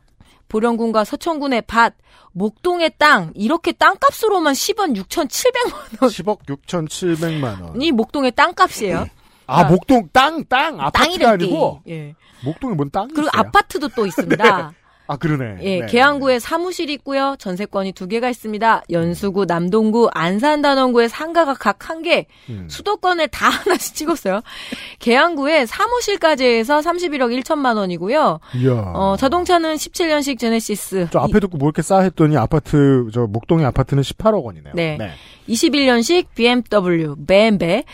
[0.48, 1.94] 보령군과 서천군의 밭,
[2.32, 7.62] 목동의 땅, 이렇게 땅값으로만 10원 6,700만 10억 6,700만 원.
[7.70, 9.06] 원이 목동의 땅값이에요.
[9.46, 10.80] 아, 목동 땅, 땅.
[10.80, 11.30] 아파트가.
[11.30, 12.14] 아니고 예.
[12.44, 13.40] 목동에 뭔 땅이 그리고 있어요?
[13.40, 14.72] 아파트도 또 있습니다.
[15.06, 15.58] 아, 그러네.
[15.62, 15.86] 예, 네.
[15.86, 17.36] 계양구에 사무실이 있고요.
[17.38, 18.84] 전세권이 두 개가 있습니다.
[18.90, 22.66] 연수구, 남동구, 안산 단원구에 상가가 각 한 개, 음.
[22.68, 24.40] 수도권을 다 하나씩 찍었어요.
[25.00, 28.40] 계양구에 사무실까지 해서 31억 1천만 원이고요.
[28.56, 28.72] 이야.
[28.72, 31.08] 어, 자동차는 17년식 제네시스.
[31.12, 34.72] 저 앞에 듣고 뭐 이렇게 싸 했더니 아파트, 저 목동의 아파트는 18억 원이네요.
[34.74, 34.96] 네.
[35.48, 37.84] 21년식 BMW 벤베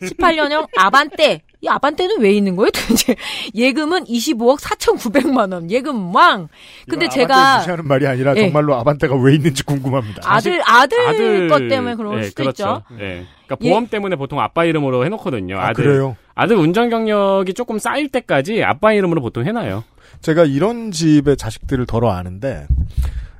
[0.00, 3.16] 18년형 아반떼 이 아반떼는 왜 있는 거예요 도대체
[3.54, 6.48] 예금은 25억 4,900만 원 예금 왕
[6.88, 8.42] 근데 제가 무시하는 말이 아니라 예.
[8.42, 10.22] 정말로 아반떼가 왜 있는지 궁금합니다.
[10.24, 12.82] 아들 아들, 것 때문에 그럴 예, 수도 그렇죠.
[12.88, 13.26] 있죠 예.
[13.46, 15.58] 그러니까 보험 때문에 보통 아빠 이름으로 해놓거든요.
[15.58, 15.84] 아, 아들.
[15.84, 16.16] 그래요?
[16.34, 19.84] 아들 운전 경력이 조금 쌓일 때까지 아빠 이름으로 보통 해놔요.
[20.22, 22.66] 제가 이런 집의 자식들을 덜어 아는데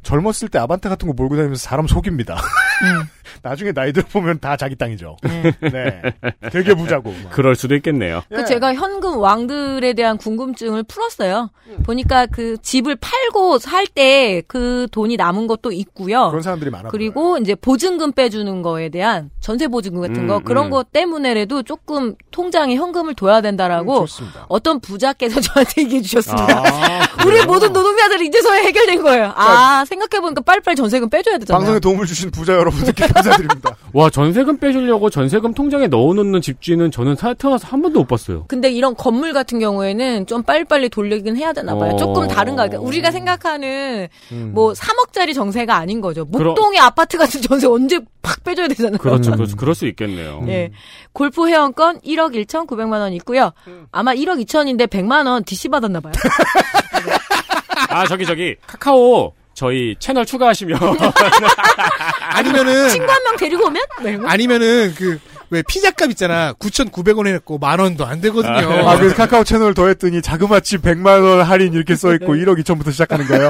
[0.02, 2.36] 젊었을 때 아반떼 같은 거 몰고 다니면서 사람 속입니다.
[3.42, 5.16] 나중에 나이 들어보면 다 자기 땅이죠.
[5.22, 6.02] 네.
[6.50, 7.10] 되게 부자고.
[7.24, 7.30] 막.
[7.32, 8.22] 그럴 수도 있겠네요.
[8.32, 8.36] 예.
[8.36, 11.50] 그 제가 현금 왕들에 대한 궁금증을 풀었어요.
[11.84, 16.28] 보니까 그 집을 팔고 살 때 그 돈이 남은 것도 있고요.
[16.30, 16.88] 그런 사람들이 많아.
[16.90, 20.70] 그리고 이제 보증금 빼주는 거에 대한 전세 보증금 같은 음, 거 그런 음.
[20.70, 24.06] 것 때문에라도 조금 통장에 현금을 둬야 된다라고 음.
[24.48, 26.58] 어떤 부자께서 저한테 얘기해 주셨습니다.
[26.58, 29.32] 아, 우리 모든 노동자들이 이제서야 해결된 거예요.
[29.36, 31.58] 아 생각해보니까 빨리빨리 전세금 빼줘야 되잖아요.
[31.58, 33.76] 방송에 도움을 주신 부자 여러분들께 감사드립니다.
[33.92, 38.44] 와 전세금 빼주려고 전세금 통장에 넣어놓는 집주인은 저는 사- 태어나서 한 번도 못 봤어요.
[38.48, 41.92] 근데 이런 건물 같은 경우에는 좀 빨리빨리 돌리긴 해야 되나 봐요.
[41.94, 41.96] 어.
[41.96, 42.66] 조금 다른가.
[42.68, 44.52] 그러니까 우리가 생각하는 음.
[44.54, 46.24] 뭐 3억짜리 정세가 아닌 거죠.
[46.24, 48.98] 목동의 아파트 같은 전세 언제 팍 빼줘야 되잖아요.
[48.98, 49.56] 그렇죠, 그렇죠.
[49.56, 50.44] 그럴 수 있겠네요.
[50.48, 50.70] 예.
[51.12, 53.52] 골프 회원권 1억 1,900만 원 있고요.
[53.90, 56.12] 아마 1억 2천인데 100만 원 DC 받았나 봐요.
[57.88, 60.78] 아 저기 저기 카카오 저희 채널 추가하시면
[62.32, 63.82] 아니면은 친구 한 명 데리고 오면?
[64.02, 64.18] 네.
[64.24, 65.20] 아니면은 그
[65.50, 66.52] 왜 피자값 있잖아.
[66.54, 68.52] 9,900원 해놓고 만 원도 안 되거든요.
[68.88, 73.48] 아, 그래서 카카오 채널 더했더니 자그마치 100만 원 할인 이렇게 써있고 1억 2천부터 시작하는 거예요?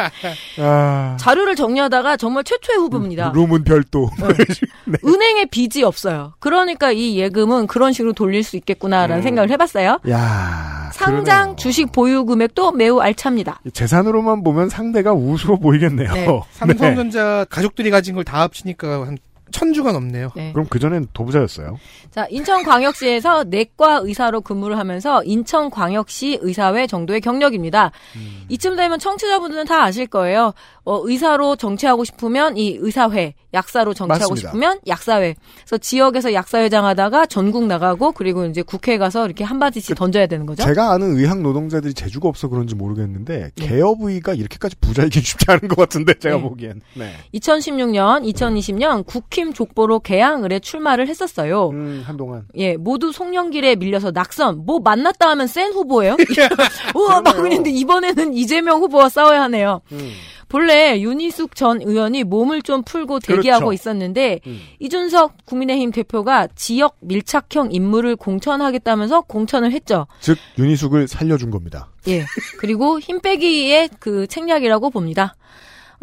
[0.60, 3.32] 아, 자료를 정리하다가 정말 최초의 후보입니다.
[3.34, 4.10] 룸은 별도.
[4.18, 4.96] 네.
[5.04, 6.32] 은행에 빚이 없어요.
[6.40, 9.22] 그러니까 이 예금은 그런 식으로 돌릴 수 있겠구나라는 음.
[9.22, 9.98] 생각을 해봤어요.
[10.08, 13.60] 야 상장 주식 보유 금액도 매우 알찹니다.
[13.72, 16.12] 재산으로만 보면 상대가 우스워 보이겠네요.
[16.12, 16.26] 네.
[16.26, 16.40] 네.
[16.52, 19.18] 삼성전자 가족들이 가진 걸 다 합치니까 한
[19.52, 20.30] 천주가 넘네요.
[20.34, 20.52] 네.
[20.52, 21.78] 그럼 그전엔 도부자였어요.
[22.10, 27.92] 자, 인천광역시에서 내과 의사로 근무를 하면서 인천광역시 의사회 정도의 경력입니다.
[28.16, 28.44] 음.
[28.48, 30.52] 이쯤 되면 청취자분들은 다 아실 거예요.
[30.84, 34.48] 어, 의사로 정치하고 싶으면 이 의사회, 약사로 정치하고 맞습니다.
[34.48, 35.36] 싶으면 약사회.
[35.58, 40.44] 그래서 지역에서 약사회장 하다가 전국 나가고 그리고 이제 국회에 가서 이렇게 한 바지씩 던져야 되는
[40.44, 40.64] 거죠.
[40.64, 46.14] 제가 아는 의학 노동자들이 재주가 없어 그런지 모르겠는데 개업의가 이렇게까지 부자이긴 쉽지 않은 것 같은데
[46.18, 46.42] 제가 네.
[46.42, 46.80] 보기엔.
[46.94, 47.12] 네.
[47.34, 51.70] 2016년, 2020년 국힘 족보로 개항을에 출마를 했었어요.
[51.70, 52.46] 음, 한동안.
[52.56, 54.64] 예, 모두 송영길에 밀려서 낙선.
[54.64, 56.16] 뭐 만났다 하면 센 후보예요?
[56.94, 59.80] 우와, 막 그랬는데 이번에는 이재명 후보와 싸워야 하네요.
[59.90, 60.12] 음.
[60.48, 63.72] 본래 윤희숙 전 의원이 몸을 좀 풀고 대기하고 그렇죠.
[63.72, 64.60] 있었는데 음.
[64.80, 70.06] 이준석 국민의힘 대표가 지역 밀착형 인물을 공천하겠다면서 공천을 했죠.
[70.20, 71.88] 즉 윤희숙을 살려준 겁니다.
[72.08, 72.26] 예.
[72.58, 75.34] 그리고 힘 빼기의 그 책략이라고 봅니다.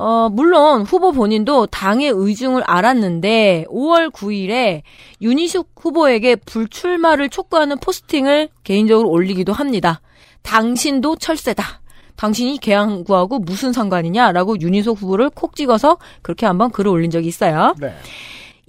[0.01, 4.81] 어, 물론 후보 본인도 당의 의중을 알았는데 5월 9일에
[5.21, 9.99] 윤희숙 후보에게 불출마를 촉구하는 포스팅을 개인적으로 올리기도 합니다.
[10.41, 11.81] 당신도 철새다.
[12.15, 17.75] 당신이 개항구하고 무슨 상관이냐라고 윤희숙 후보를 콕 찍어서 그렇게 한번 글을 올린 적이 있어요.
[17.77, 17.93] 네.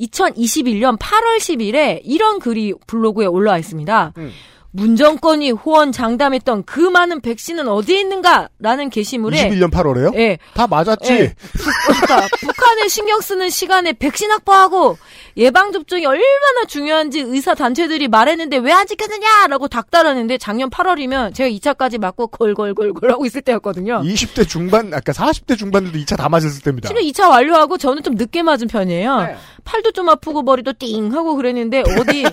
[0.00, 4.14] 2021년 8월 10일에 이런 글이 블로그에 올라와 있습니다.
[4.16, 4.32] 음.
[4.72, 10.14] 문정권이 호언 장담했던 그 많은 백신은 어디에 있는가라는 게시물에 21년 8월에요?
[10.16, 10.38] 예.
[10.54, 11.12] 다 맞았지.
[11.12, 11.34] 예.
[11.52, 14.98] 북, 그러니까 북한에 신경 쓰는 시간에 백신 확보하고
[15.36, 21.98] 예방 접종이 얼마나 중요한지 의사 단체들이 말했는데 왜 안 지켰느냐라고 닥달하는데 작년 8월이면 제가 2차까지
[22.00, 24.00] 맞고 걸걸걸걸 하고 있을 때였거든요.
[24.02, 26.88] 20대 중반, 아까 40대 중반들도 2차 다 맞았을 때입니다.
[26.88, 29.20] 실은 2차 완료하고 저는 좀 늦게 맞은 편이에요.
[29.22, 29.36] 네.
[29.64, 32.24] 팔도 좀 아프고 머리도 띵 하고 그랬는데 어디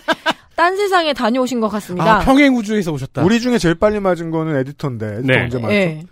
[0.58, 2.16] 딴 세상에 다녀오신 것 같습니다.
[2.18, 3.24] 아, 평행 우주에서 오셨다.
[3.24, 5.44] 우리 중에 제일 빨리 맞은 거는 에디터인데 에디터 네.
[5.44, 5.74] 언제 맞죠?
[5.74, 6.04] 예.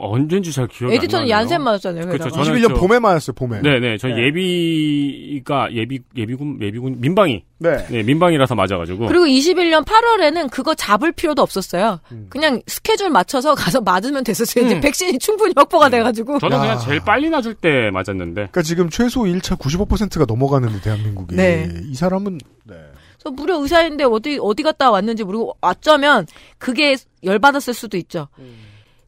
[0.00, 1.36] 언젠지 잘 기억이 에디터는 안 나네요.
[1.42, 2.06] 얀센 맞았잖아요.
[2.06, 2.24] 그렇죠.
[2.26, 2.44] 게다가.
[2.44, 3.34] 저는 21년 저- 봄에 맞았어요.
[3.34, 3.60] 봄에.
[3.62, 3.98] 네네.
[3.98, 4.14] 저 네.
[4.26, 7.42] 예비가 예비 예비군 예비군 민방위.
[7.58, 7.84] 네.
[7.90, 9.08] 네 민방위라서 맞아가지고.
[9.08, 11.98] 그리고 21년 8월에는 그거 잡을 필요도 없었어요.
[12.12, 12.26] 음.
[12.30, 14.66] 그냥 스케줄 맞춰서 가서 맞으면 됐었어요.
[14.66, 14.80] 이제 음.
[14.80, 16.38] 백신이 충분히 확보가 돼가지고.
[16.38, 16.60] 저는 야.
[16.60, 18.34] 그냥 제일 빨리 놔줄 때 맞았는데.
[18.34, 21.68] 그러니까 지금 최소 1차 95%가 넘어가는데 대한민국이 네.
[21.90, 22.76] 이 사람은 네.
[23.18, 26.26] 저 무려 의사인데 어디 어디 갔다 왔는지 모르고 어쩌면
[26.58, 28.28] 그게 열 받았을 수도 있죠.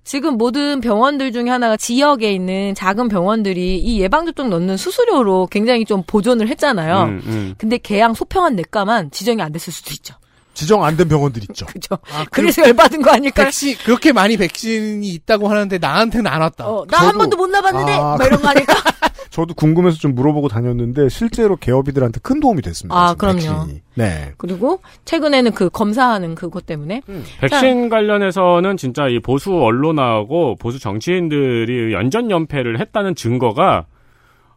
[0.02, 6.02] 지금 모든 병원들 중에 하나가 지역에 있는 작은 병원들이 이 예방접종 넣는 수수료로 굉장히 좀
[6.06, 7.02] 보존을 했잖아요.
[7.04, 7.54] 음, 음.
[7.58, 10.14] 근데 개양 소평한 내과만 지정이 안 됐을 수도 있죠.
[10.60, 11.64] 지정 안 된 병원들 있죠.
[11.72, 11.96] 그죠?
[12.12, 13.46] 아, 그래서 열 받은 거 아닐까요?
[13.46, 16.68] 백신 그렇게 많이 백신이 있다고 하는데 나한테는 안 왔다.
[16.68, 18.74] 어, 나한 저도- 번도 못 나봤는데 아, 막 이런 거 아닐까?
[19.30, 22.94] 저도 궁금해서 좀 물어보고 다녔는데 실제로 개업이들한테 큰 도움이 됐습니다.
[22.96, 23.60] 아, 지금 그럼요.
[23.64, 23.80] 백신이.
[23.94, 24.32] 네.
[24.36, 27.02] 그리고 최근에는 그 검사하는 그것 때문에
[27.40, 33.86] 백신 관련해서는 진짜 이 보수 언론하고 보수 정치인들이 연전연패를 했다는 증거가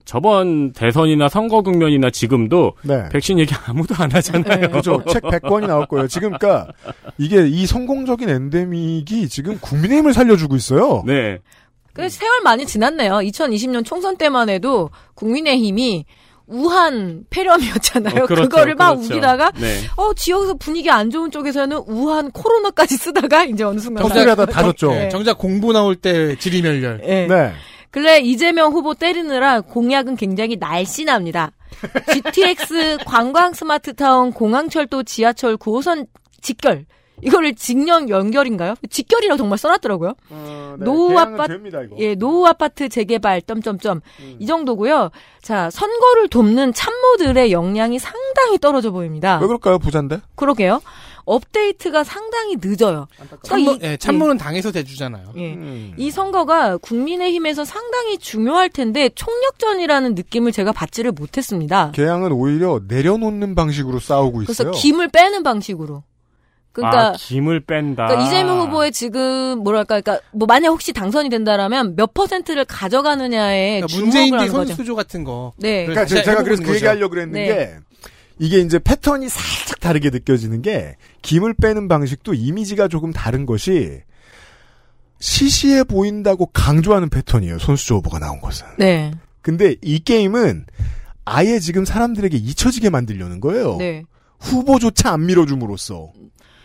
[0.05, 3.07] 저번 대선이나 선거 국면이나 지금도 네.
[3.09, 4.69] 백신 얘기 아무도 안 하잖아요.
[4.69, 5.01] 그죠.
[5.09, 6.07] 책 100권이 나올 거예요.
[6.07, 6.71] 지금 그러니까
[7.17, 11.03] 이게 이 성공적인 엔데믹이 지금 국민의힘을 살려주고 있어요.
[11.05, 11.39] 네.
[11.93, 13.13] 그 세월 많이 지났네요.
[13.13, 16.05] 2020년 총선 때만 해도 국민의힘이
[16.47, 18.23] 우한 폐렴이었잖아요.
[18.23, 19.13] 어, 그렇죠, 그거를 막 그렇죠.
[19.13, 19.77] 우기다가 네.
[19.95, 24.89] 어 지역에서 분위기 안 좋은 쪽에서는 우한 코로나까지 쓰다가 이제 어느 순간 덕질하다 다 졌죠.
[24.91, 27.01] 네, 정작 공부 나올 때 지리멸렬.
[27.05, 27.27] 예.
[27.27, 27.53] 네.
[27.93, 31.51] 근래 이재명 후보 때리느라 공약은 굉장히 날씬합니다.
[32.11, 36.07] GTX 관광 스마트타운 공항철도 지하철 9호선
[36.41, 36.87] 직결.
[37.21, 38.73] 이거를 직령 연결인가요?
[38.89, 40.15] 직결이라고 정말 써놨더라고요.
[40.79, 41.79] 노후 네, 계약은 아파트, 됩니다.
[41.99, 44.01] 예, 노후 아파트 재개발, 점점점.
[44.39, 45.11] 이 정도고요.
[45.43, 49.37] 자, 선거를 돕는 참모들의 역량이 상당히 떨어져 보입니다.
[49.39, 50.21] 왜 그럴까요, 부자인데?
[50.35, 50.81] 그러게요.
[51.25, 53.07] 업데이트가 상당히 늦어요.
[53.43, 55.33] 참모, 그러니까 이- 예, 참모는 당에서 대주잖아요.
[55.37, 55.53] 예.
[55.53, 55.93] 음.
[55.97, 61.91] 이 선거가 국민의힘에서 상당히 중요할 텐데 총력전이라는 느낌을 제가 받지를 못했습니다.
[61.93, 64.71] 개항은 오히려 내려놓는 방식으로 싸우고 그래서 있어요.
[64.71, 66.03] 김을 빼는 방식으로.
[66.71, 68.07] 그러니까 아, 김을 뺀다.
[68.07, 73.87] 그러니까 이재명 후보의 지금 뭐랄까, 그러니까 뭐 만약 혹시 당선이 된다라면 몇 퍼센트를 가져가느냐에 그러니까
[73.87, 74.69] 주목을 문재인 뒤 하는 거죠.
[74.73, 75.53] 손수조 같은 거.
[75.57, 75.85] 네.
[75.85, 76.73] 그러니까 다시 제가 해보는 그래서 그.
[76.75, 77.45] 얘기하려고 그랬는 네.
[77.45, 77.75] 게
[78.39, 84.01] 이게 이제 패턴이 살짝 다르게 느껴지는 게 김을 빼는 방식도 이미지가 조금 다른 것이
[85.19, 87.59] 시시해 보인다고 강조하는 패턴이에요.
[87.59, 88.65] 손수조 후보가 나온 것은.
[88.77, 89.11] 네.
[89.41, 90.65] 근데 이 게임은
[91.25, 93.77] 아예 지금 사람들에게 잊혀지게 만들려는 거예요.
[93.77, 94.03] 네.
[94.39, 96.11] 후보조차 안 밀어줌으로써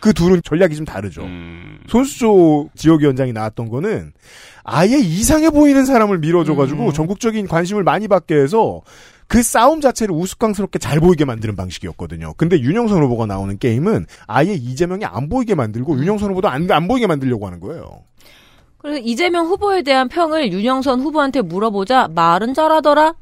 [0.01, 1.23] 그 둘은 전략이 좀 다르죠.
[1.23, 1.81] 음.
[1.89, 4.13] 손수조 지역위원장이 나왔던 거는
[4.65, 6.93] 아예 이상해 보이는 사람을 밀어줘가지고 음.
[6.93, 8.83] 전국적인 관심을 많이 받게 해서
[9.29, 12.33] 그 싸움 자체를 우스꽝스럽게 잘 보이게 만드는 방식이었거든요.
[12.39, 17.07] 근데 윤영선 후보가 나오는 게임은 아예 이재명이 안 보이게 만들고 윤영선 후보도 안, 안 보이게
[17.07, 18.05] 만들려고 하는 거예요.
[18.79, 23.15] 그래서 이재명 후보에 대한 평을 윤영선 후보한테 물어보자 말은 잘하더라.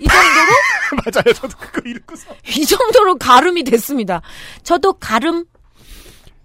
[0.00, 0.50] 이 정도로
[1.04, 1.32] 맞아요.
[1.34, 2.34] 저도 그거 읽고서.
[2.58, 4.20] 이 정도로 가름이 됐습니다.
[4.64, 5.44] 저도 가름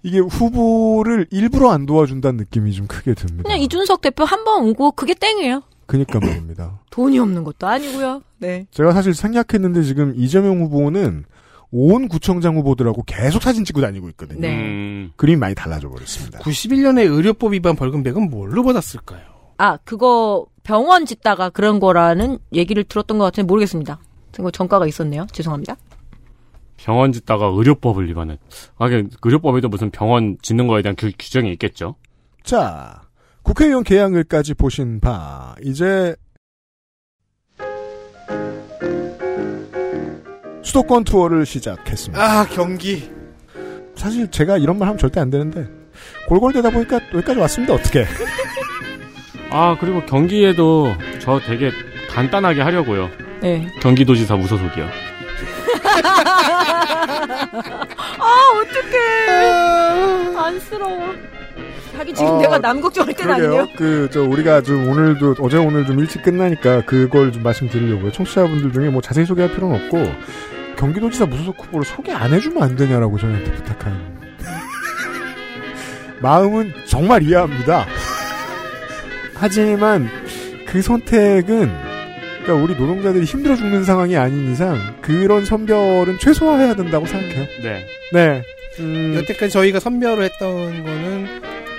[0.04, 3.44] 이게 후보를 일부러 안 도와준다는 느낌이 좀 크게 듭니다.
[3.44, 5.64] 그냥 이준석 대표 한 번 오고 그게 땡이에요.
[5.88, 6.80] 그니까 말입니다.
[6.92, 8.22] 돈이 없는 것도 아니고요.
[8.38, 8.68] 네.
[8.72, 11.26] 제가 사실 생략했는데 지금 이재명 후보는
[11.72, 14.40] 온 구청장 후보들하고 계속 사진 찍고 다니고 있거든요.
[14.40, 14.56] 네.
[14.56, 15.12] 음.
[15.16, 16.40] 그림이 많이 달라져 버렸습니다.
[16.40, 19.22] 91년에 의료법 위반 벌금백은 뭘로 받았을까요?
[19.58, 24.00] 아 그거 병원 짓다가 그런 거라는 얘기를 들었던 것 같은데 모르겠습니다.
[24.32, 25.26] 그거 전과가 있었네요.
[25.32, 25.76] 죄송합니다.
[26.78, 28.40] 병원 짓다가 의료법을 위반했.
[28.78, 31.96] 아, 그 의료법에도 무슨 병원 짓는 거에 대한 규, 규정이 있겠죠.
[32.44, 33.02] 자,
[33.48, 36.14] 국회의원 개항을까지 보신 바, 이제
[40.61, 42.22] 수도권 투어를 시작했습니다.
[42.22, 43.09] 아 경기.
[43.95, 45.66] 사실 제가 이런 말 하면 절대 안 되는데
[46.27, 47.74] 골골대다 보니까 여기까지 왔습니다.
[47.74, 48.06] 어떻게?
[49.50, 51.72] 아, 그리고 경기에도 저 되게
[52.09, 53.09] 간단하게 하려고요.
[53.42, 53.66] 네.
[53.80, 54.85] 경기도지사 무소속이요.
[58.19, 60.35] 아 어떡해.
[60.38, 61.37] 안쓰러워.
[61.98, 63.67] 하긴 지금 어, 내가 남 걱정할 때는 아니에요.
[63.76, 68.11] 그, 저, 우리가 좀 오늘도, 어제 오늘 좀 일찍 끝나니까 그걸 좀 말씀드리려고요.
[68.11, 70.11] 청취자분들 중에 뭐 자세히 소개할 필요는 없고,
[70.77, 74.17] 경기도지사 무소속 후보를 소개 안 해주면 안 되냐라고 저희한테 부탁한.
[76.22, 77.85] 마음은 정말 이해합니다.
[79.35, 80.09] 하지만
[80.67, 81.72] 그 선택은,
[82.43, 87.45] 그러니까 우리 노동자들이 힘들어 죽는 상황이 아닌 이상, 그런 선별은 최소화해야 된다고 생각해요.
[87.64, 87.85] 네.
[88.14, 88.43] 네.
[88.80, 91.27] 음, 여태까지 저희가 선별을 했던 거는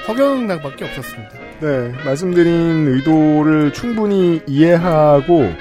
[0.08, 1.34] 허경락밖에 없었습니다.
[1.60, 5.52] 네, 말씀드린 의도를 충분히 이해하고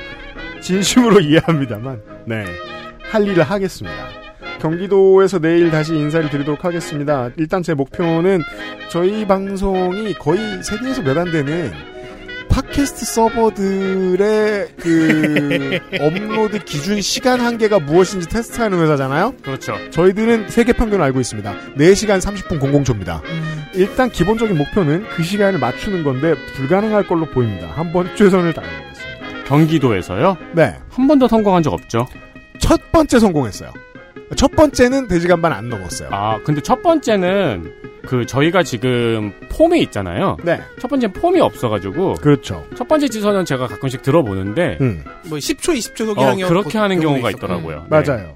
[0.61, 2.45] 진심으로 이해합니다만, 네,
[3.11, 3.95] 할 일을 하겠습니다.
[4.59, 7.30] 경기도에서 내일 다시 인사를 드리도록 하겠습니다.
[7.38, 8.42] 일단 제 목표는
[8.90, 11.72] 저희 방송이 거의 세계에서 몇 안 되는
[12.57, 19.35] 팟캐스트 서버들의 그 업로드 기준 시간 한계가 무엇인지 테스트하는 회사잖아요.
[19.43, 19.75] 그렇죠.
[19.91, 21.53] 저희들은 세계 평균을 알고 있습니다.
[21.77, 23.21] 4시간 30분 00초입니다.
[23.75, 27.67] 일단 기본적인 목표는 그 시간을 맞추는 건데 불가능할 걸로 보입니다.
[27.75, 29.43] 한번 최선을 다해보겠습니다.
[29.45, 30.37] 경기도에서요?
[30.55, 30.79] 네.
[30.89, 32.07] 한 번도 성공한 적 없죠.
[32.59, 33.71] 첫 번째 성공했어요.
[34.35, 36.09] 첫 번째는 4시간 반안 넘었어요.
[36.11, 37.72] 아, 근데 첫 번째는
[38.06, 40.38] 그 저희가 지금 폼이 있잖아요.
[40.43, 40.61] 네.
[40.80, 42.65] 첫 번째는 폼이 없어가지고 그렇죠.
[42.75, 45.03] 첫 번째 지선은 제가 가끔씩 들어보는데 음.
[45.25, 47.45] 뭐 10초, 20초 어, 소개하는 그렇게 하는 경우가 있었고.
[47.45, 47.88] 있더라고요.
[47.89, 48.01] 네.
[48.03, 48.33] 맞아요.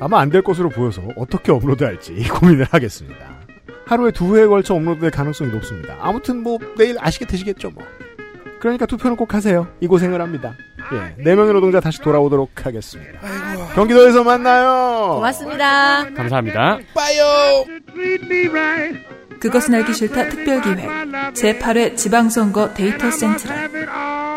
[0.00, 3.40] 아마 안 될 것으로 보여서 어떻게 업로드할지 고민을 하겠습니다.
[3.86, 5.96] 하루에 두 회에 걸쳐 업로드될 가능성이 높습니다.
[6.00, 7.84] 아무튼 뭐 내일 아시게 되시겠죠 뭐.
[8.64, 9.68] 그러니까 투표는 꼭 하세요.
[9.82, 10.54] 이 고생을 합니다.
[10.94, 13.20] 예, 네 명의 노동자 다시 돌아오도록 하겠습니다.
[13.74, 15.16] 경기도에서 만나요.
[15.16, 16.06] 고맙습니다.
[16.14, 16.78] 감사합니다.
[16.94, 17.66] 빠요.
[19.38, 20.88] 그것은 알기 싫다 특별기획
[21.34, 23.70] 제8회 지방선거 데이터 센트럴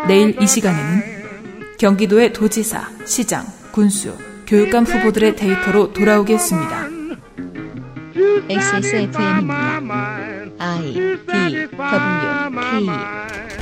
[0.10, 4.14] 내일 이 시간에는 경기도의 도지사, 시장, 군수,
[4.46, 6.90] 교육감 후보들의 데이터로 돌아오겠습니다.
[8.50, 9.78] XSFM입니다.
[10.60, 13.57] I D W K